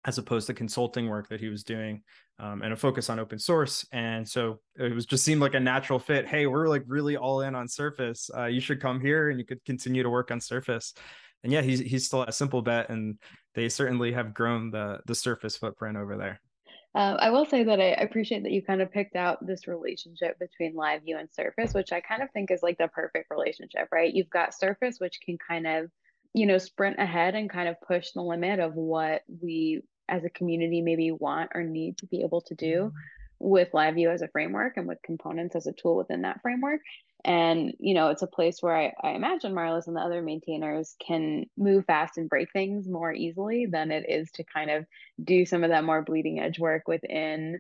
as 0.06 0.18
opposed 0.18 0.48
to 0.48 0.54
consulting 0.54 1.08
work 1.08 1.30
that 1.30 1.40
he 1.40 1.50
was 1.50 1.64
doing 1.64 2.02
um, 2.40 2.62
and 2.62 2.74
a 2.74 2.76
focus 2.76 3.10
on 3.10 3.20
open 3.20 3.40
source. 3.40 3.86
And 3.92 4.28
so 4.28 4.60
it 4.76 4.94
was 4.94 5.06
just 5.06 5.24
seemed 5.24 5.42
like 5.42 5.54
a 5.54 5.60
natural 5.60 6.00
fit. 6.00 6.28
Hey, 6.28 6.48
we're 6.48 6.68
like 6.68 6.84
really 6.88 7.18
all 7.18 7.42
in 7.42 7.56
on 7.56 7.68
Surface. 7.68 8.30
Uh, 8.36 8.46
you 8.46 8.60
should 8.60 8.82
come 8.82 9.00
here 9.00 9.30
and 9.30 9.40
you 9.40 9.46
could 9.46 9.64
continue 9.66 10.04
to 10.04 10.10
work 10.10 10.32
on 10.32 10.42
Surface. 10.42 10.94
And 11.46 11.54
yeah, 11.54 11.62
he's 11.62 11.80
he's 11.80 12.06
still 12.08 12.24
a 12.24 12.28
Simplebet, 12.28 12.90
and 12.90 13.20
they 13.54 13.70
certainly 13.70 14.12
have 14.12 14.34
grown 14.34 14.72
the 14.72 15.00
the 15.06 15.14
Surface 15.16 15.56
footprint 15.56 15.96
over 15.96 16.18
there. 16.18 16.42
Uh, 16.96 17.18
I 17.20 17.30
will 17.30 17.46
say 17.46 17.64
that 17.64 17.80
I 17.80 17.90
appreciate 18.02 18.44
that 18.44 18.52
you 18.52 18.64
kind 18.64 18.82
of 18.82 18.92
picked 18.92 19.16
out 19.16 19.46
this 19.46 19.68
relationship 19.68 20.40
between 20.40 20.76
LiveView 20.76 21.20
and 21.20 21.30
Surface, 21.32 21.74
which 21.74 21.92
I 21.92 22.02
kind 22.02 22.24
of 22.24 22.32
think 22.32 22.50
is 22.50 22.64
like 22.64 22.78
the 22.78 22.88
perfect 22.88 23.30
relationship, 23.30 23.90
right? 23.92 24.14
You've 24.14 24.30
got 24.30 24.56
Surface, 24.56 25.00
which 25.00 25.20
can 25.24 25.38
kind 25.38 25.68
of, 25.68 25.92
you 26.34 26.48
know, 26.48 26.58
sprint 26.58 26.98
ahead 26.98 27.36
and 27.36 27.50
kind 27.50 27.70
of 27.70 27.76
push 27.86 28.12
the 28.12 28.22
limit 28.22 28.60
of 28.60 28.74
what 28.74 29.22
we 29.42 29.82
as 30.08 30.24
a 30.24 30.30
community 30.30 30.82
maybe 30.82 31.12
want 31.12 31.52
or 31.54 31.64
need 31.64 31.98
to 32.00 32.08
be 32.08 32.22
able 32.22 32.42
to 32.42 32.56
do 32.56 32.86
mm-hmm. 32.86 32.98
with 33.40 33.72
LiveView 33.72 34.12
as 34.12 34.22
a 34.24 34.30
framework 34.30 34.78
and 34.78 34.88
with 34.88 34.98
components 35.04 35.56
as 35.56 35.68
a 35.68 35.74
tool 35.74 35.98
within 35.98 36.24
that 36.24 36.42
framework 36.42 36.82
and 37.26 37.74
you 37.80 37.96
know 37.96 38.10
it's 38.10 38.22
a 38.22 38.28
place 38.28 38.62
where 38.62 38.78
I, 38.78 38.94
I 39.02 39.12
imagine 39.12 39.54
Marlus 39.54 39.88
and 39.88 39.96
the 39.96 40.02
other 40.02 40.22
maintainers 40.22 40.96
can 41.06 41.46
move 41.58 41.86
fast 41.86 42.18
and 42.18 42.30
break 42.30 42.52
things 42.54 42.88
more 42.88 43.12
easily 43.12 43.66
than 43.66 43.92
it 43.92 44.06
is 44.08 44.32
to 44.34 44.44
kind 44.44 44.70
of 44.70 44.86
do 45.22 45.46
some 45.46 45.64
of 45.64 45.72
that 45.72 45.84
more 45.84 46.04
bleeding 46.04 46.40
edge 46.40 46.60
work 46.60 46.88
within 46.88 47.60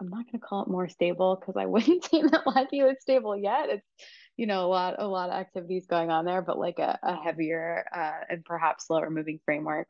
i'm 0.00 0.08
not 0.08 0.24
going 0.24 0.32
to 0.32 0.38
call 0.38 0.62
it 0.62 0.68
more 0.68 0.88
stable 0.88 1.36
because 1.38 1.56
i 1.56 1.66
wouldn't 1.66 2.04
say 2.04 2.22
that 2.22 2.44
LiveView 2.46 2.90
is 2.90 3.00
stable 3.00 3.36
yet. 3.36 3.68
It's 3.68 3.86
you 4.38 4.46
know 4.46 4.64
a 4.64 4.68
lot 4.68 4.94
a 4.98 5.06
lot 5.06 5.28
of 5.28 5.36
activities 5.36 5.86
going 5.86 6.10
on 6.10 6.24
there 6.24 6.40
but 6.40 6.58
like 6.58 6.78
a, 6.78 6.98
a 7.02 7.14
heavier 7.14 7.84
uh, 7.94 8.24
and 8.30 8.44
perhaps 8.44 8.86
slower 8.86 9.10
moving 9.10 9.40
framework 9.44 9.88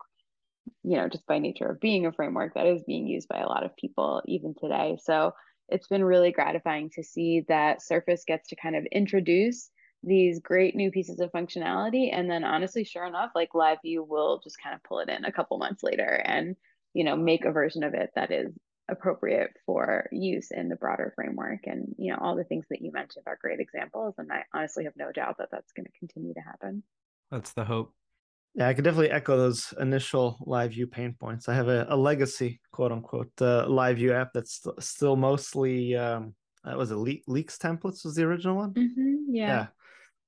you 0.83 0.96
know 0.96 1.09
just 1.09 1.26
by 1.26 1.38
nature 1.38 1.66
of 1.66 1.81
being 1.81 2.07
a 2.07 2.12
framework 2.12 2.55
that 2.55 2.66
is 2.66 2.83
being 2.83 3.07
used 3.07 3.28
by 3.28 3.38
a 3.38 3.48
lot 3.48 3.64
of 3.64 3.76
people 3.76 4.22
even 4.26 4.55
today. 4.61 4.98
So 5.02 5.33
it's 5.73 5.89
been 5.89 6.05
really 6.05 6.33
gratifying 6.33 6.91
to 6.91 7.03
see 7.03 7.45
that 7.49 7.83
Surface 7.83 8.25
gets 8.27 8.49
to 8.49 8.57
kind 8.57 8.77
of 8.77 8.85
introduce 8.93 9.71
these 10.03 10.41
great 10.41 10.75
new 10.75 10.91
pieces 10.91 11.21
of 11.21 11.33
functionality. 11.33 12.11
And 12.13 12.31
then 12.31 12.45
honestly 12.45 12.85
sure 12.85 13.07
enough 13.07 13.31
like 13.35 13.55
live 13.55 13.79
view 13.83 14.03
will 14.03 14.41
just 14.43 14.61
kind 14.63 14.75
of 14.75 14.83
pull 14.83 14.99
it 14.99 15.09
in 15.09 15.25
a 15.25 15.33
couple 15.33 15.59
months 15.59 15.83
later 15.83 16.21
and 16.25 16.57
you 16.93 17.05
know 17.05 17.17
make 17.17 17.45
a 17.45 17.53
version 17.53 17.85
of 17.85 17.95
it 17.95 18.11
that 18.15 18.33
is 18.33 18.53
appropriate 18.91 19.51
for 19.65 20.09
use 20.11 20.51
in 20.51 20.69
the 20.69 20.77
broader 20.77 21.13
framework. 21.15 21.61
And 21.65 21.95
you 21.99 22.13
know 22.13 22.19
all 22.21 22.37
the 22.37 22.45
things 22.45 22.67
that 22.71 22.83
you 22.83 22.93
mentioned 22.93 23.25
are 23.27 23.39
great 23.41 23.61
examples. 23.61 24.15
And 24.19 24.31
i 24.33 24.45
honestly 24.55 24.85
have 24.85 24.97
no 24.97 25.13
doubt 25.13 25.37
that 25.39 25.49
that's 25.51 25.73
going 25.73 25.87
to 25.87 25.99
continue 25.99 26.35
to 26.35 26.41
happen. 26.41 26.83
That's 27.31 27.53
the 27.53 27.65
hope 27.65 27.95
yeah 28.55 28.69
i 28.69 28.75
could 28.75 28.85
definitely 28.85 29.11
echo 29.11 29.37
those 29.37 29.73
initial 29.81 30.38
live 30.47 30.73
view 30.73 30.87
pain 30.87 31.15
points. 31.19 31.49
I 31.49 31.55
have 31.55 31.69
a, 31.69 31.87
a 31.88 31.97
legacy 31.97 32.61
quote 32.71 32.93
unquote 32.93 33.33
uh, 33.41 33.67
live 33.69 33.97
view 33.97 34.12
app 34.12 34.33
that's 34.33 34.62
st- 34.62 34.83
still 34.83 35.17
mostly 35.17 35.97
um 35.97 36.35
uh, 36.65 36.77
was 36.77 36.91
it 36.91 36.97
Le- 36.97 37.25
LEEx 37.29 37.59
templates 37.59 38.05
was 38.05 38.15
the 38.15 38.23
original 38.25 38.57
one? 38.57 38.75
Mm-hmm, 38.75 39.35
yeah. 39.35 39.47
yeah. 39.47 39.67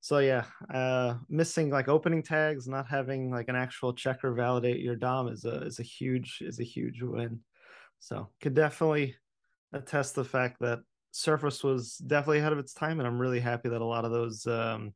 So 0.01 0.19
yeah 0.19 0.45
uh 0.73 1.15
missing 1.29 1.69
like 1.69 1.87
opening 1.87 2.23
tags 2.23 2.67
not 2.67 2.87
having 2.87 3.31
like 3.31 3.47
an 3.49 3.55
actual 3.55 3.93
checker 3.93 4.33
validate 4.33 4.81
your 4.81 4.95
dom 4.95 5.27
is 5.27 5.45
a 5.45 5.63
is 5.63 5.79
a 5.79 5.83
huge 5.83 6.39
is 6.41 6.59
a 6.59 6.63
huge 6.63 7.01
win. 7.01 7.41
So 7.99 8.31
could 8.41 8.53
definitely 8.53 9.15
attest 9.73 10.15
the 10.15 10.23
fact 10.23 10.59
that 10.61 10.79
surface 11.11 11.63
was 11.63 11.97
definitely 11.97 12.39
ahead 12.39 12.53
of 12.53 12.59
its 12.59 12.73
time 12.73 12.99
and 12.99 13.07
i'm 13.07 13.17
really 13.17 13.39
happy 13.39 13.69
that 13.69 13.81
a 13.81 13.85
lot 13.85 14.03
of 14.03 14.11
those 14.11 14.45
um 14.47 14.93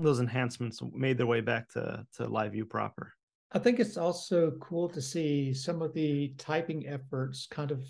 those 0.00 0.20
enhancements 0.20 0.80
made 0.92 1.16
their 1.16 1.26
way 1.26 1.40
back 1.40 1.68
to 1.68 2.04
to 2.12 2.26
live 2.26 2.52
view 2.52 2.64
proper 2.64 3.12
i 3.52 3.58
think 3.58 3.78
it's 3.78 3.96
also 3.96 4.52
cool 4.60 4.88
to 4.88 5.00
see 5.00 5.54
some 5.54 5.82
of 5.82 5.92
the 5.94 6.34
typing 6.38 6.86
efforts 6.86 7.46
kind 7.50 7.70
of 7.70 7.84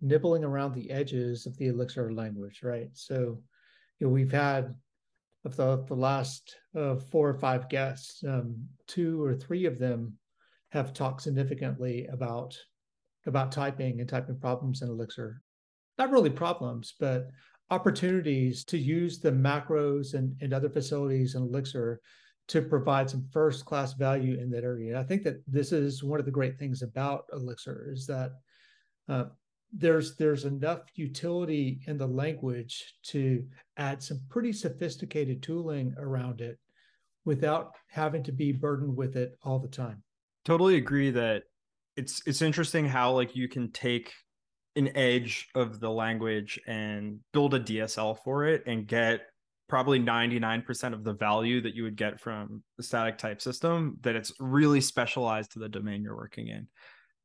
nibbling 0.00 0.44
around 0.44 0.74
the 0.74 0.90
edges 0.90 1.46
of 1.46 1.56
the 1.56 1.66
elixir 1.66 2.12
language 2.12 2.60
right 2.62 2.90
so 2.94 3.40
you 3.98 4.06
know 4.06 4.12
we've 4.12 4.32
had 4.32 4.74
of 5.44 5.56
the, 5.56 5.84
the 5.86 5.94
last 5.94 6.56
uh, 6.76 6.96
four 6.96 7.28
or 7.28 7.34
five 7.34 7.68
guests, 7.68 8.22
um, 8.26 8.56
two 8.86 9.22
or 9.22 9.34
three 9.34 9.64
of 9.64 9.78
them 9.78 10.14
have 10.70 10.92
talked 10.92 11.22
significantly 11.22 12.06
about 12.12 12.56
about 13.26 13.52
typing 13.52 14.00
and 14.00 14.08
typing 14.08 14.38
problems 14.38 14.80
in 14.80 14.88
Elixir. 14.88 15.42
Not 15.98 16.10
really 16.10 16.30
problems, 16.30 16.94
but 16.98 17.28
opportunities 17.70 18.64
to 18.64 18.78
use 18.78 19.18
the 19.18 19.30
macros 19.30 20.14
and, 20.14 20.34
and 20.40 20.52
other 20.52 20.68
facilities 20.68 21.34
in 21.34 21.42
Elixir 21.42 22.00
to 22.48 22.62
provide 22.62 23.08
some 23.08 23.24
first 23.32 23.64
class 23.64 23.92
value 23.92 24.38
in 24.40 24.50
that 24.50 24.64
area. 24.64 24.88
And 24.88 24.98
I 24.98 25.04
think 25.04 25.22
that 25.22 25.36
this 25.46 25.70
is 25.70 26.02
one 26.02 26.18
of 26.18 26.26
the 26.26 26.32
great 26.32 26.58
things 26.58 26.82
about 26.82 27.26
Elixir 27.32 27.88
is 27.92 28.06
that 28.06 28.32
uh, 29.08 29.24
there's 29.72 30.16
there's 30.16 30.44
enough 30.44 30.80
utility 30.96 31.80
in 31.86 31.96
the 31.96 32.06
language 32.06 32.94
to 33.04 33.44
add 33.76 34.02
some 34.02 34.20
pretty 34.28 34.52
sophisticated 34.52 35.42
tooling 35.42 35.94
around 35.96 36.40
it 36.40 36.58
without 37.24 37.72
having 37.88 38.24
to 38.24 38.32
be 38.32 38.50
burdened 38.50 38.96
with 38.96 39.14
it 39.16 39.38
all 39.44 39.60
the 39.60 39.68
time. 39.68 40.02
Totally 40.44 40.76
agree 40.76 41.10
that 41.12 41.44
it's 41.96 42.20
it's 42.26 42.42
interesting 42.42 42.84
how 42.84 43.12
like 43.12 43.36
you 43.36 43.48
can 43.48 43.70
take 43.70 44.12
an 44.76 44.96
edge 44.96 45.48
of 45.54 45.80
the 45.80 45.90
language 45.90 46.60
and 46.66 47.18
build 47.32 47.54
a 47.54 47.60
DSL 47.60 48.18
for 48.22 48.46
it 48.46 48.62
and 48.66 48.86
get 48.86 49.22
probably 49.68 50.00
99% 50.00 50.92
of 50.92 51.04
the 51.04 51.12
value 51.12 51.60
that 51.60 51.74
you 51.74 51.84
would 51.84 51.96
get 51.96 52.20
from 52.20 52.62
the 52.76 52.82
static 52.82 53.18
type 53.18 53.40
system 53.40 53.96
that 54.00 54.16
it's 54.16 54.32
really 54.40 54.80
specialized 54.80 55.52
to 55.52 55.58
the 55.58 55.68
domain 55.68 56.02
you're 56.02 56.16
working 56.16 56.48
in 56.48 56.66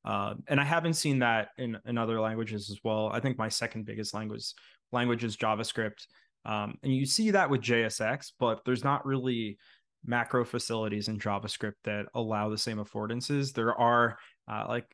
uh, 0.05 0.35
and 0.47 0.61
I 0.61 0.63
haven't 0.63 0.93
seen 0.93 1.19
that 1.19 1.49
in, 1.57 1.77
in 1.85 1.97
other 1.97 2.21
languages 2.21 2.69
as 2.69 2.79
well. 2.83 3.09
I 3.11 3.19
think 3.19 3.37
my 3.37 3.49
second 3.49 3.85
biggest 3.85 4.13
language 4.13 4.53
language 4.91 5.23
is 5.23 5.35
JavaScript, 5.35 6.05
um, 6.45 6.75
and 6.83 6.93
you 6.93 7.07
see 7.07 7.31
that 7.31 7.49
with 7.49 7.61
JSX, 7.61 8.33
but 8.39 8.61
there's 8.65 8.83
not 8.83 9.05
really 9.05 9.57
macro 10.05 10.45
facilities 10.45 11.07
in 11.07 11.17
JavaScript 11.17 11.73
that 11.85 12.05
allow 12.13 12.49
the 12.49 12.57
same 12.57 12.77
affordances. 12.77 13.51
There 13.51 13.73
are 13.73 14.19
uh, 14.47 14.65
like 14.69 14.85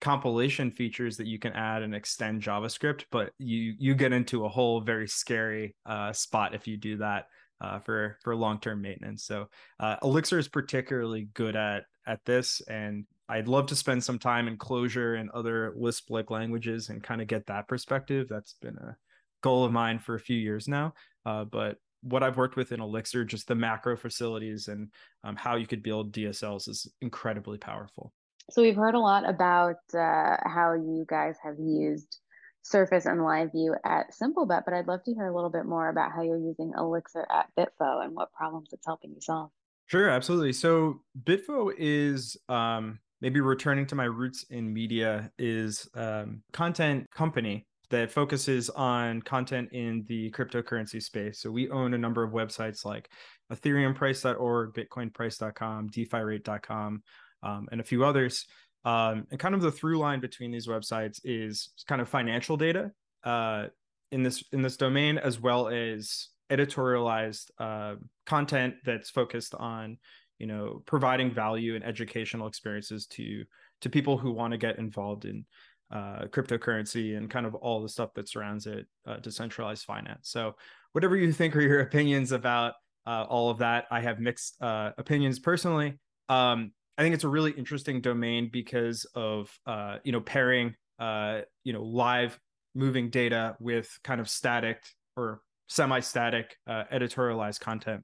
compilation 0.00 0.70
features 0.70 1.16
that 1.16 1.26
you 1.26 1.38
can 1.38 1.52
add 1.52 1.82
and 1.82 1.94
extend 1.94 2.42
JavaScript, 2.42 3.04
but 3.10 3.30
you 3.38 3.74
you 3.78 3.94
get 3.94 4.12
into 4.12 4.44
a 4.44 4.48
whole 4.48 4.80
very 4.80 5.08
scary 5.08 5.74
uh, 5.86 6.12
spot 6.12 6.54
if 6.54 6.66
you 6.66 6.76
do 6.76 6.98
that 6.98 7.26
uh, 7.60 7.78
for 7.80 8.18
for 8.22 8.36
long 8.36 8.60
term 8.60 8.80
maintenance. 8.80 9.24
So 9.24 9.48
uh, 9.80 9.96
Elixir 10.02 10.38
is 10.38 10.48
particularly 10.48 11.28
good 11.34 11.56
at 11.56 11.84
at 12.06 12.24
this, 12.24 12.60
and 12.68 13.04
I'd 13.28 13.48
love 13.48 13.66
to 13.66 13.76
spend 13.76 14.02
some 14.02 14.18
time 14.18 14.48
in 14.48 14.56
Clojure 14.56 15.20
and 15.20 15.30
other 15.30 15.74
Lisp 15.76 16.10
like 16.10 16.30
languages 16.30 16.88
and 16.88 17.02
kind 17.02 17.20
of 17.20 17.28
get 17.28 17.46
that 17.46 17.68
perspective. 17.68 18.26
That's 18.28 18.54
been 18.54 18.76
a 18.76 18.96
goal 19.42 19.64
of 19.64 19.72
mine 19.72 19.98
for 19.98 20.14
a 20.14 20.20
few 20.20 20.38
years 20.38 20.66
now. 20.66 20.94
Uh, 21.26 21.44
but 21.44 21.76
what 22.02 22.22
I've 22.22 22.36
worked 22.36 22.56
with 22.56 22.72
in 22.72 22.80
Elixir, 22.80 23.24
just 23.24 23.48
the 23.48 23.54
macro 23.54 23.96
facilities 23.96 24.68
and 24.68 24.88
um, 25.24 25.36
how 25.36 25.56
you 25.56 25.66
could 25.66 25.82
build 25.82 26.12
DSLs 26.12 26.68
is 26.68 26.90
incredibly 27.00 27.58
powerful. 27.58 28.12
So 28.50 28.62
we've 28.62 28.76
heard 28.76 28.94
a 28.94 29.00
lot 29.00 29.28
about 29.28 29.76
uh, 29.92 30.36
how 30.44 30.72
you 30.74 31.04
guys 31.08 31.36
have 31.42 31.56
used 31.58 32.18
Surface 32.62 33.06
and 33.06 33.22
Live 33.22 33.52
View 33.52 33.74
at 33.84 34.06
SimpleBet, 34.12 34.62
but 34.64 34.74
I'd 34.74 34.86
love 34.86 35.02
to 35.04 35.14
hear 35.14 35.26
a 35.26 35.34
little 35.34 35.50
bit 35.50 35.66
more 35.66 35.88
about 35.88 36.12
how 36.12 36.22
you're 36.22 36.38
using 36.38 36.72
Elixir 36.76 37.26
at 37.30 37.46
Bitfo 37.58 38.04
and 38.04 38.14
what 38.14 38.32
problems 38.32 38.70
it's 38.72 38.86
helping 38.86 39.10
you 39.10 39.20
solve. 39.20 39.50
Sure, 39.86 40.08
absolutely. 40.08 40.52
So 40.52 41.00
Bitfo 41.24 41.72
is 41.76 42.36
um, 42.48 42.98
maybe 43.20 43.40
returning 43.40 43.86
to 43.86 43.94
my 43.94 44.04
roots 44.04 44.44
in 44.50 44.72
media 44.72 45.30
is 45.38 45.88
um, 45.94 46.42
content 46.52 47.06
company 47.10 47.66
that 47.90 48.10
focuses 48.10 48.68
on 48.70 49.22
content 49.22 49.70
in 49.72 50.04
the 50.08 50.30
cryptocurrency 50.32 51.02
space. 51.02 51.40
So 51.40 51.50
we 51.50 51.70
own 51.70 51.94
a 51.94 51.98
number 51.98 52.22
of 52.22 52.32
websites 52.32 52.84
like 52.84 53.10
ethereumprice.org, 53.50 54.74
bitcoinprice.com, 54.74 55.88
defirate.com, 55.88 57.02
um, 57.42 57.68
and 57.70 57.80
a 57.80 57.84
few 57.84 58.04
others. 58.04 58.46
Um, 58.84 59.26
and 59.30 59.38
kind 59.38 59.54
of 59.54 59.60
the 59.60 59.72
through 59.72 59.98
line 59.98 60.20
between 60.20 60.50
these 60.50 60.66
websites 60.66 61.20
is 61.24 61.70
kind 61.86 62.00
of 62.00 62.08
financial 62.08 62.56
data 62.56 62.92
uh, 63.24 63.66
in 64.12 64.22
this 64.22 64.44
in 64.52 64.62
this 64.62 64.76
domain, 64.76 65.18
as 65.18 65.40
well 65.40 65.68
as 65.68 66.28
editorialized 66.50 67.50
uh, 67.58 67.96
content 68.24 68.74
that's 68.84 69.10
focused 69.10 69.54
on 69.54 69.98
you 70.38 70.46
know 70.46 70.82
providing 70.86 71.30
value 71.32 71.74
and 71.74 71.84
educational 71.84 72.46
experiences 72.46 73.06
to 73.06 73.44
to 73.80 73.90
people 73.90 74.16
who 74.16 74.32
want 74.32 74.52
to 74.52 74.58
get 74.58 74.78
involved 74.78 75.24
in 75.24 75.44
uh, 75.90 76.26
cryptocurrency 76.26 77.16
and 77.16 77.30
kind 77.30 77.46
of 77.46 77.54
all 77.54 77.82
the 77.82 77.88
stuff 77.88 78.12
that 78.14 78.28
surrounds 78.28 78.66
it, 78.66 78.86
uh, 79.06 79.16
decentralized 79.16 79.84
finance. 79.84 80.30
So, 80.30 80.54
whatever 80.92 81.16
you 81.16 81.32
think 81.32 81.56
are 81.56 81.60
your 81.60 81.80
opinions 81.80 82.32
about 82.32 82.74
uh, 83.06 83.24
all 83.28 83.50
of 83.50 83.58
that, 83.58 83.86
I 83.90 84.00
have 84.00 84.20
mixed 84.20 84.60
uh, 84.60 84.92
opinions 84.98 85.38
personally. 85.38 85.98
Um, 86.28 86.72
I 86.98 87.02
think 87.02 87.14
it's 87.14 87.24
a 87.24 87.28
really 87.28 87.52
interesting 87.52 88.00
domain 88.00 88.50
because 88.52 89.06
of 89.14 89.50
uh, 89.66 89.98
you 90.04 90.12
know 90.12 90.20
pairing 90.20 90.74
uh, 90.98 91.40
you 91.64 91.72
know 91.72 91.82
live 91.82 92.38
moving 92.74 93.08
data 93.08 93.56
with 93.60 93.88
kind 94.04 94.20
of 94.20 94.28
static 94.28 94.82
or 95.16 95.40
semi-static 95.68 96.56
editorialized 96.68 97.60
content. 97.60 98.02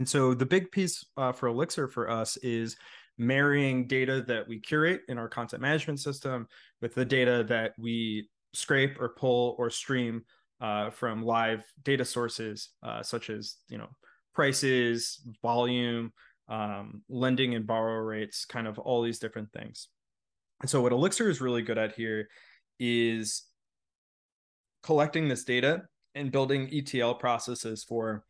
And 0.00 0.08
so 0.08 0.32
the 0.32 0.46
big 0.46 0.70
piece 0.70 1.04
uh, 1.18 1.32
for 1.32 1.48
Elixir 1.48 1.86
for 1.86 2.10
us 2.10 2.38
is 2.38 2.76
marrying 3.18 3.86
data 3.86 4.24
that 4.26 4.48
we 4.48 4.58
curate 4.58 5.02
in 5.08 5.18
our 5.18 5.28
content 5.28 5.60
management 5.60 6.00
system 6.00 6.48
with 6.80 6.94
the 6.94 7.04
data 7.04 7.44
that 7.48 7.72
we 7.78 8.28
scrape 8.54 8.98
or 8.98 9.10
pull 9.10 9.54
or 9.58 9.68
stream 9.68 10.22
uh, 10.62 10.88
from 10.88 11.22
live 11.22 11.62
data 11.84 12.04
sources 12.04 12.70
uh, 12.82 13.02
such 13.02 13.28
as 13.28 13.56
you 13.68 13.76
know 13.76 13.88
prices, 14.34 15.20
volume, 15.42 16.12
um, 16.50 17.02
lending 17.08 17.54
and 17.54 17.66
borrow 17.66 18.00
rates, 18.00 18.44
kind 18.44 18.66
of 18.66 18.78
all 18.78 19.02
these 19.02 19.20
different 19.20 19.52
things. 19.52 19.88
And 20.60 20.68
so 20.68 20.82
what 20.82 20.92
Elixir 20.92 21.30
is 21.30 21.40
really 21.40 21.62
good 21.62 21.78
at 21.78 21.94
here 21.94 22.28
is 22.78 23.44
collecting 24.82 25.28
this 25.28 25.44
data 25.44 25.82
and 26.14 26.32
building 26.32 26.68
ETL 26.72 27.14
processes 27.14 27.84
for 27.84 28.24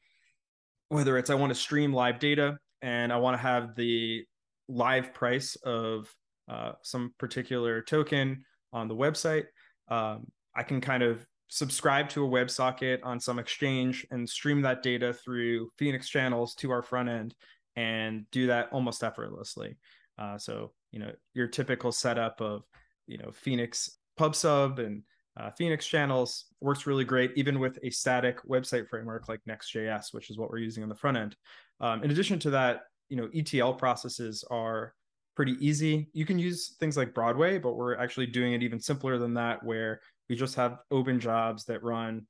whether 0.90 1.16
it's 1.18 1.30
I 1.30 1.34
want 1.34 1.50
to 1.50 1.58
stream 1.58 1.92
live 1.92 2.18
data 2.18 2.58
and 2.82 3.12
I 3.12 3.16
want 3.16 3.34
to 3.36 3.42
have 3.42 3.74
the 3.74 4.24
live 4.68 5.14
price 5.14 5.56
of 5.64 6.12
uh, 6.48 6.72
some 6.82 7.14
particular 7.18 7.80
token 7.80 8.44
on 8.72 8.88
the 8.88 8.94
website, 8.94 9.44
um, 9.88 10.26
I 10.54 10.62
can 10.62 10.80
kind 10.80 11.02
of 11.02 11.24
subscribe 11.48 12.08
to 12.10 12.24
a 12.24 12.28
WebSocket 12.28 13.00
on 13.04 13.18
some 13.18 13.38
exchange 13.38 14.06
and 14.10 14.28
stream 14.28 14.62
that 14.62 14.82
data 14.82 15.12
through 15.12 15.70
Phoenix 15.78 16.08
channels 16.08 16.54
to 16.56 16.70
our 16.70 16.82
front 16.82 17.08
end 17.08 17.34
and 17.76 18.24
do 18.30 18.48
that 18.48 18.68
almost 18.72 19.02
effortlessly. 19.02 19.76
Uh, 20.18 20.36
so, 20.38 20.72
you 20.92 20.98
know, 20.98 21.12
your 21.34 21.46
typical 21.46 21.92
setup 21.92 22.40
of, 22.40 22.62
you 23.06 23.18
know, 23.18 23.30
Phoenix 23.32 23.98
pub 24.16 24.34
sub 24.34 24.78
and 24.78 25.02
uh, 25.38 25.50
Phoenix 25.50 25.86
channels 25.86 26.46
works 26.60 26.86
really 26.86 27.04
great, 27.04 27.32
even 27.36 27.58
with 27.58 27.78
a 27.82 27.90
static 27.90 28.42
website 28.46 28.88
framework 28.88 29.28
like 29.28 29.40
Next.js, 29.46 30.12
which 30.12 30.28
is 30.30 30.36
what 30.36 30.50
we're 30.50 30.58
using 30.58 30.82
on 30.82 30.88
the 30.88 30.94
front 30.94 31.16
end. 31.16 31.36
Um, 31.80 32.02
in 32.02 32.10
addition 32.10 32.38
to 32.40 32.50
that, 32.50 32.82
you 33.08 33.16
know, 33.16 33.28
ETL 33.34 33.74
processes 33.74 34.44
are 34.50 34.94
pretty 35.36 35.56
easy. 35.64 36.08
You 36.12 36.26
can 36.26 36.38
use 36.38 36.76
things 36.80 36.96
like 36.96 37.14
Broadway, 37.14 37.58
but 37.58 37.74
we're 37.74 37.96
actually 37.96 38.26
doing 38.26 38.52
it 38.52 38.62
even 38.62 38.80
simpler 38.80 39.16
than 39.18 39.34
that, 39.34 39.64
where 39.64 40.00
we 40.28 40.36
just 40.36 40.56
have 40.56 40.78
Oban 40.90 41.20
jobs 41.20 41.64
that 41.64 41.82
run 41.82 42.26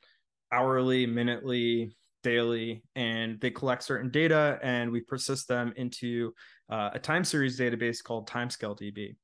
hourly, 0.52 1.06
minutely, 1.06 1.96
daily 2.22 2.82
and 2.94 3.40
they 3.40 3.50
collect 3.50 3.82
certain 3.82 4.10
data 4.10 4.58
and 4.62 4.90
we 4.90 5.00
persist 5.00 5.48
them 5.48 5.72
into 5.76 6.32
uh, 6.70 6.90
a 6.92 6.98
time 6.98 7.24
series 7.24 7.58
database 7.58 8.02
called 8.02 8.28
timescale 8.28 8.78
db 8.78 9.14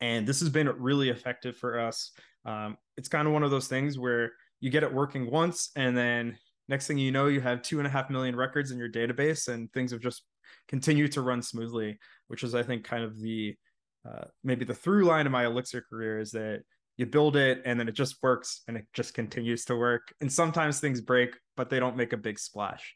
and 0.00 0.26
this 0.26 0.40
has 0.40 0.48
been 0.48 0.68
really 0.68 1.08
effective 1.08 1.56
for 1.56 1.80
us. 1.80 2.12
Um, 2.44 2.76
it's 2.96 3.08
kind 3.08 3.26
of 3.26 3.32
one 3.32 3.42
of 3.42 3.50
those 3.50 3.68
things 3.68 3.98
where 3.98 4.32
you 4.60 4.70
get 4.70 4.82
it 4.82 4.92
working 4.92 5.30
once 5.30 5.70
and 5.76 5.96
then 5.96 6.38
next 6.68 6.86
thing 6.86 6.98
you 6.98 7.12
know 7.12 7.26
you 7.26 7.40
have 7.40 7.62
two 7.62 7.78
and 7.78 7.86
a 7.86 7.90
half 7.90 8.08
million 8.08 8.34
records 8.34 8.70
in 8.70 8.78
your 8.78 8.88
database 8.88 9.48
and 9.48 9.70
things 9.72 9.90
have 9.90 10.00
just 10.00 10.22
continued 10.66 11.12
to 11.12 11.20
run 11.20 11.42
smoothly 11.42 11.98
which 12.28 12.42
is 12.42 12.54
i 12.54 12.62
think 12.62 12.82
kind 12.82 13.04
of 13.04 13.20
the 13.20 13.54
uh, 14.08 14.24
maybe 14.42 14.64
the 14.64 14.74
through 14.74 15.04
line 15.04 15.26
of 15.26 15.32
my 15.32 15.44
elixir 15.44 15.84
career 15.90 16.18
is 16.18 16.30
that 16.30 16.62
you 16.96 17.06
build 17.06 17.36
it 17.36 17.62
and 17.64 17.78
then 17.78 17.88
it 17.88 17.94
just 17.94 18.16
works 18.22 18.62
and 18.68 18.76
it 18.76 18.86
just 18.92 19.14
continues 19.14 19.64
to 19.66 19.76
work. 19.76 20.12
And 20.20 20.32
sometimes 20.32 20.80
things 20.80 21.00
break 21.00 21.36
but 21.56 21.70
they 21.70 21.80
don't 21.80 21.96
make 21.96 22.12
a 22.12 22.18
big 22.18 22.38
splash. 22.38 22.94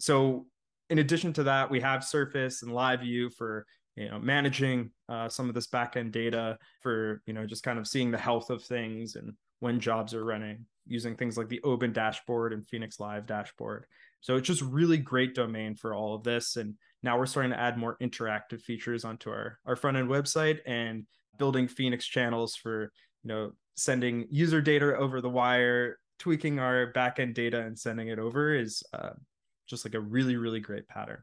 So 0.00 0.46
in 0.90 0.98
addition 0.98 1.32
to 1.34 1.42
that 1.44 1.70
we 1.70 1.80
have 1.80 2.04
surface 2.04 2.62
and 2.62 2.72
live 2.72 3.00
view 3.00 3.30
for 3.30 3.66
you 3.96 4.08
know 4.08 4.18
managing 4.18 4.90
uh, 5.08 5.28
some 5.28 5.48
of 5.48 5.54
this 5.54 5.66
backend 5.66 6.12
data 6.12 6.56
for 6.80 7.20
you 7.26 7.34
know 7.34 7.46
just 7.46 7.62
kind 7.62 7.78
of 7.78 7.86
seeing 7.86 8.10
the 8.10 8.18
health 8.18 8.48
of 8.50 8.62
things 8.62 9.16
and 9.16 9.32
when 9.60 9.80
jobs 9.80 10.14
are 10.14 10.24
running 10.24 10.64
using 10.88 11.14
things 11.14 11.36
like 11.36 11.48
the 11.48 11.60
Oban 11.62 11.92
dashboard 11.92 12.52
and 12.52 12.66
phoenix 12.66 12.98
live 12.98 13.26
dashboard. 13.26 13.84
So 14.20 14.36
it's 14.36 14.46
just 14.46 14.62
really 14.62 14.96
great 14.96 15.34
domain 15.34 15.76
for 15.76 15.94
all 15.94 16.14
of 16.14 16.24
this. 16.24 16.56
And 16.56 16.74
now 17.02 17.18
we're 17.18 17.26
starting 17.26 17.52
to 17.52 17.60
add 17.60 17.78
more 17.78 17.96
interactive 18.02 18.62
features 18.62 19.04
onto 19.04 19.30
our 19.30 19.58
our 19.66 19.76
front 19.76 19.96
end 19.96 20.08
website 20.08 20.58
and 20.66 21.04
building 21.38 21.68
phoenix 21.68 22.06
channels 22.06 22.56
for 22.56 22.90
you 23.28 23.34
know 23.34 23.52
sending 23.76 24.26
user 24.30 24.60
data 24.60 24.96
over 24.96 25.20
the 25.20 25.28
wire 25.28 25.98
tweaking 26.18 26.58
our 26.58 26.92
backend 26.94 27.34
data 27.34 27.60
and 27.60 27.78
sending 27.78 28.08
it 28.08 28.18
over 28.18 28.54
is 28.54 28.82
uh, 28.92 29.10
just 29.68 29.84
like 29.84 29.94
a 29.94 30.00
really 30.00 30.36
really 30.36 30.60
great 30.60 30.88
pattern. 30.88 31.22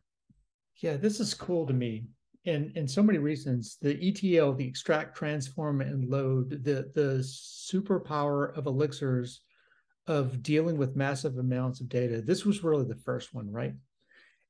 Yeah 0.78 0.98
this 0.98 1.20
is 1.20 1.34
cool 1.34 1.66
to 1.66 1.74
me. 1.74 2.06
And 2.46 2.72
in 2.78 2.88
so 2.88 3.02
many 3.02 3.18
reasons 3.18 3.78
the 3.82 3.96
etl 4.08 4.54
the 4.54 4.68
extract 4.68 5.18
transform 5.18 5.82
and 5.82 6.08
load 6.08 6.64
the 6.64 6.92
the 6.94 7.24
superpower 7.24 8.56
of 8.56 8.68
elixirs 8.68 9.42
of 10.08 10.44
dealing 10.44 10.78
with 10.78 10.96
massive 10.96 11.40
amounts 11.40 11.82
of 11.82 11.90
data. 11.90 12.22
This 12.22 12.46
was 12.46 12.64
really 12.64 12.86
the 12.86 13.02
first 13.04 13.34
one 13.34 13.52
right? 13.52 13.74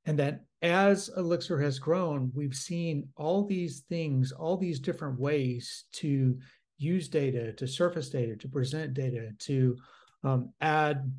And 0.06 0.20
that 0.20 0.42
as 0.62 1.10
elixir 1.16 1.60
has 1.60 1.80
grown 1.80 2.32
we've 2.36 2.54
seen 2.54 3.08
all 3.16 3.46
these 3.46 3.84
things 3.88 4.32
all 4.34 4.58
these 4.58 4.80
different 4.80 5.18
ways 5.20 5.86
to 5.94 6.38
use 6.78 7.08
data, 7.08 7.54
to 7.54 7.68
surface 7.68 8.10
data, 8.10 8.36
to 8.36 8.48
present 8.48 8.94
data, 8.94 9.32
to 9.40 9.78
um, 10.24 10.54
add 10.62 11.12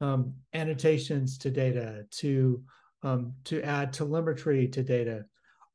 um, 0.00 0.34
annotations 0.52 1.38
to 1.38 1.50
data, 1.50 2.04
to 2.10 2.62
um, 3.02 3.34
to 3.44 3.62
add 3.62 3.92
telemetry 3.92 4.66
to 4.68 4.82
data. 4.82 5.24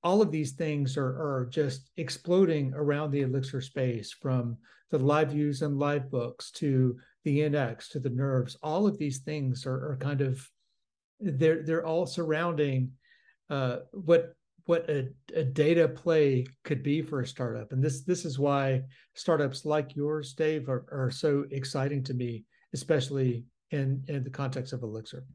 All 0.03 0.21
of 0.21 0.31
these 0.31 0.53
things 0.53 0.97
are, 0.97 1.05
are 1.05 1.47
just 1.51 1.91
exploding 1.97 2.73
around 2.73 3.11
the 3.11 3.21
Elixir 3.21 3.61
space 3.61 4.11
from 4.11 4.57
the 4.89 4.97
live 4.97 5.31
views 5.31 5.61
and 5.61 5.77
live 5.77 6.09
books 6.09 6.51
to 6.51 6.97
the 7.23 7.39
Nx 7.39 7.89
to 7.91 7.99
the 7.99 8.09
nerves. 8.09 8.57
All 8.63 8.87
of 8.87 8.97
these 8.97 9.19
things 9.19 9.65
are, 9.65 9.91
are 9.91 9.97
kind 9.99 10.21
of 10.21 10.49
they're 11.19 11.63
they're 11.63 11.85
all 11.85 12.05
surrounding 12.05 12.91
uh, 13.49 13.79
what 13.91 14.33
what 14.69 14.87
a, 14.87 15.09
a, 15.33 15.43
data 15.43 15.87
play 15.87 16.45
could 16.63 16.83
be 16.83 17.01
for 17.01 17.21
a 17.21 17.27
startup. 17.27 17.71
And 17.71 17.83
this 17.83 18.03
this 18.03 18.23
is 18.23 18.37
why 18.37 18.83
startups 19.15 19.65
like 19.65 19.95
yours, 19.95 20.33
Dave, 20.33 20.69
are, 20.69 20.85
are 20.91 21.09
so 21.09 21.45
exciting 21.49 22.03
to 22.03 22.13
me, 22.13 22.45
especially 22.75 23.45
in 23.71 24.03
in 24.07 24.23
the 24.23 24.29
context 24.29 24.71
of 24.71 24.83
Elixir. 24.83 25.25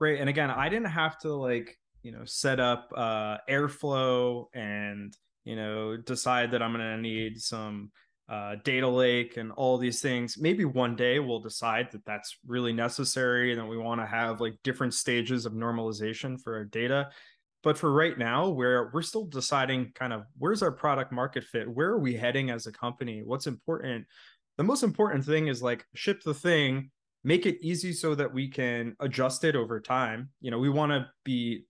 Great. 0.00 0.18
And 0.18 0.28
again, 0.28 0.50
I 0.50 0.68
didn't 0.68 0.90
have 0.90 1.16
to 1.20 1.34
like, 1.34 1.78
you 2.02 2.10
know, 2.10 2.24
set 2.24 2.58
up 2.58 2.90
uh 2.96 3.36
Airflow 3.48 4.46
and, 4.52 5.16
you 5.44 5.54
know, 5.54 5.96
decide 5.96 6.50
that 6.50 6.62
I'm 6.62 6.72
gonna 6.72 6.98
need 6.98 7.40
some 7.40 7.92
uh, 8.28 8.56
data 8.64 8.88
lake 8.88 9.36
and 9.36 9.52
all 9.52 9.78
these 9.78 10.00
things. 10.00 10.36
Maybe 10.36 10.64
one 10.64 10.96
day 10.96 11.20
we'll 11.20 11.38
decide 11.38 11.92
that 11.92 12.04
that's 12.04 12.36
really 12.44 12.72
necessary 12.72 13.52
and 13.52 13.60
that 13.60 13.66
we 13.66 13.78
want 13.78 14.00
to 14.00 14.06
have 14.06 14.40
like 14.40 14.54
different 14.64 14.94
stages 14.94 15.46
of 15.46 15.52
normalization 15.52 16.36
for 16.42 16.56
our 16.56 16.64
data 16.64 17.08
but 17.66 17.76
for 17.76 17.92
right 17.92 18.16
now 18.16 18.48
where 18.48 18.92
we're 18.94 19.02
still 19.02 19.24
deciding 19.24 19.90
kind 19.96 20.12
of 20.12 20.22
where's 20.38 20.62
our 20.62 20.70
product 20.70 21.10
market 21.10 21.42
fit? 21.42 21.68
Where 21.68 21.88
are 21.88 21.98
we 21.98 22.14
heading 22.14 22.48
as 22.48 22.68
a 22.68 22.72
company? 22.72 23.24
What's 23.24 23.48
important? 23.48 24.06
The 24.56 24.62
most 24.62 24.84
important 24.84 25.24
thing 25.24 25.48
is 25.48 25.64
like 25.64 25.84
ship 25.96 26.22
the 26.22 26.32
thing 26.32 26.92
make 27.24 27.44
it 27.44 27.58
easy 27.60 27.92
so 27.92 28.14
that 28.14 28.32
we 28.32 28.46
can 28.46 28.94
adjust 29.00 29.42
it 29.42 29.56
over 29.56 29.80
time. 29.80 30.28
You 30.40 30.52
know 30.52 30.60
we 30.60 30.68
want 30.68 30.92
to 30.92 31.08
be 31.24 31.64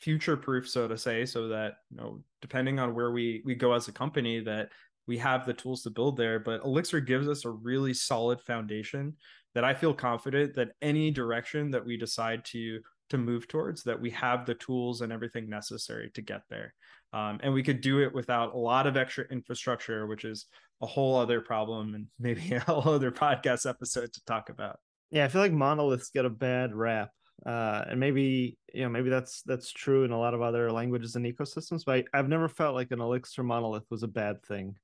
future 0.00 0.38
proof 0.38 0.66
so 0.66 0.88
to 0.88 0.96
say 0.96 1.26
so 1.26 1.48
that 1.48 1.74
you 1.90 1.98
know 1.98 2.22
depending 2.40 2.78
on 2.78 2.94
where 2.94 3.10
we 3.10 3.42
we 3.44 3.54
go 3.54 3.74
as 3.74 3.88
a 3.88 3.92
company 3.92 4.40
that 4.40 4.70
we 5.06 5.18
have 5.18 5.44
the 5.44 5.52
tools 5.52 5.82
to 5.82 5.90
build 5.90 6.16
there. 6.16 6.38
But 6.38 6.64
elixir 6.64 7.00
gives 7.00 7.28
us 7.28 7.44
a 7.44 7.50
really 7.50 7.92
solid 7.92 8.40
foundation 8.40 9.14
that 9.54 9.64
i 9.64 9.72
feel 9.72 9.94
confident 9.94 10.54
that 10.54 10.72
any 10.82 11.10
direction 11.10 11.70
that 11.70 11.84
we 11.84 11.96
decide 11.96 12.44
to 12.44 12.78
to 13.10 13.18
move 13.18 13.48
towards 13.48 13.82
that 13.84 14.00
we 14.00 14.10
have 14.10 14.46
the 14.46 14.54
tools 14.54 15.00
and 15.00 15.12
everything 15.12 15.48
necessary 15.48 16.10
to 16.14 16.22
get 16.22 16.42
there. 16.48 16.74
Um, 17.12 17.38
and 17.42 17.52
we 17.52 17.62
could 17.62 17.80
do 17.80 18.00
it 18.00 18.12
without 18.12 18.54
a 18.54 18.58
lot 18.58 18.86
of 18.86 18.96
extra 18.96 19.24
infrastructure 19.30 20.06
which 20.06 20.24
is 20.24 20.46
a 20.82 20.86
whole 20.86 21.16
other 21.16 21.40
problem 21.40 21.94
and 21.94 22.06
maybe 22.18 22.54
a 22.54 22.60
whole 22.60 22.94
other 22.94 23.10
podcast 23.10 23.68
episode 23.68 24.12
to 24.12 24.24
talk 24.24 24.48
about. 24.48 24.78
Yeah 25.10 25.24
i 25.24 25.28
feel 25.28 25.40
like 25.40 25.52
monoliths 25.52 26.10
get 26.10 26.24
a 26.24 26.30
bad 26.30 26.74
rap. 26.74 27.10
Uh, 27.44 27.84
and 27.90 28.00
maybe 28.00 28.56
you 28.72 28.82
know 28.82 28.88
maybe 28.88 29.10
that's 29.10 29.42
that's 29.42 29.70
true 29.70 30.04
in 30.04 30.10
a 30.10 30.18
lot 30.18 30.34
of 30.34 30.42
other 30.42 30.72
languages 30.72 31.16
and 31.16 31.26
ecosystems 31.26 31.82
but 31.84 32.06
I, 32.12 32.16
have 32.16 32.30
never 32.30 32.48
felt 32.48 32.74
like 32.74 32.90
an 32.92 33.00
elixir 33.00 33.42
monolith 33.42 33.84
was 33.90 34.02
a 34.02 34.08
bad 34.08 34.42
thing. 34.44 34.76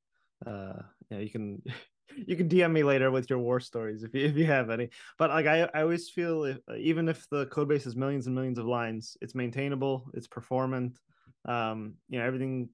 Uh 0.47 0.75
yeah 1.11 1.19
you 1.19 1.31
can 1.31 1.63
you 2.17 2.37
can 2.37 2.49
DM 2.49 2.73
me 2.73 2.83
later 2.83 3.11
with 3.11 3.29
your 3.31 3.39
war 3.39 3.61
stories 3.61 4.03
if 4.03 4.15
you 4.15 4.27
if 4.27 4.37
you 4.37 4.47
have 4.47 4.71
any. 4.71 4.91
But 5.19 5.31
like 5.31 5.47
I, 5.47 5.69
I 5.75 5.83
always 5.83 6.11
feel 6.11 6.45
if, 6.45 6.59
even 6.77 7.09
if 7.09 7.29
the 7.31 7.47
code 7.47 7.69
base 7.69 7.87
is 7.87 7.97
millions 7.97 8.27
and 8.27 8.35
millions 8.35 8.59
of 8.59 8.67
lines, 8.67 9.17
it's 9.21 9.35
maintainable, 9.35 10.11
it's 10.15 10.27
performant. 10.27 10.99
Um, 11.45 11.95
you 12.09 12.19
know, 12.19 12.25
everything 12.25 12.69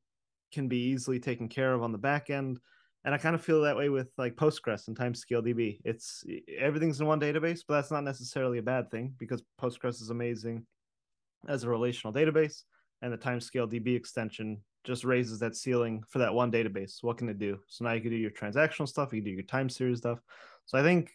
can 0.53 0.68
be 0.68 0.78
easily 0.91 1.20
taken 1.20 1.49
care 1.49 1.72
of 1.72 1.82
on 1.82 1.93
the 1.93 1.99
back 1.99 2.30
end. 2.30 2.59
And 3.05 3.14
I 3.14 3.18
kind 3.18 3.34
of 3.34 3.43
feel 3.43 3.62
that 3.62 3.76
way 3.76 3.89
with 3.89 4.09
like 4.18 4.34
Postgres 4.34 4.89
and 4.89 4.97
Timescale 4.97 5.43
DB. 5.43 5.80
It's 5.84 6.24
everything's 6.59 7.01
in 7.01 7.07
one 7.07 7.20
database, 7.20 7.61
but 7.66 7.74
that's 7.74 7.91
not 7.91 8.05
necessarily 8.05 8.59
a 8.59 8.62
bad 8.62 8.91
thing 8.91 9.14
because 9.18 9.43
Postgres 9.61 10.03
is 10.03 10.11
amazing 10.11 10.66
as 11.47 11.64
a 11.64 11.70
relational 11.70 12.12
database, 12.12 12.64
and 13.01 13.12
the 13.12 13.18
Timescale 13.18 13.70
DB 13.72 13.97
extension 13.97 14.62
just 14.85 15.05
raises 15.05 15.39
that 15.41 15.57
ceiling 15.57 16.03
for 16.09 16.18
that 16.18 16.33
one 16.33 16.51
database. 16.51 17.03
What 17.03 17.18
can 17.18 17.29
it 17.29 17.39
do? 17.39 17.59
So 17.66 17.85
now 17.85 17.93
you 17.93 18.01
can 18.01 18.11
do 18.11 18.16
your 18.16 18.31
transactional 18.31 18.89
stuff, 18.89 19.12
you 19.12 19.20
can 19.20 19.31
do 19.31 19.37
your 19.37 19.43
time 19.43 19.68
series 19.68 19.99
stuff. 19.99 20.20
So 20.66 20.79
I 20.79 20.83
think 20.83 21.11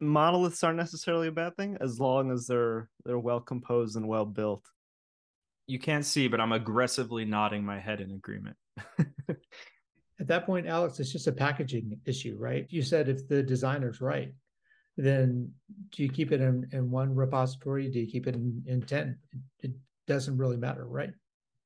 monoliths 0.00 0.64
aren't 0.64 0.78
necessarily 0.78 1.28
a 1.28 1.32
bad 1.32 1.56
thing 1.56 1.76
as 1.80 2.00
long 2.00 2.30
as 2.30 2.46
they're 2.46 2.88
they're 3.04 3.18
well 3.18 3.40
composed 3.40 3.96
and 3.96 4.08
well 4.08 4.24
built. 4.24 4.64
You 5.66 5.78
can't 5.78 6.04
see, 6.04 6.26
but 6.26 6.40
I'm 6.40 6.52
aggressively 6.52 7.24
nodding 7.24 7.64
my 7.64 7.78
head 7.78 8.00
in 8.00 8.10
agreement. 8.10 8.56
At 9.28 10.26
that 10.26 10.44
point, 10.44 10.66
Alex, 10.66 10.98
it's 11.00 11.12
just 11.12 11.28
a 11.28 11.32
packaging 11.32 11.98
issue, 12.04 12.36
right? 12.38 12.66
You 12.68 12.82
said 12.82 13.08
if 13.08 13.26
the 13.28 13.42
designer's 13.42 14.00
right, 14.00 14.32
then 14.96 15.50
do 15.92 16.02
you 16.02 16.10
keep 16.10 16.32
it 16.32 16.40
in, 16.40 16.68
in 16.72 16.90
one 16.90 17.14
repository? 17.14 17.88
Do 17.88 18.00
you 18.00 18.06
keep 18.06 18.26
it 18.26 18.34
in, 18.34 18.62
in 18.66 18.82
10? 18.82 19.16
It 19.60 19.72
doesn't 20.06 20.36
really 20.36 20.58
matter, 20.58 20.86
right? 20.86 21.12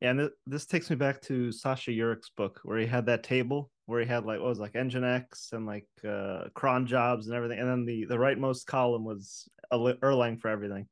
And 0.04 0.18
th- 0.18 0.32
this 0.46 0.66
takes 0.66 0.90
me 0.90 0.96
back 0.96 1.22
to 1.22 1.48
Saša 1.48 1.96
Jurić's 1.96 2.30
book 2.36 2.60
where 2.62 2.78
he 2.78 2.86
had 2.86 3.06
that 3.06 3.22
table 3.22 3.70
where 3.86 4.00
he 4.00 4.06
had 4.06 4.24
like 4.24 4.38
what 4.38 4.48
was 4.48 4.58
like 4.58 4.74
Nginx 4.74 5.52
and 5.52 5.66
like 5.66 5.86
uh, 6.06 6.44
cron 6.54 6.86
jobs 6.86 7.26
and 7.26 7.36
everything, 7.36 7.58
and 7.58 7.68
then 7.68 7.84
the 7.84 8.04
the 8.04 8.16
rightmost 8.16 8.66
column 8.66 9.04
was 9.04 9.48
Erlang 9.72 10.40
for 10.40 10.48
everything. 10.48 10.86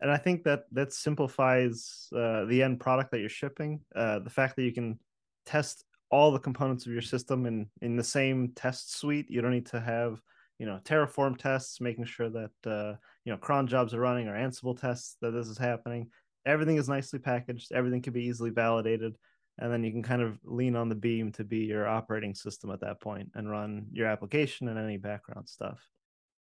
And 0.00 0.10
I 0.10 0.16
think 0.16 0.44
that 0.44 0.64
that 0.72 0.92
simplifies 0.92 2.08
uh, 2.14 2.44
the 2.44 2.62
end 2.62 2.80
product 2.80 3.12
that 3.12 3.20
you're 3.20 3.28
shipping. 3.28 3.80
Uh, 3.94 4.20
the 4.20 4.30
fact 4.30 4.56
that 4.56 4.62
you 4.62 4.72
can 4.72 4.98
test 5.46 5.84
all 6.10 6.32
the 6.32 6.38
components 6.38 6.86
of 6.86 6.92
your 6.92 7.02
system 7.02 7.46
in 7.46 7.68
in 7.80 7.96
the 7.96 8.04
same 8.04 8.52
test 8.56 8.98
suite. 8.98 9.26
You 9.28 9.40
don't 9.40 9.52
need 9.52 9.66
to 9.66 9.80
have 9.80 10.20
you 10.58 10.66
know 10.66 10.80
Terraform 10.84 11.38
tests, 11.38 11.80
making 11.80 12.06
sure 12.06 12.30
that 12.30 12.50
uh, 12.66 12.94
you 13.24 13.32
know 13.32 13.38
cron 13.38 13.68
jobs 13.68 13.94
are 13.94 14.00
running 14.00 14.26
or 14.26 14.34
Ansible 14.34 14.78
tests 14.80 15.16
that 15.20 15.30
this 15.30 15.46
is 15.46 15.58
happening 15.58 16.10
everything 16.48 16.76
is 16.76 16.88
nicely 16.88 17.18
packaged 17.18 17.70
everything 17.72 18.02
can 18.02 18.12
be 18.12 18.24
easily 18.24 18.50
validated 18.50 19.14
and 19.58 19.72
then 19.72 19.84
you 19.84 19.90
can 19.90 20.02
kind 20.02 20.22
of 20.22 20.38
lean 20.44 20.76
on 20.76 20.88
the 20.88 20.94
beam 20.94 21.32
to 21.32 21.44
be 21.44 21.58
your 21.58 21.86
operating 21.86 22.34
system 22.34 22.70
at 22.70 22.80
that 22.80 23.00
point 23.00 23.28
and 23.34 23.50
run 23.50 23.86
your 23.92 24.06
application 24.06 24.68
and 24.68 24.78
any 24.78 24.96
background 24.96 25.48
stuff. 25.48 25.78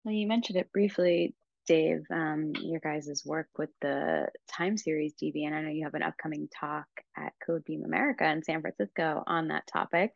Well 0.03 0.13
you 0.13 0.27
mentioned 0.27 0.59
it 0.59 0.71
briefly 0.71 1.35
dave 1.67 2.03
um, 2.11 2.53
your 2.61 2.79
guys' 2.79 3.23
work 3.25 3.47
with 3.57 3.71
the 3.81 4.27
time 4.47 4.77
series 4.77 5.15
db 5.15 5.47
and 5.47 5.55
i 5.55 5.61
know 5.61 5.69
you 5.69 5.83
have 5.83 5.95
an 5.95 6.03
upcoming 6.03 6.47
talk 6.59 6.85
at 7.17 7.33
codebeam 7.47 7.83
america 7.83 8.23
in 8.29 8.43
san 8.43 8.61
francisco 8.61 9.23
on 9.25 9.47
that 9.47 9.65
topic. 9.65 10.11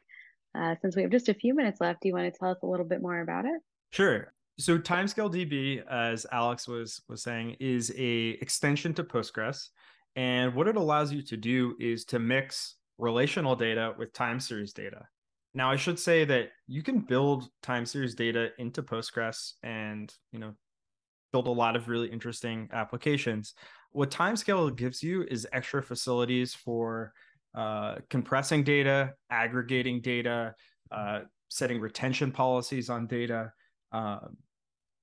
Uh, 0.55 0.75
since 0.81 0.95
we 0.95 1.01
have 1.03 1.11
just 1.11 1.29
a 1.29 1.33
few 1.33 1.55
minutes 1.55 1.81
left 1.81 2.01
do 2.01 2.07
you 2.07 2.13
want 2.13 2.31
to 2.31 2.39
tell 2.39 2.49
us 2.49 2.57
a 2.61 2.67
little 2.67 2.85
bit 2.85 3.01
more 3.01 3.19
about 3.21 3.45
it? 3.45 3.61
Sure. 3.91 4.33
So 4.59 4.77
Timescale 4.77 5.33
DB, 5.33 5.85
as 5.87 6.25
Alex 6.33 6.67
was 6.67 7.01
was 7.07 7.23
saying, 7.23 7.55
is 7.61 7.93
a 7.97 8.31
extension 8.41 8.93
to 8.95 9.05
Postgres, 9.05 9.69
and 10.19 10.53
what 10.53 10.67
it 10.67 10.75
allows 10.75 11.13
you 11.13 11.21
to 11.21 11.37
do 11.37 11.75
is 11.79 12.03
to 12.03 12.19
mix 12.19 12.75
relational 12.97 13.55
data 13.55 13.93
with 13.97 14.11
time 14.11 14.41
series 14.41 14.73
data. 14.73 15.07
Now, 15.53 15.71
I 15.71 15.77
should 15.77 15.97
say 15.97 16.25
that 16.25 16.49
you 16.67 16.83
can 16.83 16.99
build 16.99 17.47
time 17.63 17.85
series 17.85 18.15
data 18.15 18.49
into 18.57 18.83
Postgres 18.83 19.53
and 19.63 20.13
you 20.33 20.39
know 20.39 20.55
build 21.31 21.47
a 21.47 21.51
lot 21.51 21.77
of 21.77 21.87
really 21.87 22.09
interesting 22.11 22.67
applications. 22.73 23.53
What 23.91 24.11
Timescale 24.11 24.75
gives 24.75 25.01
you 25.01 25.23
is 25.23 25.47
extra 25.53 25.81
facilities 25.81 26.53
for 26.53 27.13
uh, 27.55 27.95
compressing 28.09 28.65
data, 28.65 29.13
aggregating 29.31 30.01
data, 30.01 30.53
uh, 30.91 31.21
setting 31.47 31.79
retention 31.79 32.33
policies 32.33 32.89
on 32.89 33.07
data, 33.07 33.53
uh, 33.93 34.19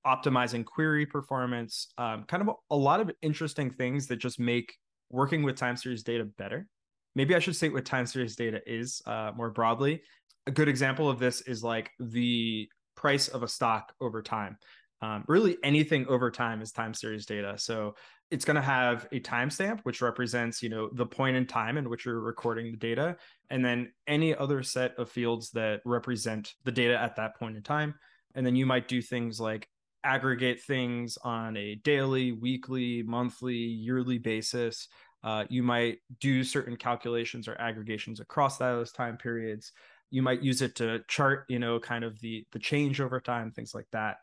optimizing 0.07 0.63
query 0.63 1.07
performance, 1.07 1.89
um, 1.97 2.25
kind 2.25 2.43
of 2.43 2.49
a, 2.49 2.75
a 2.75 2.77
lot 2.77 3.01
of 3.01 3.11
interesting 3.23 3.71
things 3.71 4.09
that 4.09 4.17
just 4.17 4.39
make 4.39 4.77
working 5.11 5.43
with 5.43 5.57
time 5.57 5.77
series 5.77 6.03
data 6.03 6.25
better. 6.25 6.67
Maybe 7.15 7.35
I 7.35 7.39
should 7.39 7.57
state 7.57 7.73
what 7.73 7.85
time 7.85 8.07
series 8.07 8.37
data 8.37 8.61
is 8.67 9.03
uh, 9.07 9.33
more 9.37 9.51
broadly. 9.51 10.03
A 10.47 10.51
good 10.51 10.69
example 10.69 11.09
of 11.09 11.19
this 11.19 11.41
is 11.43 11.65
like 11.65 11.91
the 11.99 12.69
price 12.95 13.29
of 13.29 13.43
a 13.43 13.49
stock 13.49 13.93
over 14.01 14.23
time. 14.23 14.59
Um, 15.03 15.25
really, 15.29 15.59
anything 15.63 16.07
over 16.09 16.31
time 16.31 16.63
is 16.63 16.73
time 16.73 16.95
series 16.95 17.27
data. 17.27 17.55
So 17.59 17.95
it's 18.31 18.45
going 18.45 18.57
to 18.57 18.63
have 18.63 19.07
a 19.13 19.21
timestamp, 19.21 19.81
which 19.83 20.01
represents, 20.01 20.63
you 20.63 20.69
know, 20.69 20.89
the 20.93 21.07
point 21.07 21.37
in 21.37 21.47
time 21.47 21.77
in 21.77 21.89
which 21.89 22.05
you're 22.05 22.21
recording 22.21 22.73
the 22.73 22.79
data, 22.79 23.17
and 23.51 23.65
then 23.65 23.93
any 24.07 24.35
other 24.35 24.63
set 24.63 24.99
of 24.99 25.11
fields 25.11 25.51
that 25.53 25.81
represent 25.85 26.55
the 26.65 26.73
data 26.73 26.99
at 26.99 27.17
that 27.17 27.37
point 27.39 27.57
in 27.57 27.63
time. 27.63 27.95
And 28.35 28.45
then 28.45 28.57
you 28.57 28.67
might 28.67 28.89
do 28.89 29.01
things 29.01 29.39
like 29.39 29.69
aggregate 30.07 30.63
things 30.63 31.19
on 31.25 31.57
a 31.57 31.75
daily, 31.75 32.31
weekly, 32.31 33.03
monthly, 33.03 33.57
yearly 33.57 34.19
basis. 34.19 34.87
Uh, 35.25 35.45
you 35.49 35.65
might 35.65 35.99
do 36.21 36.45
certain 36.45 36.77
calculations 36.77 37.49
or 37.49 37.61
aggregations 37.61 38.21
across 38.21 38.57
those 38.57 38.93
time 38.93 39.17
periods. 39.17 39.73
You 40.11 40.23
might 40.23 40.43
use 40.43 40.63
it 40.63 40.77
to 40.77 41.01
chart, 41.09 41.47
you 41.49 41.59
know, 41.59 41.81
kind 41.81 42.05
of 42.05 42.21
the 42.21 42.47
the 42.53 42.61
change 42.61 43.01
over 43.01 43.21
time, 43.21 43.51
things 43.51 43.75
like 43.75 43.89
that. 43.91 44.19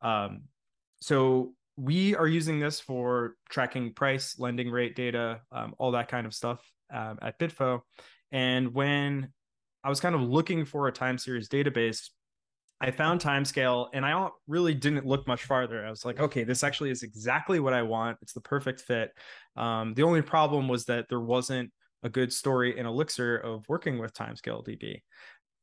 Um, 0.00 0.44
so 1.02 1.52
we 1.76 2.16
are 2.16 2.26
using 2.26 2.58
this 2.58 2.80
for 2.80 3.36
tracking 3.50 3.92
price, 3.92 4.38
lending 4.38 4.70
rate 4.70 4.96
data, 4.96 5.40
um, 5.52 5.74
all 5.78 5.90
that 5.90 6.08
kind 6.08 6.26
of 6.26 6.32
stuff 6.32 6.60
um, 6.90 7.18
at 7.20 7.38
Bitfo. 7.38 7.82
And 8.32 8.72
when 8.72 9.28
I 9.84 9.90
was 9.90 10.00
kind 10.00 10.14
of 10.14 10.22
looking 10.22 10.64
for 10.64 10.88
a 10.88 10.92
time 10.92 11.18
series 11.18 11.50
database, 11.50 12.08
I 12.80 12.90
found 12.90 13.20
timescale 13.20 13.88
and 13.94 14.04
I 14.04 14.28
really 14.46 14.74
didn't 14.74 15.06
look 15.06 15.26
much 15.26 15.44
farther. 15.44 15.84
I 15.84 15.90
was 15.90 16.04
like, 16.04 16.20
okay, 16.20 16.44
this 16.44 16.62
actually 16.62 16.90
is 16.90 17.02
exactly 17.02 17.58
what 17.58 17.72
I 17.72 17.82
want. 17.82 18.18
It's 18.20 18.34
the 18.34 18.40
perfect 18.40 18.82
fit. 18.82 19.12
Um, 19.56 19.94
the 19.94 20.02
only 20.02 20.20
problem 20.20 20.68
was 20.68 20.84
that 20.86 21.08
there 21.08 21.20
wasn't 21.20 21.72
a 22.02 22.10
good 22.10 22.32
story 22.32 22.78
in 22.78 22.84
Elixir 22.84 23.38
of 23.38 23.66
working 23.68 23.98
with 23.98 24.12
timescale 24.12 24.66
DB. 24.66 25.00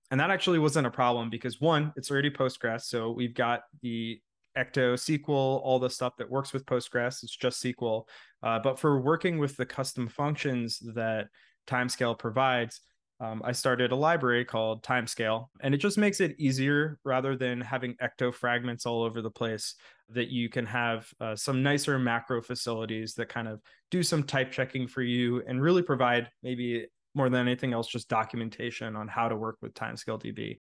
And 0.10 0.20
that 0.20 0.32
actually 0.32 0.60
wasn't 0.60 0.88
a 0.88 0.92
problem 0.92 1.30
because 1.30 1.62
one, 1.62 1.94
it's 1.96 2.10
already 2.10 2.32
Postgres. 2.32 2.82
So 2.82 3.12
we've 3.12 3.34
got 3.34 3.62
the 3.82 4.20
Ecto 4.58 4.94
SQL, 4.94 5.28
all 5.30 5.80
the 5.80 5.90
stuff 5.90 6.18
that 6.18 6.30
works 6.30 6.52
with 6.52 6.66
Postgres. 6.66 7.24
It's 7.24 7.36
just 7.36 7.64
SQL. 7.64 8.04
Uh, 8.42 8.60
but 8.60 8.80
for 8.80 9.00
working 9.00 9.38
with 9.38 9.56
the 9.56 9.66
custom 9.66 10.08
functions 10.08 10.80
that 10.96 11.28
Timescale 11.68 12.18
provides, 12.18 12.82
um, 13.20 13.42
I 13.46 13.52
started 13.52 13.92
a 13.92 13.96
library 13.96 14.44
called 14.46 14.84
Timescale, 14.84 15.48
and 15.62 15.74
it 15.74 15.78
just 15.78 15.98
makes 15.98 16.20
it 16.20 16.36
easier 16.38 17.00
rather 17.04 17.36
than 17.36 17.62
having 17.62 17.96
Ecto 18.02 18.34
fragments 18.34 18.86
all 18.86 19.04
over 19.04 19.22
the 19.22 19.32
place. 19.32 19.76
That 20.10 20.30
you 20.30 20.50
can 20.50 20.66
have 20.66 21.08
uh, 21.20 21.36
some 21.36 21.64
nicer 21.64 21.98
macro 21.98 22.42
facilities 22.42 23.14
that 23.16 23.30
kind 23.30 23.48
of 23.48 23.62
do 23.90 24.04
some 24.04 24.24
type 24.24 24.52
checking 24.52 24.88
for 24.88 25.02
you 25.02 25.42
and 25.48 25.62
really 25.62 25.82
provide 25.82 26.30
maybe 26.44 26.86
more 27.16 27.30
than 27.30 27.48
anything 27.48 27.74
else 27.74 27.88
just 27.88 28.10
documentation 28.10 28.96
on 28.96 29.08
how 29.08 29.30
to 29.30 29.36
work 29.36 29.58
with 29.62 29.74
Timescale 29.74 30.22
DB. 30.22 30.60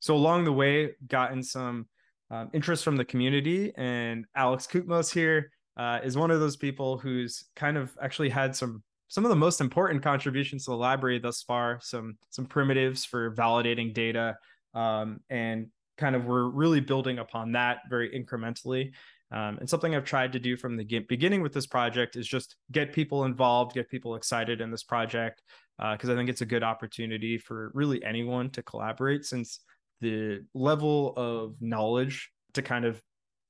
So 0.00 0.14
along 0.14 0.44
the 0.44 0.52
way, 0.52 0.94
gotten 1.06 1.42
some 1.42 1.86
um, 2.30 2.50
interest 2.52 2.84
from 2.84 2.96
the 2.96 3.04
community. 3.04 3.72
And 3.76 4.24
Alex 4.34 4.66
Koutmos 4.66 5.12
here 5.12 5.50
uh, 5.76 6.00
is 6.02 6.16
one 6.16 6.30
of 6.30 6.40
those 6.40 6.56
people 6.56 6.98
who's 6.98 7.44
kind 7.56 7.76
of 7.76 7.96
actually 8.02 8.28
had 8.28 8.54
some 8.54 8.82
some 9.08 9.24
of 9.24 9.30
the 9.30 9.36
most 9.36 9.60
important 9.60 10.02
contributions 10.02 10.64
to 10.64 10.70
the 10.70 10.76
library 10.76 11.18
thus 11.18 11.42
far. 11.42 11.80
Some 11.82 12.16
some 12.30 12.46
primitives 12.46 13.04
for 13.04 13.34
validating 13.34 13.92
data, 13.92 14.36
um, 14.74 15.20
and 15.30 15.68
kind 15.96 16.14
of 16.14 16.26
we're 16.26 16.48
really 16.48 16.80
building 16.80 17.18
upon 17.18 17.52
that 17.52 17.78
very 17.90 18.10
incrementally. 18.10 18.92
Um, 19.30 19.58
and 19.58 19.68
something 19.68 19.94
I've 19.94 20.04
tried 20.04 20.32
to 20.32 20.38
do 20.38 20.56
from 20.56 20.76
the 20.76 21.00
beginning 21.00 21.42
with 21.42 21.52
this 21.52 21.66
project 21.66 22.16
is 22.16 22.26
just 22.26 22.56
get 22.72 22.94
people 22.94 23.24
involved, 23.24 23.74
get 23.74 23.90
people 23.90 24.14
excited 24.14 24.62
in 24.62 24.70
this 24.70 24.84
project, 24.84 25.42
because 25.76 26.08
uh, 26.08 26.12
I 26.12 26.16
think 26.16 26.30
it's 26.30 26.40
a 26.40 26.46
good 26.46 26.62
opportunity 26.62 27.36
for 27.36 27.70
really 27.74 28.02
anyone 28.02 28.48
to 28.50 28.62
collaborate 28.62 29.26
since 29.26 29.60
the 30.00 30.44
level 30.54 31.12
of 31.16 31.56
knowledge 31.60 32.30
to 32.54 32.62
kind 32.62 32.86
of 32.86 33.02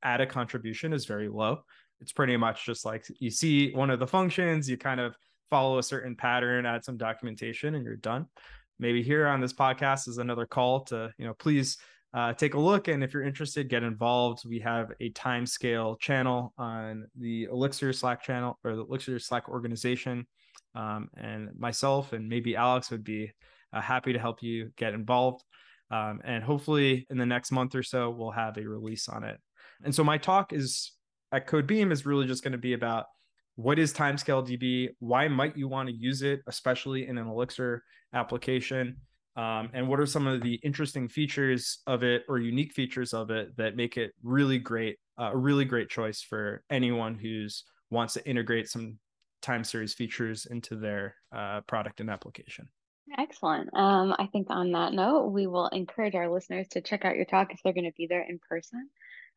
add 0.02 0.20
a 0.20 0.26
contribution 0.26 0.92
is 0.92 1.04
very 1.04 1.28
low. 1.28 1.60
It's 2.00 2.12
pretty 2.12 2.36
much 2.36 2.66
just 2.66 2.84
like 2.84 3.06
you 3.20 3.30
see 3.30 3.72
one 3.72 3.90
of 3.90 4.00
the 4.00 4.06
functions, 4.06 4.68
you 4.68 4.76
kind 4.76 5.00
of 5.00 5.16
follow 5.50 5.78
a 5.78 5.82
certain 5.82 6.14
pattern, 6.16 6.66
add 6.66 6.84
some 6.84 6.96
documentation, 6.96 7.74
and 7.74 7.84
you're 7.84 7.96
done. 7.96 8.26
Maybe 8.78 9.02
here 9.02 9.26
on 9.26 9.40
this 9.40 9.52
podcast 9.52 10.08
is 10.08 10.18
another 10.18 10.46
call 10.46 10.80
to, 10.84 11.12
you 11.18 11.26
know, 11.26 11.34
please 11.34 11.78
uh, 12.14 12.32
take 12.32 12.54
a 12.54 12.60
look. 12.60 12.88
And 12.88 13.02
if 13.02 13.12
you're 13.12 13.22
interested, 13.24 13.68
get 13.68 13.82
involved. 13.82 14.44
We 14.48 14.60
have 14.60 14.92
a 15.00 15.10
time 15.10 15.46
scale 15.46 15.96
channel 15.96 16.54
on 16.56 17.06
the 17.18 17.44
Elixir 17.44 17.92
Slack 17.92 18.22
channel 18.22 18.58
or 18.64 18.76
the 18.76 18.82
Elixir 18.82 19.18
Slack 19.18 19.48
organization. 19.48 20.26
Um, 20.74 21.08
and 21.16 21.50
myself 21.58 22.12
and 22.12 22.28
maybe 22.28 22.54
Alex 22.54 22.90
would 22.90 23.04
be 23.04 23.32
uh, 23.72 23.80
happy 23.80 24.12
to 24.12 24.18
help 24.18 24.42
you 24.42 24.70
get 24.76 24.94
involved. 24.94 25.42
Um, 25.90 26.20
and 26.24 26.44
hopefully 26.44 27.06
in 27.10 27.18
the 27.18 27.26
next 27.26 27.50
month 27.50 27.74
or 27.74 27.82
so, 27.82 28.10
we'll 28.10 28.30
have 28.30 28.58
a 28.58 28.62
release 28.62 29.08
on 29.08 29.24
it. 29.24 29.38
And 29.82 29.94
so 29.94 30.04
my 30.04 30.18
talk 30.18 30.52
is 30.52 30.92
at 31.32 31.46
Codebeam 31.46 31.92
is 31.92 32.06
really 32.06 32.26
just 32.26 32.42
going 32.42 32.52
to 32.52 32.58
be 32.58 32.74
about 32.74 33.06
what 33.58 33.76
is 33.76 33.92
timescale 33.92 34.46
DB? 34.46 34.90
Why 35.00 35.26
might 35.26 35.56
you 35.56 35.66
want 35.66 35.88
to 35.88 35.94
use 35.94 36.22
it, 36.22 36.42
especially 36.46 37.08
in 37.08 37.18
an 37.18 37.26
Elixir 37.26 37.82
application? 38.14 38.98
Um, 39.34 39.70
and 39.72 39.88
what 39.88 39.98
are 39.98 40.06
some 40.06 40.28
of 40.28 40.42
the 40.42 40.54
interesting 40.62 41.08
features 41.08 41.80
of 41.88 42.04
it 42.04 42.22
or 42.28 42.38
unique 42.38 42.72
features 42.72 43.12
of 43.12 43.32
it 43.32 43.56
that 43.56 43.74
make 43.74 43.96
it 43.96 44.12
really 44.22 44.60
great, 44.60 44.98
uh, 45.20 45.30
a 45.32 45.36
really 45.36 45.64
great 45.64 45.88
choice 45.88 46.22
for 46.22 46.62
anyone 46.70 47.16
who's 47.16 47.64
wants 47.90 48.14
to 48.14 48.24
integrate 48.28 48.68
some 48.68 48.96
time 49.42 49.64
series 49.64 49.92
features 49.92 50.46
into 50.48 50.76
their 50.76 51.16
uh, 51.34 51.60
product 51.62 51.98
and 51.98 52.10
application. 52.10 52.68
Excellent. 53.18 53.70
Um, 53.74 54.14
I 54.20 54.28
think 54.30 54.50
on 54.50 54.70
that 54.70 54.92
note, 54.92 55.32
we 55.32 55.48
will 55.48 55.66
encourage 55.68 56.14
our 56.14 56.30
listeners 56.30 56.68
to 56.68 56.80
check 56.80 57.04
out 57.04 57.16
your 57.16 57.24
talk 57.24 57.52
if 57.52 57.60
they're 57.64 57.72
going 57.72 57.90
to 57.90 57.96
be 57.96 58.06
there 58.06 58.22
in 58.22 58.38
person 58.48 58.88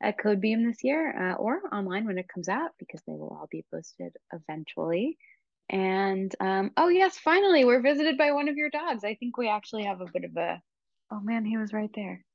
at 0.02 0.18
Codebeam 0.18 0.66
this 0.66 0.84
year 0.84 1.32
uh, 1.32 1.36
or 1.36 1.62
online 1.72 2.06
when 2.06 2.18
it 2.18 2.28
comes 2.28 2.50
out 2.50 2.72
because 2.80 3.02
they 3.08 3.14
will 3.14 3.38
all 3.40 3.48
be 3.52 3.66
posted 3.72 4.14
eventually. 4.34 5.18
And 5.70 6.34
um, 6.40 6.72
oh, 6.76 6.90
yes, 6.90 7.18
finally, 7.18 7.64
we're 7.64 7.82
visited 7.82 8.18
by 8.18 8.32
one 8.32 8.50
of 8.50 8.58
your 8.58 8.70
dogs. 8.70 9.04
I 9.04 9.16
think 9.16 9.38
we 9.38 9.48
actually 9.48 9.86
have 9.86 10.02
a 10.02 10.08
bit 10.12 10.26
of 10.26 10.36
a, 10.36 10.62
oh 11.12 11.20
man, 11.22 11.46
he 11.46 11.58
was 11.58 11.72
right 11.72 11.92
there. 11.96 12.26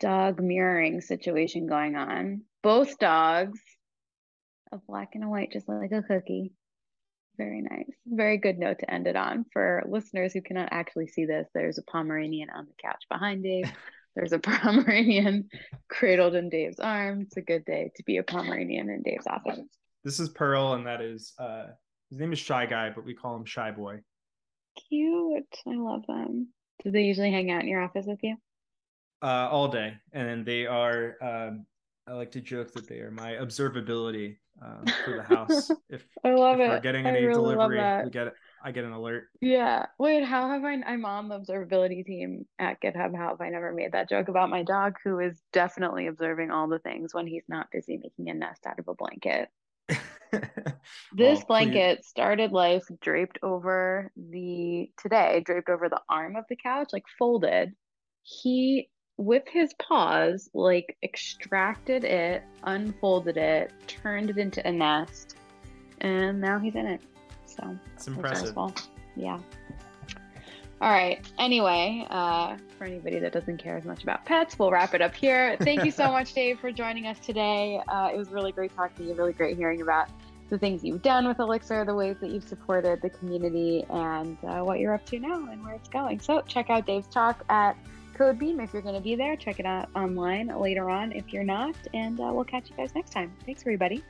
Dog 0.00 0.40
mirroring 0.40 1.00
situation 1.00 1.66
going 1.66 1.96
on. 1.96 2.42
Both 2.62 2.98
dogs, 2.98 3.60
a 4.70 4.78
black 4.86 5.10
and 5.14 5.24
a 5.24 5.28
white, 5.28 5.52
just 5.52 5.68
like 5.68 5.92
a 5.92 6.02
cookie. 6.02 6.52
Very 7.36 7.62
nice. 7.62 7.90
Very 8.06 8.38
good 8.38 8.58
note 8.58 8.78
to 8.80 8.90
end 8.90 9.08
it 9.08 9.16
on. 9.16 9.44
For 9.52 9.82
listeners 9.88 10.32
who 10.32 10.40
cannot 10.40 10.68
actually 10.70 11.08
see 11.08 11.24
this, 11.24 11.48
there's 11.52 11.78
a 11.78 11.82
Pomeranian 11.82 12.48
on 12.50 12.66
the 12.66 12.74
couch 12.80 13.04
behind 13.10 13.42
Dave. 13.42 13.72
There's 14.14 14.32
a 14.32 14.38
Pomeranian 14.40 15.48
cradled 15.88 16.34
in 16.34 16.48
Dave's 16.48 16.80
arm. 16.80 17.22
It's 17.22 17.36
a 17.36 17.42
good 17.42 17.64
day 17.64 17.90
to 17.96 18.02
be 18.04 18.18
a 18.18 18.22
Pomeranian 18.22 18.88
in 18.90 19.02
Dave's 19.02 19.26
office. 19.26 19.60
This 20.04 20.20
is 20.20 20.28
Pearl, 20.28 20.74
and 20.74 20.86
that 20.86 21.00
is 21.00 21.32
uh 21.38 21.66
his 22.10 22.20
name 22.20 22.32
is 22.32 22.38
Shy 22.38 22.66
Guy, 22.66 22.90
but 22.94 23.04
we 23.04 23.14
call 23.14 23.36
him 23.36 23.44
Shy 23.44 23.70
Boy. 23.70 24.00
Cute. 24.88 25.44
I 25.66 25.74
love 25.74 26.06
them. 26.06 26.48
Do 26.82 26.90
they 26.90 27.02
usually 27.02 27.30
hang 27.30 27.50
out 27.50 27.62
in 27.62 27.68
your 27.68 27.82
office 27.82 28.06
with 28.06 28.20
you? 28.22 28.36
Uh, 29.22 29.48
all 29.50 29.68
day, 29.68 29.94
and 30.12 30.44
they 30.44 30.66
are. 30.66 31.16
Um, 31.22 31.66
I 32.06 32.12
like 32.12 32.32
to 32.32 32.40
joke 32.40 32.72
that 32.74 32.86
they 32.86 32.98
are 32.98 33.10
my 33.10 33.32
observability 33.32 34.36
um, 34.62 34.84
for 35.04 35.16
the 35.16 35.22
house. 35.22 35.70
If 35.88 36.04
I 36.24 36.34
love 36.34 36.60
if 36.60 36.66
it. 36.66 36.68
we're 36.68 36.80
getting 36.80 37.06
any 37.06 37.24
really 37.24 37.54
delivery, 37.54 38.04
we 38.04 38.10
get 38.10 38.26
it. 38.28 38.34
I 38.64 38.72
get 38.72 38.84
an 38.84 38.92
alert. 38.92 39.28
Yeah. 39.42 39.86
Wait, 39.98 40.24
how 40.24 40.48
have 40.48 40.64
I? 40.64 40.80
I'm 40.86 41.04
on 41.04 41.28
the 41.28 41.38
observability 41.38 42.04
team 42.04 42.46
at 42.58 42.80
GitHub. 42.80 43.14
How 43.14 43.28
have 43.28 43.40
I 43.42 43.50
never 43.50 43.74
made 43.74 43.92
that 43.92 44.08
joke 44.08 44.28
about 44.28 44.48
my 44.48 44.62
dog, 44.62 44.94
who 45.04 45.20
is 45.20 45.38
definitely 45.52 46.06
observing 46.06 46.50
all 46.50 46.66
the 46.66 46.78
things 46.78 47.12
when 47.12 47.26
he's 47.26 47.44
not 47.46 47.70
busy 47.70 47.98
making 48.02 48.30
a 48.30 48.34
nest 48.34 48.66
out 48.66 48.78
of 48.78 48.88
a 48.88 48.94
blanket? 48.94 49.50
This 51.16 51.44
blanket 51.44 52.04
started 52.04 52.50
life 52.52 52.84
draped 53.00 53.38
over 53.42 54.10
the 54.16 54.90
today, 55.00 55.42
draped 55.44 55.68
over 55.68 55.88
the 55.88 56.00
arm 56.08 56.36
of 56.36 56.44
the 56.48 56.56
couch, 56.56 56.88
like 56.92 57.04
folded. 57.18 57.72
He 58.22 58.90
with 59.16 59.44
his 59.46 59.72
paws, 59.74 60.50
like 60.54 60.96
extracted 61.04 62.02
it, 62.02 62.42
unfolded 62.64 63.36
it, 63.36 63.72
turned 63.86 64.30
it 64.30 64.38
into 64.38 64.66
a 64.66 64.72
nest, 64.72 65.36
and 66.00 66.40
now 66.40 66.58
he's 66.58 66.74
in 66.74 66.86
it. 66.86 67.00
So 67.56 67.78
it's 67.94 68.06
impressive. 68.06 68.56
Yeah. 69.16 69.38
All 70.80 70.90
right. 70.90 71.24
Anyway, 71.38 72.06
uh, 72.10 72.56
for 72.76 72.84
anybody 72.84 73.18
that 73.18 73.32
doesn't 73.32 73.58
care 73.58 73.76
as 73.76 73.84
much 73.84 74.02
about 74.02 74.24
pets, 74.24 74.58
we'll 74.58 74.70
wrap 74.70 74.92
it 74.92 75.00
up 75.00 75.14
here. 75.14 75.56
Thank 75.60 75.84
you 75.84 75.90
so 75.90 76.10
much, 76.12 76.34
Dave, 76.34 76.58
for 76.58 76.72
joining 76.72 77.06
us 77.06 77.18
today. 77.20 77.80
Uh, 77.88 78.10
it 78.12 78.16
was 78.16 78.30
really 78.30 78.52
great 78.52 78.74
talking 78.74 78.96
to 78.96 79.04
you. 79.04 79.14
Really 79.14 79.32
great 79.32 79.56
hearing 79.56 79.82
about 79.82 80.08
the 80.50 80.58
things 80.58 80.84
you've 80.84 81.02
done 81.02 81.26
with 81.26 81.38
Elixir, 81.38 81.84
the 81.84 81.94
ways 81.94 82.16
that 82.20 82.30
you've 82.30 82.46
supported 82.46 83.00
the 83.00 83.10
community, 83.10 83.84
and 83.88 84.36
uh, 84.44 84.60
what 84.60 84.78
you're 84.78 84.94
up 84.94 85.06
to 85.06 85.18
now 85.18 85.48
and 85.50 85.64
where 85.64 85.74
it's 85.74 85.88
going. 85.88 86.20
So 86.20 86.42
check 86.42 86.70
out 86.70 86.86
Dave's 86.86 87.08
talk 87.08 87.44
at 87.48 87.76
Codebeam 88.14 88.62
if 88.62 88.72
you're 88.72 88.82
going 88.82 88.94
to 88.94 89.00
be 89.00 89.14
there. 89.14 89.36
Check 89.36 89.60
it 89.60 89.66
out 89.66 89.88
online 89.96 90.48
later 90.48 90.90
on 90.90 91.12
if 91.12 91.32
you're 91.32 91.44
not, 91.44 91.76
and 91.94 92.20
uh, 92.20 92.30
we'll 92.32 92.44
catch 92.44 92.68
you 92.68 92.76
guys 92.76 92.94
next 92.94 93.10
time. 93.10 93.32
Thanks, 93.46 93.62
everybody. 93.62 94.04